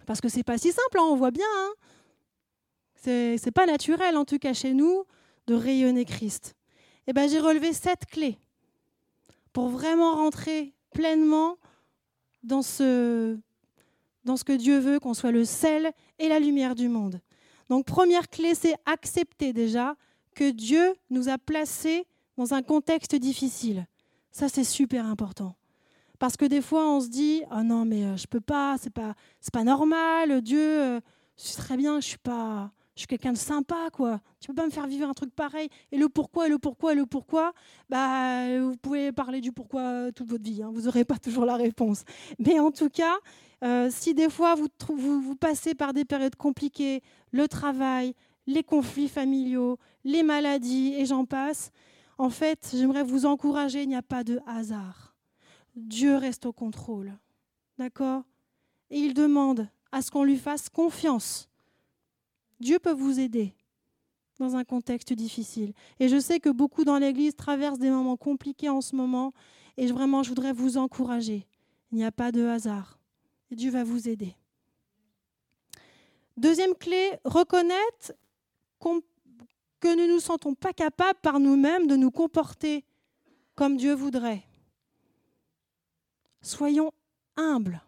Parce 0.05 0.21
que 0.21 0.29
c'est 0.29 0.43
pas 0.43 0.57
si 0.57 0.71
simple, 0.71 0.97
hein, 0.97 1.07
on 1.09 1.15
voit 1.15 1.31
bien. 1.31 1.45
Hein 1.57 1.73
c'est 3.05 3.51
pas 3.53 3.65
naturel, 3.65 4.17
en 4.17 4.25
tout 4.25 4.39
cas 4.39 4.53
chez 4.53 4.73
nous, 4.73 5.05
de 5.47 5.53
rayonner 5.53 6.05
Christ. 6.05 6.55
Et 7.07 7.11
eh 7.11 7.13
ben, 7.13 7.29
j'ai 7.29 7.39
relevé 7.39 7.71
sept 7.71 8.05
clés 8.07 8.39
pour 9.53 9.69
vraiment 9.69 10.15
rentrer 10.15 10.73
pleinement 10.91 11.57
dans 12.41 12.63
ce, 12.63 13.37
dans 14.23 14.37
ce 14.37 14.43
que 14.43 14.53
Dieu 14.53 14.79
veut, 14.79 14.99
qu'on 14.99 15.13
soit 15.13 15.31
le 15.31 15.45
sel 15.45 15.91
et 16.17 16.29
la 16.29 16.39
lumière 16.39 16.73
du 16.73 16.89
monde. 16.89 17.21
Donc 17.69 17.85
première 17.85 18.27
clé, 18.27 18.55
c'est 18.55 18.75
accepter 18.85 19.53
déjà 19.53 19.95
que 20.35 20.49
Dieu 20.49 20.95
nous 21.11 21.29
a 21.29 21.37
placés 21.37 22.07
dans 22.37 22.53
un 22.53 22.63
contexte 22.63 23.15
difficile. 23.15 23.85
Ça, 24.31 24.49
c'est 24.49 24.63
super 24.63 25.05
important. 25.05 25.55
Parce 26.19 26.37
que 26.37 26.45
des 26.45 26.61
fois, 26.61 26.89
on 26.89 27.01
se 27.01 27.09
dit 27.09 27.41
oh 27.51 27.63
non, 27.63 27.85
mais 27.85 28.03
euh, 28.03 28.17
je 28.17 28.27
peux 28.27 28.41
pas, 28.41 28.77
c'est 28.79 28.89
pas, 28.89 29.15
c'est 29.39 29.53
pas 29.53 29.63
normal. 29.63 30.41
Dieu, 30.41 30.59
euh, 30.59 30.99
c'est 31.35 31.57
très 31.57 31.77
bien, 31.77 31.99
je 31.99 32.07
suis 32.07 32.17
pas, 32.17 32.71
je 32.95 33.01
suis 33.01 33.07
quelqu'un 33.07 33.33
de 33.33 33.37
sympa, 33.37 33.89
quoi. 33.91 34.21
Tu 34.39 34.47
peux 34.47 34.53
pas 34.53 34.65
me 34.65 34.71
faire 34.71 34.87
vivre 34.87 35.07
un 35.07 35.13
truc 35.13 35.33
pareil. 35.35 35.69
Et 35.91 35.97
le 35.97 36.09
pourquoi, 36.09 36.47
et 36.47 36.49
le 36.49 36.57
pourquoi, 36.57 36.93
et 36.93 36.95
le 36.95 37.05
pourquoi, 37.05 37.53
bah, 37.89 38.59
vous 38.59 38.77
pouvez 38.77 39.11
parler 39.11 39.41
du 39.41 39.51
pourquoi 39.51 40.11
toute 40.13 40.27
votre 40.27 40.43
vie. 40.43 40.63
Hein. 40.63 40.71
Vous 40.73 40.83
n'aurez 40.83 41.03
pas 41.05 41.17
toujours 41.17 41.45
la 41.45 41.55
réponse. 41.55 42.03
Mais 42.39 42.59
en 42.59 42.71
tout 42.71 42.89
cas, 42.89 43.15
euh, 43.63 43.89
si 43.91 44.13
des 44.13 44.29
fois 44.29 44.55
vous 44.55 45.35
passez 45.35 45.75
par 45.75 45.93
des 45.93 46.05
périodes 46.05 46.35
compliquées, 46.35 47.01
le 47.31 47.47
travail, 47.47 48.13
les 48.47 48.63
conflits 48.63 49.09
familiaux, 49.09 49.77
les 50.03 50.23
maladies, 50.23 50.93
et 50.97 51.05
j'en 51.05 51.25
passe, 51.25 51.71
en 52.17 52.29
fait, 52.29 52.69
j'aimerais 52.73 53.03
vous 53.03 53.25
encourager, 53.25 53.83
il 53.83 53.89
n'y 53.89 53.95
a 53.95 54.01
pas 54.01 54.23
de 54.23 54.39
hasard. 54.47 55.14
Dieu 55.75 56.15
reste 56.17 56.45
au 56.45 56.53
contrôle. 56.53 57.13
D'accord? 57.77 58.23
Et 58.89 58.99
il 58.99 59.13
demande 59.13 59.67
à 59.91 60.01
ce 60.01 60.11
qu'on 60.11 60.23
lui 60.23 60.37
fasse 60.37 60.69
confiance. 60.69 61.49
Dieu 62.59 62.79
peut 62.79 62.93
vous 62.93 63.19
aider 63.19 63.53
dans 64.39 64.55
un 64.55 64.63
contexte 64.63 65.13
difficile. 65.13 65.73
Et 65.99 66.09
je 66.09 66.19
sais 66.19 66.39
que 66.39 66.49
beaucoup 66.49 66.83
dans 66.83 66.97
l'Église 66.97 67.35
traversent 67.35 67.79
des 67.79 67.89
moments 67.89 68.17
compliqués 68.17 68.69
en 68.69 68.81
ce 68.81 68.95
moment. 68.95 69.33
Et 69.77 69.87
vraiment, 69.87 70.23
je 70.23 70.29
voudrais 70.29 70.53
vous 70.53 70.77
encourager. 70.77 71.45
Il 71.91 71.97
n'y 71.97 72.05
a 72.05 72.11
pas 72.11 72.31
de 72.31 72.45
hasard. 72.45 72.99
Dieu 73.51 73.71
va 73.71 73.83
vous 73.83 74.09
aider. 74.09 74.35
Deuxième 76.37 76.75
clé, 76.75 77.11
reconnaître 77.23 78.13
que 79.79 79.95
nous 79.95 80.07
ne 80.07 80.13
nous 80.13 80.19
sentons 80.19 80.53
pas 80.53 80.73
capables 80.73 81.19
par 81.21 81.39
nous-mêmes 81.39 81.87
de 81.87 81.95
nous 81.95 82.11
comporter 82.11 82.83
comme 83.55 83.77
Dieu 83.77 83.93
voudrait. 83.93 84.43
Soyons 86.45 86.91
humbles. 87.37 87.81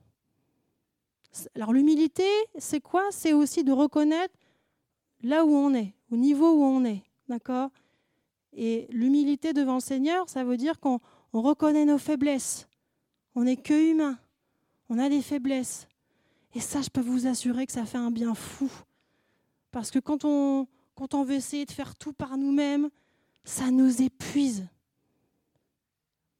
Alors 1.53 1.74
l'humilité, 1.74 2.28
c'est 2.58 2.82
quoi? 2.82 3.03
C'est 3.12 3.32
aussi 3.32 3.64
de 3.64 3.72
reconnaître 3.72 4.34
là 5.22 5.45
où 5.45 5.51
on 5.51 5.76
est, 5.76 5.93
au 6.10 6.18
niveau 6.18 6.53
où 6.53 6.64
on 6.64 6.84
est. 6.84 7.03
D'accord? 7.30 7.70
Et 8.53 8.88
l'humilité 8.89 9.53
devant 9.53 9.76
le 9.76 9.80
Seigneur, 9.80 10.28
ça 10.28 10.43
veut 10.43 10.58
dire 10.58 10.80
qu'on 10.80 10.99
reconnaît 11.34 11.86
nos 11.86 11.99
faiblesses. 11.99 12.68
On 13.36 13.43
n'est 13.43 13.58
que 13.58 13.91
humain. 13.91 14.18
On 14.89 14.97
a 14.97 15.08
des 15.08 15.22
faiblesses. 15.22 15.88
Et 16.55 16.60
ça, 16.60 16.82
je 16.82 16.89
peux 16.89 17.01
vous 17.01 17.28
assurer 17.28 17.68
que 17.68 17.74
ça 17.74 17.86
fait 17.86 17.99
un 17.99 18.10
bien 18.10 18.34
fou. 18.34 18.72
Parce 19.70 19.91
que 19.91 19.99
quand 19.99 20.26
on, 20.26 20.66
quand 20.95 21.14
on 21.14 21.24
veut 21.24 21.36
essayer 21.36 21.66
de 21.66 21.72
faire 21.72 21.93
tout 21.95 22.14
par 22.14 22.38
nous-mêmes, 22.38 22.89
ça 23.43 23.70
nous 23.70 24.01
épuise. 24.01 24.68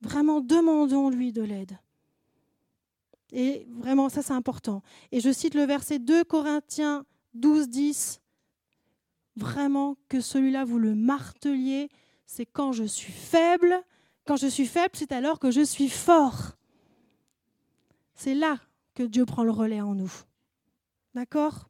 Vraiment, 0.02 0.42
demandons-lui 0.42 1.32
de 1.32 1.44
l'aide. 1.44 1.78
Et 3.32 3.68
vraiment, 3.70 4.10
ça 4.10 4.22
c'est 4.22 4.34
important. 4.34 4.82
Et 5.12 5.20
je 5.20 5.32
cite 5.32 5.54
le 5.54 5.64
verset 5.64 6.00
2 6.00 6.24
Corinthiens 6.24 7.06
12, 7.34 7.70
10 7.70 8.22
vraiment 9.38 9.98
que 10.10 10.20
celui-là, 10.20 10.66
vous 10.66 10.80
le 10.80 10.96
marteliez, 10.96 11.90
c'est 12.26 12.46
quand 12.46 12.72
je 12.74 12.84
suis 12.84 13.14
faible. 13.14 13.82
Quand 14.26 14.36
je 14.36 14.48
suis 14.48 14.66
faible, 14.66 14.92
c'est 14.94 15.12
alors 15.12 15.40
que 15.40 15.52
je 15.52 15.62
suis 15.62 15.90
fort. 15.90 16.58
C'est 18.16 18.34
là 18.34 18.60
que 18.96 19.04
Dieu 19.04 19.26
prend 19.26 19.44
le 19.44 19.52
relais 19.52 19.80
en 19.80 19.96
nous. 19.96 20.12
D'accord? 21.14 21.70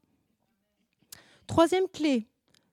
Troisième 1.46 1.86
clé, 1.88 2.26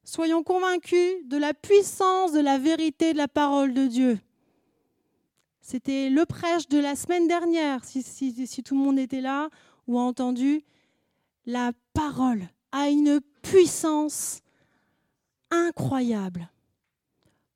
soyons 0.03 0.43
convaincus 0.43 1.15
de 1.25 1.37
la 1.37 1.53
puissance 1.53 2.31
de 2.31 2.39
la 2.39 2.57
vérité 2.57 3.13
de 3.13 3.17
la 3.17 3.27
parole 3.27 3.73
de 3.73 3.85
Dieu. 3.85 4.19
C'était 5.67 6.11
le 6.11 6.27
prêche 6.27 6.67
de 6.67 6.77
la 6.77 6.95
semaine 6.95 7.27
dernière, 7.27 7.83
si, 7.85 8.61
tout 8.63 8.75
le 8.75 8.81
monde 8.81 8.99
était 8.99 9.19
là 9.19 9.49
ou 9.87 9.97
a 9.97 10.03
entendu. 10.03 10.63
La 11.47 11.71
parole 11.91 12.47
a 12.71 12.89
une 12.89 13.19
puissance 13.41 14.41
incroyable. 15.49 16.51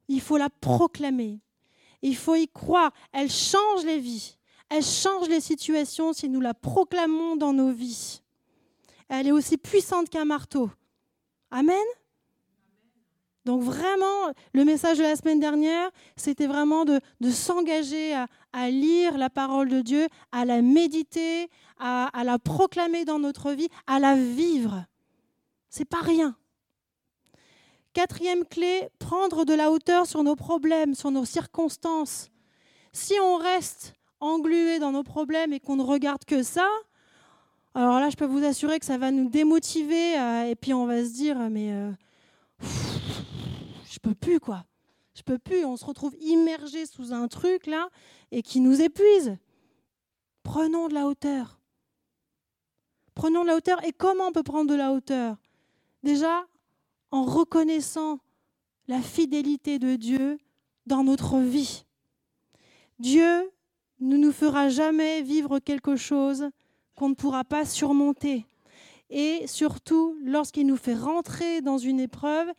Il 0.07 0.21
faut 0.21 0.37
la 0.37 0.49
proclamer. 0.49 1.39
Il 2.01 2.17
faut 2.17 2.33
y 2.33 2.47
croire. 2.47 2.91
Elle 3.11 3.29
change 3.29 3.85
les 3.85 3.99
vies. 3.99 4.39
Elle 4.69 4.83
change 4.83 5.29
les 5.29 5.39
situations 5.39 6.11
si 6.11 6.29
nous 6.29 6.41
la 6.41 6.55
proclamons 6.55 7.35
dans 7.35 7.53
nos 7.53 7.71
vies. 7.71 8.23
Elle 9.07 9.27
est 9.27 9.31
aussi 9.31 9.59
puissante 9.59 10.09
qu'un 10.09 10.25
marteau. 10.25 10.71
Amen. 11.51 11.77
Donc 13.49 13.63
vraiment, 13.63 14.31
le 14.53 14.63
message 14.63 14.99
de 14.99 15.01
la 15.01 15.15
semaine 15.15 15.39
dernière, 15.39 15.89
c'était 16.15 16.45
vraiment 16.45 16.85
de, 16.85 17.01
s'engager 17.31 18.13
à, 18.53 18.69
lire 18.69 19.17
la 19.17 19.31
parole 19.31 19.69
de 19.69 19.81
Dieu, 19.81 20.07
à 20.31 20.45
la 20.45 20.61
méditer, 20.61 21.49
à, 21.79 22.11
la 22.23 22.37
proclamer 22.37 23.05
dans 23.05 23.17
notre 23.17 23.53
vie, 23.53 23.67
à 23.87 23.97
la 23.97 24.13
vivre. 24.13 24.85
C'est 25.67 25.89
pas 25.89 26.01
rien. 26.01 26.35
Quatrième 27.93 28.45
clé, 28.45 28.87
prendre 28.99 29.45
de 29.45 29.55
la 29.55 29.71
hauteur 29.71 30.05
sur 30.05 30.23
nos 30.23 30.35
problèmes, 30.35 30.93
sur 30.93 31.09
nos 31.09 31.25
circonstances. 31.25 32.29
Si 32.93 33.15
on 33.19 33.37
reste 33.37 33.95
englué 34.19 34.77
dans 34.77 34.91
nos 34.91 35.03
problèmes 35.03 35.53
et 35.53 35.59
qu'on 35.59 35.75
ne 35.75 35.81
regarde 35.81 36.23
que 36.23 36.43
ça, 36.43 36.69
alors 37.73 37.99
là, 37.99 38.11
je 38.11 38.15
peux 38.15 38.25
vous 38.25 38.45
assurer 38.45 38.77
que 38.77 38.85
ça 38.85 38.99
va 38.99 39.09
nous 39.09 39.27
démotiver 39.27 40.19
euh, 40.19 40.51
et 40.51 40.55
puis 40.55 40.71
on 40.71 40.85
va 40.85 41.03
se 41.03 41.13
dire, 41.13 41.37
mais 41.49 41.71
euh, 41.71 41.91
je 43.99 44.09
peux 44.09 44.15
plus 44.15 44.39
quoi. 44.39 44.63
Je 45.13 45.23
peux 45.23 45.37
plus. 45.37 45.65
On 45.65 45.75
se 45.75 45.83
retrouve 45.83 46.15
immergé 46.21 46.85
sous 46.85 47.11
un 47.11 47.27
truc 47.27 47.67
là 47.67 47.89
et 48.31 48.41
qui 48.41 48.61
nous 48.61 48.81
épuise. 48.81 49.37
Prenons 50.43 50.87
de 50.87 50.93
la 50.93 51.05
hauteur. 51.05 51.59
Prenons 53.13 53.41
de 53.41 53.47
la 53.47 53.57
hauteur. 53.57 53.83
Et 53.83 53.91
comment 53.91 54.27
on 54.27 54.31
peut 54.31 54.43
prendre 54.43 54.69
de 54.69 54.75
la 54.75 54.93
hauteur? 54.93 55.35
Déjà, 56.01 56.47
en 57.11 57.25
reconnaissant 57.25 58.19
la 58.87 59.01
fidélité 59.01 59.79
de 59.79 59.97
Dieu 59.97 60.37
dans 60.85 61.03
notre 61.03 61.39
vie. 61.39 61.83
Dieu 62.99 63.51
ne 63.99 64.15
nous 64.15 64.31
fera 64.31 64.69
jamais 64.69 65.21
vivre 65.23 65.59
quelque 65.59 65.97
chose 65.97 66.49
qu'on 66.95 67.09
ne 67.09 67.15
pourra 67.15 67.43
pas 67.43 67.65
surmonter. 67.65 68.45
Et 69.09 69.45
surtout, 69.47 70.17
lorsqu'il 70.23 70.67
nous 70.67 70.77
fait 70.77 70.95
rentrer 70.95 71.61
dans 71.61 71.77
une 71.77 71.99
épreuve, 71.99 72.49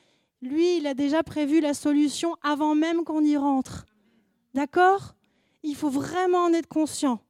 lui, 0.42 0.78
il 0.78 0.86
a 0.86 0.94
déjà 0.94 1.22
prévu 1.22 1.60
la 1.60 1.74
solution 1.74 2.36
avant 2.42 2.74
même 2.74 3.04
qu'on 3.04 3.22
y 3.22 3.36
rentre. 3.36 3.86
D'accord? 4.54 5.14
Il 5.62 5.76
faut 5.76 5.90
vraiment 5.90 6.44
en 6.44 6.52
être 6.52 6.68
conscient. 6.68 7.20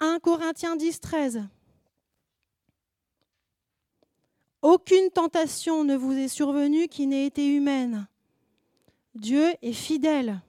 1 0.00 0.18
Corinthiens 0.18 0.76
10, 0.76 1.00
13. 1.00 1.42
Aucune 4.62 5.10
tentation 5.10 5.84
ne 5.84 5.96
vous 5.96 6.12
est 6.12 6.28
survenue 6.28 6.88
qui 6.88 7.06
n'ait 7.06 7.26
été 7.26 7.46
humaine. 7.46 8.06
Dieu 9.14 9.54
est 9.62 9.72
fidèle. 9.72 10.40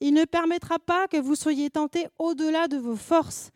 Il 0.00 0.14
ne 0.14 0.24
permettra 0.24 0.78
pas 0.78 1.06
que 1.06 1.18
vous 1.18 1.34
soyez 1.34 1.68
tentés 1.68 2.08
au-delà 2.18 2.66
de 2.66 2.78
vos 2.78 2.96
forces, 2.96 3.50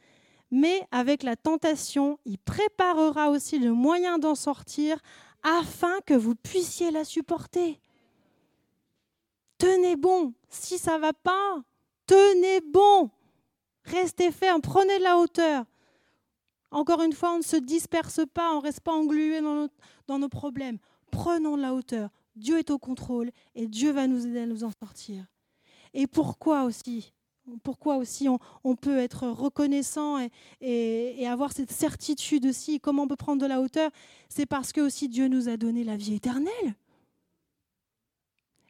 mais 0.50 0.86
avec 0.90 1.22
la 1.22 1.34
tentation, 1.34 2.18
il 2.24 2.38
préparera 2.38 3.30
aussi 3.30 3.58
le 3.58 3.72
moyen 3.72 4.18
d'en 4.18 4.34
sortir 4.34 4.98
afin 5.46 6.00
que 6.04 6.14
vous 6.14 6.34
puissiez 6.34 6.90
la 6.90 7.04
supporter. 7.04 7.80
Tenez 9.58 9.94
bon, 9.94 10.34
si 10.48 10.76
ça 10.76 10.98
va 10.98 11.12
pas, 11.12 11.62
tenez 12.04 12.60
bon. 12.60 13.10
Restez 13.84 14.32
ferme, 14.32 14.60
prenez 14.60 14.98
de 14.98 15.04
la 15.04 15.18
hauteur. 15.18 15.64
Encore 16.72 17.00
une 17.00 17.12
fois, 17.12 17.34
on 17.34 17.38
ne 17.38 17.44
se 17.44 17.56
disperse 17.56 18.20
pas, 18.34 18.52
on 18.52 18.56
ne 18.56 18.62
reste 18.62 18.80
pas 18.80 18.92
englué 18.92 19.40
dans 19.40 19.68
dans 20.08 20.18
nos 20.18 20.28
problèmes. 20.28 20.78
Prenons 21.12 21.56
de 21.56 21.62
la 21.62 21.74
hauteur. 21.74 22.10
Dieu 22.34 22.58
est 22.58 22.70
au 22.70 22.78
contrôle 22.78 23.30
et 23.54 23.68
Dieu 23.68 23.92
va 23.92 24.08
nous 24.08 24.26
aider 24.26 24.40
à 24.40 24.46
nous 24.46 24.64
en 24.64 24.72
sortir. 24.72 25.24
Et 25.94 26.08
pourquoi 26.08 26.64
aussi? 26.64 27.12
Pourquoi 27.62 27.96
aussi 27.96 28.28
on, 28.28 28.76
peut 28.76 28.98
être 28.98 29.28
reconnaissant 29.28 30.18
et, 30.60 31.26
avoir 31.26 31.52
cette 31.52 31.70
certitude 31.70 32.46
aussi, 32.46 32.80
comment 32.80 33.04
on 33.04 33.08
peut 33.08 33.16
prendre 33.16 33.40
de 33.40 33.46
la 33.46 33.60
hauteur, 33.60 33.90
c'est 34.28 34.46
parce 34.46 34.72
que 34.72 34.80
aussi 34.80 35.08
Dieu 35.08 35.28
nous 35.28 35.48
a 35.48 35.56
donné 35.56 35.84
la 35.84 35.96
vie 35.96 36.14
éternelle. 36.14 36.74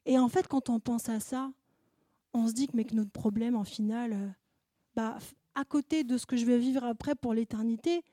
Et 0.04 0.18
en 0.18 0.28
fait, 0.28 0.46
quand 0.46 0.70
on 0.70 0.78
pense 0.78 1.08
à 1.08 1.20
ça, 1.20 1.50
on 2.32 2.48
se 2.48 2.52
dit 2.52 2.68
que, 2.68 2.76
mais 2.76 2.84
que 2.84 2.94
notre 2.94 3.10
problème, 3.10 3.56
en 3.56 3.64
final, 3.64 4.12
euh, 4.12 4.28
bah, 4.94 5.18
à 5.54 5.64
côté 5.64 6.04
de 6.04 6.16
ce 6.16 6.26
que 6.26 6.36
je 6.36 6.44
vais 6.44 6.58
vivre 6.58 6.84
après 6.84 7.14
pour 7.14 7.34
l'éternité, 7.34 8.04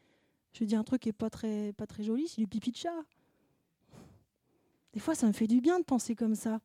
je 0.54 0.64
dis 0.64 0.76
un 0.76 0.84
truc 0.84 1.02
qui 1.02 1.10
n'est 1.10 1.14
pas 1.14 1.30
très, 1.30 1.74
pas 1.74 1.86
très 1.86 2.04
joli, 2.04 2.28
c'est 2.28 2.42
du 2.42 2.48
pipi 2.48 2.72
de 2.72 2.78
chat. 2.78 3.04
Des 4.94 5.00
fois, 5.00 5.16
ça 5.16 5.28
me 5.28 5.34
fait 5.34 5.48
du 5.48 5.60
bien 5.60 5.80
de 5.80 5.84
penser 5.84 6.16
comme 6.16 6.36
ça. 6.36 6.60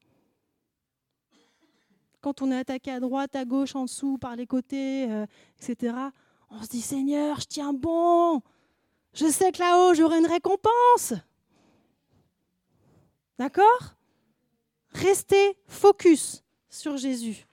Quand 2.21 2.43
on 2.43 2.51
est 2.51 2.59
attaqué 2.59 2.91
à 2.91 3.01
droite, 3.01 3.37
à 3.37 3.45
gauche, 3.45 3.75
en 3.77 3.85
dessous, 3.85 4.19
par 4.19 4.35
les 4.37 4.47
côtés, 4.47 5.11
euh, 5.11 5.27
etc., 5.61 5.95
on 6.51 6.63
se 6.63 6.69
dit 6.69 6.81
Seigneur, 6.81 7.41
je 7.41 7.47
tiens 7.47 7.73
bon. 7.73 8.43
Je 9.13 9.27
sais 9.27 9.53
que 9.53 9.59
là-haut, 9.59 9.95
j'aurai 9.95 10.19
une 10.19 10.27
récompense. 10.27 11.15
D'accord? 13.39 13.95
Restez 14.93 15.57
focus 15.67 16.43
sur 16.69 16.97
Jésus. 16.97 17.47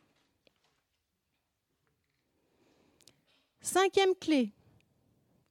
Cinquième 3.62 4.16
clé 4.16 4.54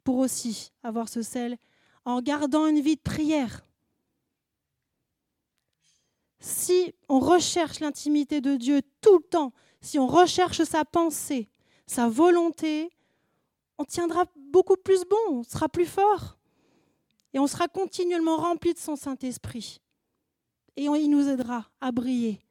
pour 0.05 0.19
aussi 0.19 0.73
avoir 0.83 1.09
ce 1.09 1.23
sel, 1.23 1.57
en 2.05 2.21
gardant 2.21 2.67
une 2.67 2.81
vie 2.81 2.97
de 2.97 3.01
prière 3.01 3.65
si 6.45 6.95
on 7.09 7.21
recherche 7.21 7.81
l'intimité 7.81 8.43
de 8.43 8.57
Dieu 8.57 8.83
tout 9.01 9.17
le 9.17 9.25
temps, 9.25 9.53
si 9.81 9.99
on 9.99 10.07
recherche 10.07 10.63
sa 10.65 10.85
pensée, 10.85 11.49
sa 11.87 12.07
volonté, 12.07 12.91
on 13.79 13.85
tiendra 13.85 14.27
beaucoup 14.53 14.77
plus 14.77 15.05
bon, 15.07 15.39
on 15.39 15.43
sera 15.43 15.71
plus 15.71 15.87
fort. 15.87 16.37
Et 17.33 17.39
on 17.39 17.47
sera 17.47 17.67
continuellement 17.67 18.37
rempli 18.37 18.75
de 18.75 18.79
son 18.79 18.95
Saint-Esprit. 18.95 19.81
Et 20.77 20.85
il 20.85 21.09
nous 21.09 21.29
aidera 21.29 21.67
à 21.81 21.93
briller. 21.93 22.43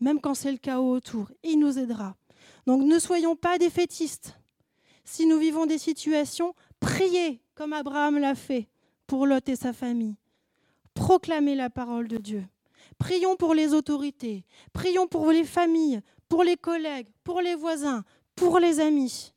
Même 0.00 0.20
quand 0.20 0.34
c'est 0.34 0.50
le 0.50 0.58
chaos 0.58 0.90
autour, 0.90 1.30
il 1.44 1.60
nous 1.60 1.78
aidera. 1.78 2.16
Donc 2.66 2.82
ne 2.82 2.98
soyons 2.98 3.36
pas 3.36 3.58
défaitistes. 3.58 4.36
Si 5.04 5.24
nous 5.24 5.38
vivons 5.38 5.66
des 5.66 5.78
situations, 5.78 6.52
priez 6.80 7.40
comme 7.54 7.72
Abraham 7.72 8.18
l'a 8.18 8.34
fait 8.34 8.68
pour 9.06 9.24
Lot 9.24 9.48
et 9.48 9.56
sa 9.56 9.72
famille. 9.72 10.16
Proclamez 10.94 11.54
la 11.54 11.70
parole 11.70 12.08
de 12.08 12.16
Dieu. 12.16 12.44
Prions 12.98 13.36
pour 13.36 13.54
les 13.54 13.74
autorités, 13.74 14.44
prions 14.72 15.06
pour 15.06 15.30
les 15.30 15.44
familles, 15.44 16.00
pour 16.28 16.44
les 16.44 16.56
collègues, 16.56 17.08
pour 17.24 17.40
les 17.40 17.54
voisins, 17.54 18.04
pour 18.34 18.58
les 18.58 18.80
amis. 18.80 19.32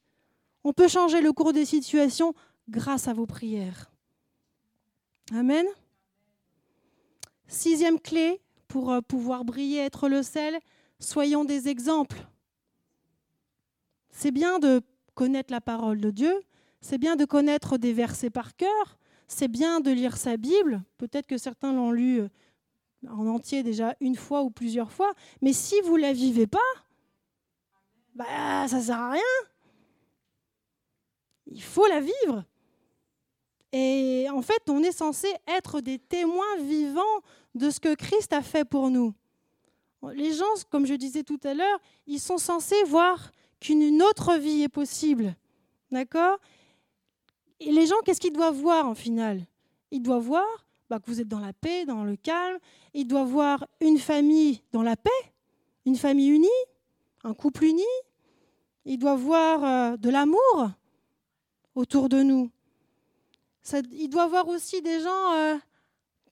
On 0.63 0.73
peut 0.73 0.87
changer 0.87 1.21
le 1.21 1.33
cours 1.33 1.53
des 1.53 1.65
situations 1.65 2.33
grâce 2.69 3.07
à 3.07 3.13
vos 3.13 3.25
prières. 3.25 3.91
Amen. 5.33 5.65
Sixième 7.47 7.99
clé 7.99 8.41
pour 8.67 8.91
euh, 8.91 9.01
pouvoir 9.01 9.43
briller, 9.43 9.79
être 9.79 10.07
le 10.07 10.23
sel, 10.23 10.59
soyons 10.99 11.45
des 11.45 11.67
exemples. 11.67 12.25
C'est 14.11 14.31
bien 14.31 14.59
de 14.59 14.81
connaître 15.15 15.51
la 15.51 15.61
parole 15.61 15.99
de 15.99 16.11
Dieu, 16.11 16.33
c'est 16.81 16.97
bien 16.97 17.15
de 17.15 17.25
connaître 17.25 17.77
des 17.77 17.93
versets 17.93 18.29
par 18.29 18.55
cœur, 18.55 18.99
c'est 19.27 19.47
bien 19.47 19.79
de 19.79 19.91
lire 19.91 20.17
sa 20.17 20.37
Bible. 20.37 20.83
Peut-être 20.97 21.27
que 21.27 21.37
certains 21.37 21.73
l'ont 21.73 21.91
lu 21.91 22.21
euh, 22.21 22.29
en 23.07 23.27
entier 23.27 23.63
déjà 23.63 23.95
une 23.99 24.15
fois 24.15 24.43
ou 24.43 24.49
plusieurs 24.49 24.91
fois, 24.91 25.13
mais 25.41 25.53
si 25.53 25.79
vous 25.81 25.97
ne 25.97 26.01
la 26.01 26.13
vivez 26.13 26.47
pas, 26.47 26.59
bah, 28.15 28.67
ça 28.67 28.77
ne 28.77 28.81
sert 28.81 28.99
à 28.99 29.11
rien. 29.11 29.21
Il 31.47 31.61
faut 31.61 31.87
la 31.87 32.01
vivre. 32.01 32.43
Et 33.71 34.27
en 34.31 34.41
fait, 34.41 34.69
on 34.69 34.83
est 34.83 34.91
censé 34.91 35.27
être 35.47 35.79
des 35.79 35.99
témoins 35.99 36.57
vivants 36.57 37.01
de 37.55 37.69
ce 37.69 37.79
que 37.79 37.95
Christ 37.95 38.33
a 38.33 38.41
fait 38.41 38.65
pour 38.65 38.89
nous. 38.89 39.13
Les 40.13 40.33
gens, 40.33 40.45
comme 40.69 40.85
je 40.85 40.93
disais 40.93 41.23
tout 41.23 41.39
à 41.43 41.53
l'heure, 41.53 41.79
ils 42.07 42.19
sont 42.19 42.37
censés 42.37 42.83
voir 42.83 43.31
qu'une 43.59 44.01
autre 44.01 44.37
vie 44.37 44.63
est 44.63 44.69
possible. 44.69 45.35
D'accord? 45.91 46.37
Et 47.59 47.71
les 47.71 47.85
gens, 47.85 47.99
qu'est-ce 48.05 48.21
qu'ils 48.21 48.33
doivent 48.33 48.55
voir 48.55 48.87
en 48.87 48.95
final? 48.95 49.45
Ils 49.91 50.01
doivent 50.01 50.23
voir 50.23 50.65
bah, 50.89 50.99
que 50.99 51.05
vous 51.05 51.21
êtes 51.21 51.27
dans 51.27 51.39
la 51.39 51.53
paix, 51.53 51.85
dans 51.85 52.03
le 52.03 52.15
calme. 52.15 52.57
Il 52.93 53.07
doit 53.07 53.23
voir 53.23 53.65
une 53.79 53.99
famille 53.99 54.61
dans 54.71 54.81
la 54.81 54.95
paix, 54.95 55.09
une 55.85 55.95
famille 55.95 56.29
unie, 56.29 56.47
un 57.23 57.33
couple 57.33 57.65
uni. 57.65 57.83
Il 58.85 58.97
doit 58.97 59.15
voir 59.15 59.63
euh, 59.63 59.97
de 59.97 60.09
l'amour 60.09 60.71
autour 61.75 62.09
de 62.09 62.23
nous. 62.23 62.49
il 63.91 64.09
doit 64.09 64.27
voir 64.27 64.47
aussi 64.47 64.81
des 64.81 64.99
gens 65.01 65.33
euh, 65.33 65.57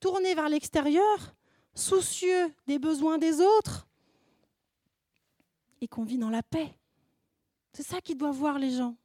tournés 0.00 0.34
vers 0.34 0.48
l'extérieur, 0.48 1.34
soucieux 1.74 2.52
des 2.66 2.78
besoins 2.78 3.18
des 3.18 3.40
autres, 3.40 3.86
et 5.80 5.86
qu'on 5.86 6.02
vit 6.02 6.18
dans 6.18 6.30
la 6.30 6.42
paix. 6.42 6.74
C'est 7.72 7.86
ça 7.86 8.00
qu'il 8.00 8.16
doit 8.16 8.32
voir 8.32 8.58
les 8.58 8.72
gens. 8.72 8.96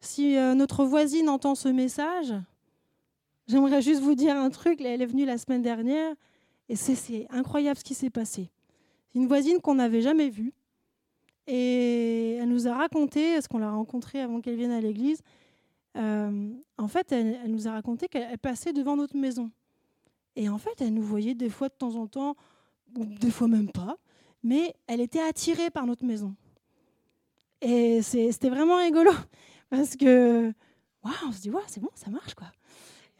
Si 0.00 0.36
euh, 0.36 0.54
notre 0.54 0.84
voisine 0.84 1.28
entend 1.28 1.54
ce 1.54 1.68
message, 1.68 2.32
J'aimerais 3.50 3.82
juste 3.82 4.00
vous 4.00 4.14
dire 4.14 4.36
un 4.36 4.48
truc. 4.48 4.80
Elle 4.80 5.02
est 5.02 5.06
venue 5.06 5.24
la 5.24 5.36
semaine 5.36 5.60
dernière 5.60 6.14
et 6.68 6.76
c'est 6.76 7.26
incroyable 7.30 7.76
ce 7.78 7.82
qui 7.82 7.94
s'est 7.94 8.08
passé. 8.08 8.48
Une 9.16 9.26
voisine 9.26 9.58
qu'on 9.60 9.74
n'avait 9.74 10.02
jamais 10.02 10.28
vue. 10.28 10.52
Et 11.48 12.34
elle 12.34 12.48
nous 12.48 12.68
a 12.68 12.74
raconté, 12.76 13.40
ce 13.40 13.48
qu'on 13.48 13.58
l'a 13.58 13.72
rencontrée 13.72 14.20
avant 14.20 14.40
qu'elle 14.40 14.54
vienne 14.54 14.70
à 14.70 14.80
l'église, 14.80 15.20
euh, 15.96 16.52
en 16.78 16.86
fait, 16.86 17.10
elle, 17.10 17.50
nous 17.50 17.66
a 17.66 17.72
raconté 17.72 18.06
qu'elle 18.06 18.38
passait 18.38 18.72
devant 18.72 18.94
notre 18.94 19.16
maison. 19.16 19.50
Et 20.36 20.48
en 20.48 20.58
fait, 20.58 20.80
elle 20.80 20.94
nous 20.94 21.02
voyait 21.02 21.34
des 21.34 21.50
fois 21.50 21.68
de 21.68 21.74
temps 21.74 21.96
en 21.96 22.06
temps, 22.06 22.36
des 22.94 23.32
fois 23.32 23.48
même 23.48 23.72
pas, 23.72 23.96
mais 24.44 24.76
elle 24.86 25.00
était 25.00 25.22
attirée 25.22 25.70
par 25.70 25.86
notre 25.86 26.04
maison. 26.04 26.36
Et 27.62 28.00
c'était 28.02 28.48
vraiment 28.48 28.76
rigolo, 28.76 29.10
parce 29.70 29.96
que, 29.96 30.52
waouh, 31.02 31.14
on 31.26 31.32
se 31.32 31.40
dit, 31.40 31.50
waouh, 31.50 31.64
c'est 31.66 31.80
bon, 31.80 31.90
ça 31.96 32.10
marche, 32.10 32.34
quoi. 32.34 32.46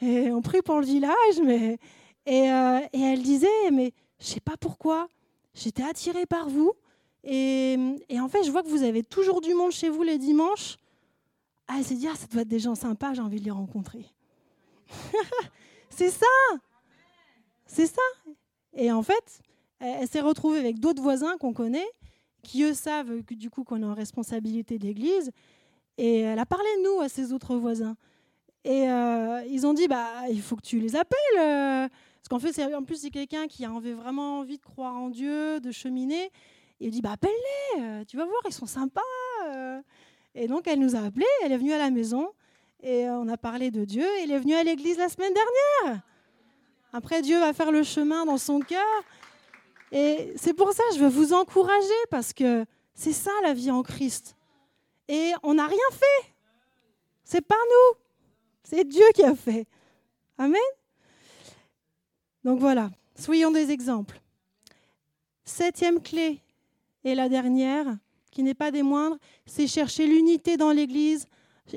Et 0.00 0.30
on 0.30 0.40
prie 0.40 0.62
pour 0.62 0.80
le 0.80 0.86
village, 0.86 1.40
mais 1.44 1.78
et, 2.26 2.50
euh, 2.50 2.80
et 2.92 3.00
elle 3.00 3.22
disait, 3.22 3.70
mais 3.72 3.92
je 4.18 4.26
sais 4.26 4.40
pas 4.40 4.56
pourquoi, 4.56 5.08
j'étais 5.54 5.82
attirée 5.82 6.26
par 6.26 6.48
vous. 6.48 6.72
Et, 7.24 7.76
et, 8.08 8.20
en 8.20 8.28
fait, 8.28 8.44
je 8.44 8.50
vois 8.50 8.62
que 8.62 8.68
vous 8.68 8.82
avez 8.82 9.02
toujours 9.02 9.40
du 9.40 9.52
monde 9.54 9.72
chez 9.72 9.88
vous 9.90 10.02
les 10.02 10.18
dimanches. 10.18 10.78
Ah, 11.68 11.74
elle 11.78 11.84
s'est 11.84 11.94
dit, 11.94 12.08
ah, 12.08 12.16
ça 12.16 12.26
doit 12.26 12.42
être 12.42 12.48
des 12.48 12.58
gens 12.58 12.74
sympas, 12.74 13.14
j'ai 13.14 13.20
envie 13.20 13.40
de 13.40 13.44
les 13.44 13.50
rencontrer. 13.50 14.06
c'est 15.90 16.10
ça 16.10 16.26
C'est 17.66 17.86
ça 17.86 18.02
Et 18.74 18.90
en 18.90 19.02
fait, 19.02 19.40
elle, 19.80 20.08
s'est 20.08 20.20
retrouvée 20.20 20.58
avec 20.58 20.78
d'autres 20.78 21.02
voisins 21.02 21.36
qu'on 21.38 21.52
connaît, 21.52 21.88
qui 22.42 22.62
eux 22.62 22.74
savent 22.74 23.22
que, 23.22 23.34
du 23.34 23.50
coup 23.50 23.64
qu'on 23.64 23.82
est 23.82 23.86
en 23.86 23.94
responsabilité 23.94 24.78
d'église. 24.78 25.30
Et 25.98 26.20
elle 26.20 26.38
a 26.38 26.46
parlé 26.46 26.68
de 26.78 26.84
nous 26.84 27.00
à 27.00 27.08
ses 27.08 27.32
autres 27.32 27.56
voisins. 27.56 27.96
Et 28.64 28.88
euh, 28.88 29.42
ils 29.48 29.66
ont 29.66 29.72
dit, 29.72 29.88
bah, 29.88 30.28
il 30.28 30.42
faut 30.42 30.56
que 30.56 30.62
tu 30.62 30.78
les 30.78 30.96
appelles. 30.96 31.18
Euh. 31.38 31.88
parce 31.88 32.28
qu'en 32.28 32.38
fait, 32.38 32.74
en 32.74 32.82
plus, 32.82 32.96
c'est 32.96 33.10
quelqu'un 33.10 33.46
qui 33.46 33.64
a 33.64 33.70
vraiment 33.70 34.40
envie 34.40 34.58
de 34.58 34.62
croire 34.62 34.94
en 34.96 35.08
Dieu, 35.08 35.60
de 35.60 35.70
cheminer. 35.70 36.30
Il 36.80 36.90
dit, 36.90 37.00
bah, 37.00 37.12
appelle-les, 37.12 37.82
euh, 37.82 38.04
tu 38.04 38.16
vas 38.16 38.24
voir, 38.24 38.40
ils 38.46 38.52
sont 38.52 38.66
sympas. 38.66 39.00
Et 40.34 40.46
donc, 40.46 40.66
elle 40.68 40.78
nous 40.78 40.94
a 40.94 41.00
appelés, 41.00 41.26
elle 41.44 41.52
est 41.52 41.58
venue 41.58 41.72
à 41.72 41.78
la 41.78 41.90
maison, 41.90 42.30
et 42.82 43.08
on 43.08 43.28
a 43.28 43.36
parlé 43.36 43.70
de 43.70 43.84
Dieu, 43.84 44.04
et 44.18 44.22
elle 44.22 44.30
est 44.30 44.38
venue 44.38 44.54
à 44.54 44.62
l'église 44.62 44.96
la 44.96 45.08
semaine 45.08 45.32
dernière. 45.34 46.02
Après, 46.92 47.20
Dieu 47.22 47.38
va 47.38 47.52
faire 47.52 47.72
le 47.72 47.82
chemin 47.82 48.24
dans 48.26 48.38
son 48.38 48.60
cœur. 48.60 48.86
Et 49.92 50.32
c'est 50.36 50.54
pour 50.54 50.72
ça 50.72 50.82
que 50.90 50.96
je 50.96 51.00
veux 51.00 51.08
vous 51.08 51.32
encourager, 51.32 51.88
parce 52.10 52.32
que 52.32 52.64
c'est 52.94 53.12
ça 53.12 53.30
la 53.42 53.54
vie 53.54 53.70
en 53.70 53.82
Christ. 53.82 54.36
Et 55.08 55.32
on 55.42 55.54
n'a 55.54 55.66
rien 55.66 55.78
fait. 55.90 56.32
C'est 57.24 57.40
pas 57.40 57.56
nous. 57.56 58.00
C'est 58.62 58.86
Dieu 58.86 59.04
qui 59.14 59.22
a 59.22 59.34
fait. 59.34 59.66
Amen. 60.38 60.60
Donc 62.44 62.58
voilà, 62.58 62.90
soyons 63.16 63.50
des 63.50 63.70
exemples. 63.70 64.20
Septième 65.44 66.00
clé, 66.00 66.40
et 67.04 67.14
la 67.14 67.28
dernière, 67.28 67.86
qui 68.30 68.42
n'est 68.42 68.54
pas 68.54 68.70
des 68.70 68.82
moindres, 68.82 69.18
c'est 69.46 69.66
chercher 69.66 70.06
l'unité 70.06 70.56
dans 70.56 70.70
l'Église. 70.70 71.26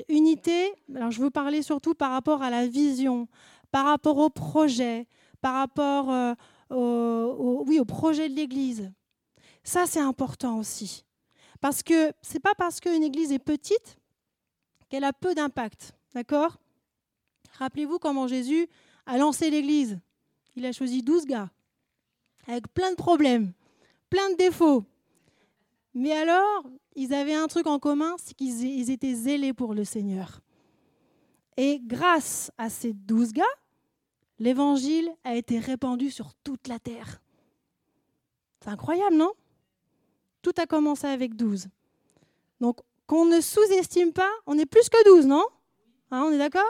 Unité, 0.08 0.72
alors 0.94 1.10
je 1.10 1.20
veux 1.20 1.30
parler 1.30 1.62
surtout 1.62 1.94
par 1.94 2.10
rapport 2.10 2.42
à 2.42 2.50
la 2.50 2.66
vision, 2.66 3.28
par 3.70 3.86
rapport 3.86 4.18
au 4.18 4.30
projet, 4.30 5.06
par 5.40 5.54
rapport 5.54 6.10
euh, 6.10 6.34
oui, 7.66 7.80
au 7.80 7.84
projet 7.84 8.28
de 8.28 8.34
l'Église. 8.34 8.90
Ça, 9.62 9.86
c'est 9.86 10.00
important 10.00 10.58
aussi. 10.58 11.04
Parce 11.60 11.82
que 11.82 12.12
ce 12.22 12.34
n'est 12.34 12.40
pas 12.40 12.54
parce 12.54 12.80
qu'une 12.80 13.02
Église 13.02 13.32
est 13.32 13.38
petite 13.38 13.96
qu'elle 14.88 15.04
a 15.04 15.12
peu 15.12 15.34
d'impact. 15.34 15.94
D'accord? 16.14 16.58
Rappelez-vous 17.58 17.98
comment 17.98 18.26
Jésus 18.26 18.68
a 19.06 19.18
lancé 19.18 19.50
l'Église. 19.50 19.98
Il 20.56 20.66
a 20.66 20.72
choisi 20.72 21.02
12 21.02 21.24
gars, 21.26 21.50
avec 22.46 22.68
plein 22.72 22.90
de 22.90 22.96
problèmes, 22.96 23.52
plein 24.10 24.30
de 24.30 24.36
défauts. 24.36 24.84
Mais 25.94 26.12
alors, 26.12 26.64
ils 26.96 27.14
avaient 27.14 27.34
un 27.34 27.46
truc 27.46 27.66
en 27.66 27.78
commun, 27.78 28.14
c'est 28.18 28.34
qu'ils 28.34 28.90
étaient 28.90 29.14
zélés 29.14 29.52
pour 29.52 29.74
le 29.74 29.84
Seigneur. 29.84 30.40
Et 31.56 31.80
grâce 31.82 32.50
à 32.58 32.68
ces 32.68 32.92
douze 32.92 33.32
gars, 33.32 33.44
l'évangile 34.38 35.10
a 35.22 35.36
été 35.36 35.58
répandu 35.58 36.10
sur 36.10 36.34
toute 36.42 36.66
la 36.68 36.78
terre. 36.78 37.20
C'est 38.60 38.70
incroyable, 38.70 39.16
non? 39.16 39.32
Tout 40.42 40.54
a 40.56 40.66
commencé 40.66 41.06
avec 41.06 41.34
douze. 41.34 41.68
Donc, 42.60 42.78
qu'on 43.06 43.26
ne 43.26 43.40
sous-estime 43.40 44.12
pas, 44.12 44.30
on 44.46 44.58
est 44.58 44.66
plus 44.66 44.88
que 44.88 45.04
douze, 45.04 45.26
non? 45.26 45.44
Hein, 46.10 46.24
On 46.26 46.32
est 46.32 46.38
d'accord? 46.38 46.62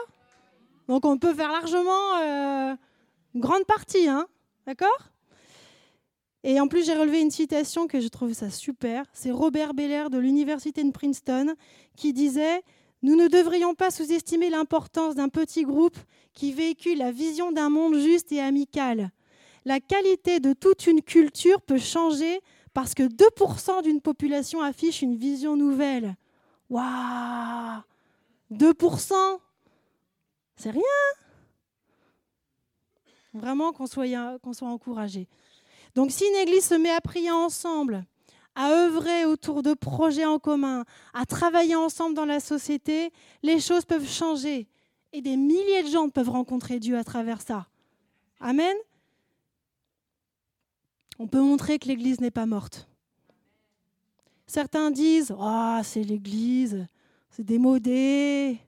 Donc, 0.87 1.05
on 1.05 1.17
peut 1.17 1.33
faire 1.33 1.51
largement 1.51 2.15
euh, 2.21 2.75
une 3.33 3.41
grande 3.41 3.65
partie, 3.65 4.07
hein 4.07 4.27
D'accord? 4.65 5.11
Et 6.43 6.59
en 6.59 6.67
plus, 6.67 6.85
j'ai 6.85 6.93
relevé 6.93 7.21
une 7.21 7.31
citation 7.31 7.87
que 7.87 7.99
je 7.99 8.07
trouve 8.07 8.33
ça 8.33 8.51
super. 8.51 9.05
C'est 9.13 9.31
Robert 9.31 9.73
Beller 9.73 10.05
de 10.11 10.19
l'Université 10.19 10.83
de 10.83 10.91
Princeton 10.91 11.55
qui 11.95 12.13
disait 12.13 12.61
Nous 13.01 13.15
ne 13.15 13.27
devrions 13.27 13.73
pas 13.73 13.89
sous-estimer 13.89 14.51
l'importance 14.51 15.15
d'un 15.15 15.29
petit 15.29 15.63
groupe 15.63 15.97
qui 16.33 16.53
véhicule 16.53 16.99
la 16.99 17.11
vision 17.11 17.51
d'un 17.51 17.69
monde 17.69 17.97
juste 17.97 18.31
et 18.31 18.41
amical. 18.41 19.09
La 19.65 19.79
qualité 19.79 20.39
de 20.39 20.53
toute 20.53 20.85
une 20.85 21.01
culture 21.01 21.61
peut 21.61 21.79
changer 21.79 22.41
parce 22.75 22.93
que 22.93 23.03
2% 23.03 23.81
d'une 23.81 24.01
population 24.01 24.61
affiche 24.61 25.01
une 25.01 25.15
vision 25.15 25.57
nouvelle. 25.57 26.15
Waouh 26.69 27.81
2% 28.51 29.13
C'est 30.55 30.71
rien 30.71 30.81
Vraiment 33.33 33.73
qu'on 33.73 33.85
soit, 33.85 34.07
encouragé. 34.61 35.27
Donc 35.93 36.11
si 36.11 36.25
une 36.25 36.35
église 36.35 36.65
se 36.65 36.75
met 36.75 36.91
à 36.91 37.01
prier 37.01 37.31
ensemble, 37.31 38.05
à 38.55 38.69
œuvrer 38.69 39.25
autour 39.25 39.61
de 39.61 39.73
projets 39.73 40.25
en 40.25 40.39
commun, 40.39 40.85
à 41.13 41.25
travailler 41.25 41.75
ensemble 41.75 42.15
dans 42.15 42.25
la 42.25 42.39
société, 42.39 43.11
les 43.43 43.59
choses 43.59 43.83
peuvent 43.83 44.07
changer. 44.07 44.67
Et 45.11 45.21
des 45.21 45.35
milliers 45.35 45.83
de 45.83 45.89
gens 45.89 46.09
peuvent 46.09 46.29
rencontrer 46.29 46.79
Dieu 46.79 46.97
à 46.97 47.03
travers 47.03 47.41
ça. 47.41 47.67
Amen. 48.39 48.75
On 51.19 51.27
peut 51.27 51.41
montrer 51.41 51.77
que 51.77 51.87
l'Église 51.87 52.21
n'est 52.21 52.31
pas 52.31 52.45
morte. 52.45 52.87
Certains 54.47 54.91
disent 54.91 55.35
Ah, 55.39 55.81
c'est 55.83 56.03
l'Église, 56.03 56.87
c'est 57.29 57.43
démodé. 57.43 58.59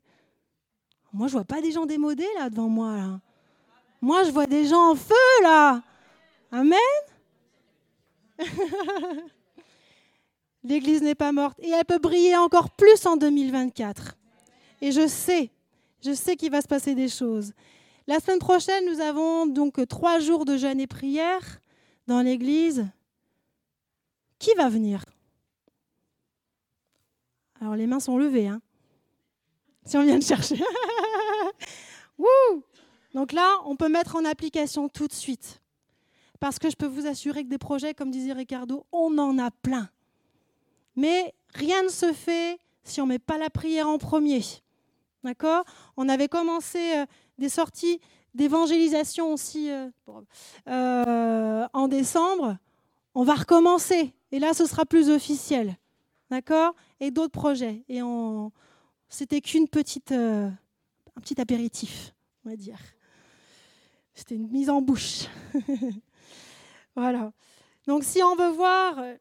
Moi, 1.18 1.28
je 1.28 1.32
vois 1.32 1.46
pas 1.46 1.62
des 1.62 1.72
gens 1.72 1.88
démodés 1.88 2.28
là 2.38 2.48
devant 2.52 2.70
moi. 2.70 3.20
Moi, 4.02 4.24
je 4.24 4.30
vois 4.30 4.46
des 4.46 4.68
gens 4.68 4.92
en 4.92 4.96
feu 4.96 5.16
là. 5.42 5.82
Amen. 6.52 6.78
L'Église 10.64 11.02
n'est 11.02 11.16
pas 11.16 11.32
morte 11.32 11.58
et 11.60 11.72
elle 11.72 11.86
peut 11.86 11.98
briller 11.98 12.38
encore 12.38 12.70
plus 12.70 13.04
en 13.08 13.18
2024. 13.18 14.16
Et 14.82 14.92
je 14.92 15.08
sais, 15.08 15.50
je 16.06 16.14
sais 16.14 16.36
qu'il 16.36 16.52
va 16.52 16.62
se 16.62 16.68
passer 16.68 16.94
des 16.94 17.10
choses. 17.10 17.54
La 18.06 18.20
semaine 18.20 18.38
prochaine, 18.38 18.86
nous 18.86 19.02
avons 19.02 19.48
donc 19.48 19.88
trois 19.88 20.20
jours 20.20 20.46
de 20.46 20.56
jeûne 20.56 20.80
et 20.80 20.86
prière 20.86 21.60
dans 22.06 22.22
l'Église. 22.22 22.86
Qui 24.38 24.54
va 24.54 24.70
venir? 24.70 25.04
Alors 27.60 27.76
les 27.76 27.88
mains 27.88 28.00
sont 28.00 28.20
levées, 28.20 28.50
hein 28.50 28.62
si 29.88 29.98
on 29.98 30.04
vient 30.04 30.20
de 30.20 30.24
chercher. 30.24 30.62
Donc 33.14 33.32
là, 33.32 33.56
on 33.66 33.76
peut 33.76 33.90
mettre 33.90 34.16
en 34.16 34.26
application 34.26 34.90
tout 34.90 35.08
de 35.08 35.14
suite. 35.14 35.62
Parce 36.40 36.60
que 36.60 36.70
je 36.70 36.76
peux 36.76 36.86
vous 36.86 37.08
assurer 37.08 37.44
que 37.44 37.50
des 37.50 37.58
projets, 37.58 37.94
comme 37.94 38.12
disait 38.12 38.34
Ricardo, 38.34 38.86
on 38.92 39.18
en 39.18 39.40
a 39.40 39.50
plein. 39.50 39.90
Mais 40.96 41.34
rien 41.54 41.84
ne 41.84 41.88
se 41.88 42.14
fait 42.14 42.60
si 42.84 43.02
on 43.02 43.06
ne 43.06 43.14
met 43.14 43.20
pas 43.20 43.38
la 43.38 43.50
prière 43.50 43.88
en 43.88 43.98
premier. 43.98 44.42
D'accord? 45.24 45.64
On 45.96 46.10
avait 46.10 46.28
commencé 46.28 46.96
euh, 46.96 47.06
des 47.40 47.50
sorties 47.50 48.00
d'évangélisation 48.36 49.34
aussi 49.34 49.72
euh, 49.72 49.90
euh, 50.68 51.68
en 51.74 51.88
décembre. 51.88 52.58
On 53.16 53.24
va 53.24 53.34
recommencer. 53.34 54.14
Et 54.32 54.40
là, 54.40 54.54
ce 54.54 54.66
sera 54.68 54.86
plus 54.86 55.10
officiel. 55.10 55.76
D'accord? 56.30 56.76
Et 57.00 57.10
d'autres 57.10 57.32
projets. 57.32 57.84
Et 57.90 58.04
on... 58.04 58.52
c'était 59.10 59.42
qu'une 59.42 59.68
petite, 59.68 60.12
un 60.12 60.52
petit 61.22 61.40
apéritif, 61.40 62.14
on 62.46 62.50
va 62.50 62.56
dire. 62.56 62.80
C'était 64.14 64.36
une 64.36 64.50
mise 64.50 64.70
en 64.70 64.82
bouche. 64.82 65.26
Voilà. 66.98 67.32
Donc 67.86 68.04
si 68.04 68.24
on 68.24 68.36
veut 68.36 68.50
voir 68.50 68.98
euh, 68.98 69.16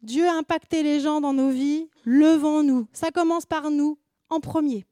Dieu 0.00 0.26
impacter 0.26 0.82
les 0.82 0.98
gens 0.98 1.20
dans 1.20 1.34
nos 1.34 1.50
vies, 1.50 1.90
levons-nous. 2.06 2.88
Ça 2.94 3.10
commence 3.10 3.44
par 3.44 3.70
nous 3.70 3.98
en 4.30 4.40
premier. 4.40 4.86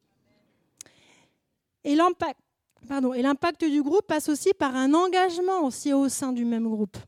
Et 1.82 1.94
l'impact, 1.94 2.38
pardon, 2.86 3.14
et 3.14 3.22
l'impact 3.22 3.64
du 3.64 3.82
groupe 3.82 4.06
passe 4.06 4.28
aussi 4.28 4.52
par 4.52 4.76
un 4.76 4.92
engagement 4.92 5.64
aussi 5.64 5.94
au 5.94 6.10
sein 6.10 6.32
du 6.32 6.44
même 6.44 6.68
groupe. 6.68 6.98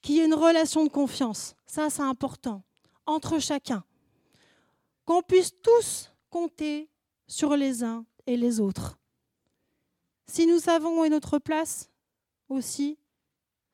Qu'il 0.00 0.16
y 0.16 0.20
ait 0.20 0.24
une 0.24 0.34
relation 0.34 0.82
de 0.82 0.88
confiance. 0.88 1.54
Ça, 1.64 1.88
c'est 1.88 2.02
important. 2.02 2.64
Entre 3.06 3.38
chacun. 3.38 3.84
Qu'on 5.04 5.22
puisse 5.22 5.52
tous 5.62 6.12
compter 6.30 6.88
sur 7.26 7.56
les 7.56 7.82
uns 7.82 8.04
et 8.26 8.36
les 8.36 8.60
autres. 8.60 8.98
Si 10.26 10.46
nous 10.46 10.58
savons 10.58 11.00
où 11.00 11.04
est 11.04 11.08
notre 11.08 11.38
place 11.38 11.90
aussi, 12.48 12.98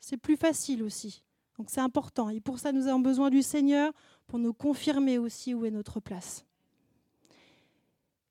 c'est 0.01 0.16
plus 0.16 0.37
facile 0.37 0.83
aussi. 0.83 1.22
Donc 1.59 1.70
c'est 1.70 1.81
important. 1.81 2.31
Et 2.31 2.41
pour 2.41 2.59
ça, 2.59 2.72
nous 2.72 2.87
avons 2.87 3.01
besoin 3.01 3.31
du 3.31 3.43
Seigneur 3.43 3.93
pour 4.26 4.39
nous 4.39 4.53
confirmer 4.53 5.18
aussi 5.18 5.55
où 5.55 5.64
est 5.64 5.70
notre 5.70 6.01
place. 6.01 6.45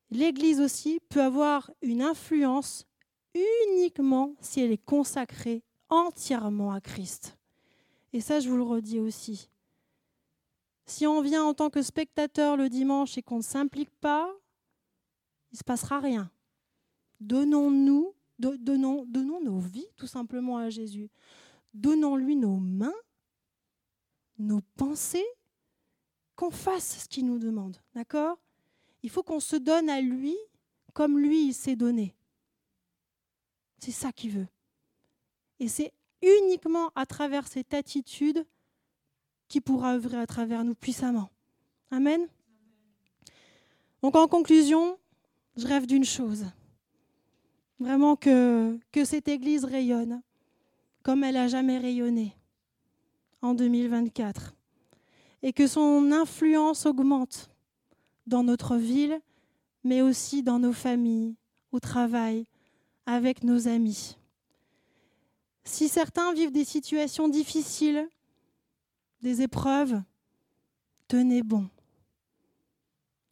L'Église 0.10 0.62
aussi 0.62 1.00
peut 1.10 1.22
avoir 1.22 1.70
une 1.82 2.02
influence 2.02 2.88
uniquement 3.36 4.34
si 4.40 4.62
elle 4.62 4.72
est 4.72 4.84
consacrée 4.84 5.64
entièrement 5.90 6.72
à 6.72 6.80
Christ. 6.80 7.38
Et 8.14 8.22
ça, 8.22 8.40
je 8.40 8.50
vous 8.50 8.58
le 8.58 8.64
redis 8.64 9.00
aussi. 9.00 9.50
Si 10.88 11.06
on 11.06 11.22
vient 11.22 11.44
en 11.44 11.54
tant 11.54 11.70
que 11.70 11.82
spectateur 11.82 12.58
le 12.58 12.70
dimanche 12.70 13.18
et 13.18 13.22
qu'on 13.22 13.38
ne 13.38 13.44
s'implique 13.44 13.92
pas, 14.02 14.34
il 15.52 15.56
ne 15.56 15.58
se 15.60 15.64
passera 15.64 16.00
rien. 16.00 16.32
Donnons-nous, 17.20 18.14
donnons, 18.40 19.06
donnons 19.06 19.42
nos 19.42 19.60
vies 19.60 19.88
tout 19.96 20.08
simplement 20.08 20.58
à 20.58 20.70
Jésus 20.70 21.10
donnons-lui 21.78 22.36
nos 22.36 22.58
mains, 22.58 22.94
nos 24.38 24.62
pensées, 24.76 25.26
qu'on 26.36 26.52
fasse 26.52 27.04
ce 27.04 27.08
qu'il 27.08 27.26
nous 27.26 27.40
demande. 27.40 27.78
D'accord? 27.96 28.38
Il 29.04 29.10
faut 29.10 29.24
qu'on 29.24 29.40
se 29.40 29.56
donne 29.56 29.90
à 29.90 30.02
lui 30.02 30.36
comme 30.94 31.20
lui 31.20 31.48
il 31.48 31.54
s'est 31.54 31.76
donné. 31.76 32.16
C'est 33.80 33.92
ça 33.92 34.12
qu'il 34.12 34.32
veut. 34.32 34.48
Et 35.60 35.68
c'est 35.68 35.94
uniquement 36.22 36.92
à 36.96 37.06
travers 37.06 37.48
cette 37.48 37.74
attitude 37.74 38.46
qu'il 39.48 39.62
pourra 39.62 39.96
œuvrer 39.96 40.18
à 40.18 40.28
travers 40.28 40.64
nous 40.64 40.76
puissamment. 40.76 41.30
Amen. 41.92 42.28
Donc 44.02 44.16
en 44.16 44.28
conclusion, 44.28 44.98
je 45.56 45.68
rêve 45.68 45.86
d'une 45.86 46.06
chose. 46.06 46.46
Vraiment 47.80 48.16
que, 48.16 48.78
que 48.92 49.06
cette 49.06 49.28
Église 49.28 49.66
rayonne 49.66 50.22
comme 51.04 51.24
elle 51.24 51.36
n'a 51.36 51.48
jamais 51.48 51.78
rayonné 51.78 52.36
en 53.42 53.54
2024 53.54 54.56
et 55.42 55.54
que 55.54 55.68
son 55.68 56.12
influence 56.12 56.86
augmente 56.86 57.50
dans 58.26 58.44
notre 58.44 58.76
ville, 58.76 59.22
mais 59.84 60.02
aussi 60.02 60.44
dans 60.44 60.60
nos 60.60 60.74
familles, 60.74 61.36
au 61.72 61.80
travail, 61.80 62.46
avec 63.06 63.44
nos 63.44 63.68
amis. 63.68 64.18
Si 65.64 65.88
certains 65.88 66.34
vivent 66.34 66.52
des 66.52 66.66
situations 66.66 67.30
difficiles, 67.30 68.10
des 69.22 69.42
épreuves, 69.42 70.02
tenez 71.08 71.44
bon. 71.44 71.70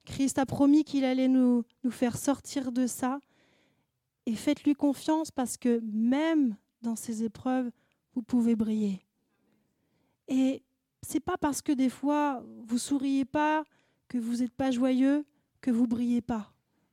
Christ 0.05 0.37
a 0.37 0.45
promis 0.45 0.83
qu'il 0.83 1.03
allait 1.03 1.27
nous, 1.27 1.65
faire 1.89 2.17
sortir 2.17 2.71
de 2.71 2.87
ça. 2.87 3.19
Et 4.25 4.35
faites-lui 4.35 4.73
confiance 4.73 5.31
parce 5.31 5.57
que 5.57 5.81
même 5.83 6.55
dans 6.81 6.95
ces 6.95 7.23
épreuves, 7.23 7.69
vous 8.13 8.21
pouvez 8.21 8.55
briller. 8.55 9.05
Et 10.27 10.63
c'est 11.01 11.19
pas 11.19 11.37
parce 11.37 11.61
que 11.61 11.71
des 11.71 11.89
fois 11.89 12.43
vous 12.63 12.77
souriez 12.77 13.25
pas, 13.25 13.63
que 14.07 14.17
vous 14.17 14.37
n'êtes 14.37 14.53
pas 14.53 14.71
joyeux, 14.71 15.25
que 15.61 15.71
vous 15.71 15.87
brillez 15.87 16.21
pas. 16.21 16.51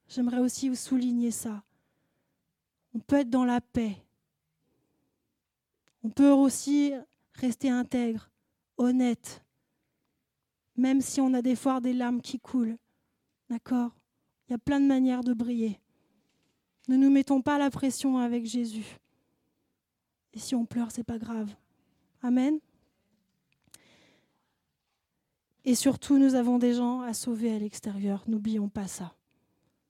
J'aimerais 0.08 0.40
aussi 0.40 0.68
vous 0.68 0.74
souligner 0.74 1.30
ça. 1.30 1.62
On 2.94 2.98
peut 2.98 3.16
être 3.16 3.30
dans 3.30 3.44
la 3.44 3.60
paix. 3.60 3.96
On 6.02 6.10
peut 6.10 6.30
aussi 6.30 6.92
rester 7.34 7.70
intègre, 7.70 8.30
honnête, 8.76 9.44
même 10.76 11.00
si 11.00 11.20
on 11.20 11.34
a 11.34 11.42
des 11.42 11.56
fois 11.56 11.80
des 11.80 11.92
larmes 11.92 12.20
qui 12.20 12.38
coulent. 12.38 12.76
D'accord? 13.48 13.90
Il 14.48 14.52
y 14.52 14.54
a 14.54 14.58
plein 14.58 14.80
de 14.80 14.86
manières 14.86 15.24
de 15.24 15.34
briller. 15.34 15.80
Ne 16.88 16.96
nous 16.96 17.10
mettons 17.10 17.42
pas 17.42 17.58
la 17.58 17.70
pression 17.70 18.18
avec 18.18 18.44
Jésus. 18.46 18.98
Et 20.34 20.38
si 20.38 20.54
on 20.54 20.64
pleure, 20.64 20.90
c'est 20.90 21.04
pas 21.04 21.18
grave. 21.18 21.54
Amen. 22.22 22.58
Et 25.64 25.74
surtout, 25.74 26.18
nous 26.18 26.34
avons 26.34 26.58
des 26.58 26.74
gens 26.74 27.02
à 27.02 27.14
sauver 27.14 27.54
à 27.54 27.58
l'extérieur. 27.58 28.24
N'oublions 28.26 28.68
pas 28.68 28.88
ça. 28.88 29.14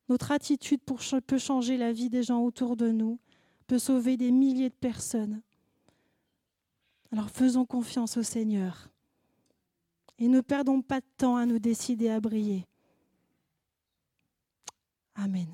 Notre 0.08 0.32
attitude 0.32 0.80
peut 0.82 1.38
changer 1.38 1.76
la 1.76 1.92
vie 1.92 2.10
des 2.10 2.22
gens 2.22 2.42
autour 2.42 2.76
de 2.76 2.90
nous, 2.90 3.18
peut 3.66 3.78
sauver 3.78 4.16
des 4.16 4.30
milliers 4.30 4.68
de 4.68 4.74
personnes. 4.74 5.40
Alors 7.12 7.30
faisons 7.30 7.66
confiance 7.66 8.16
au 8.16 8.22
Seigneur 8.22 8.88
et 10.18 10.28
ne 10.28 10.40
perdons 10.40 10.80
pas 10.80 11.00
de 11.00 11.06
temps 11.18 11.36
à 11.36 11.44
nous 11.44 11.58
décider 11.58 12.08
à 12.08 12.20
briller. 12.20 12.66
Amen. 15.14 15.46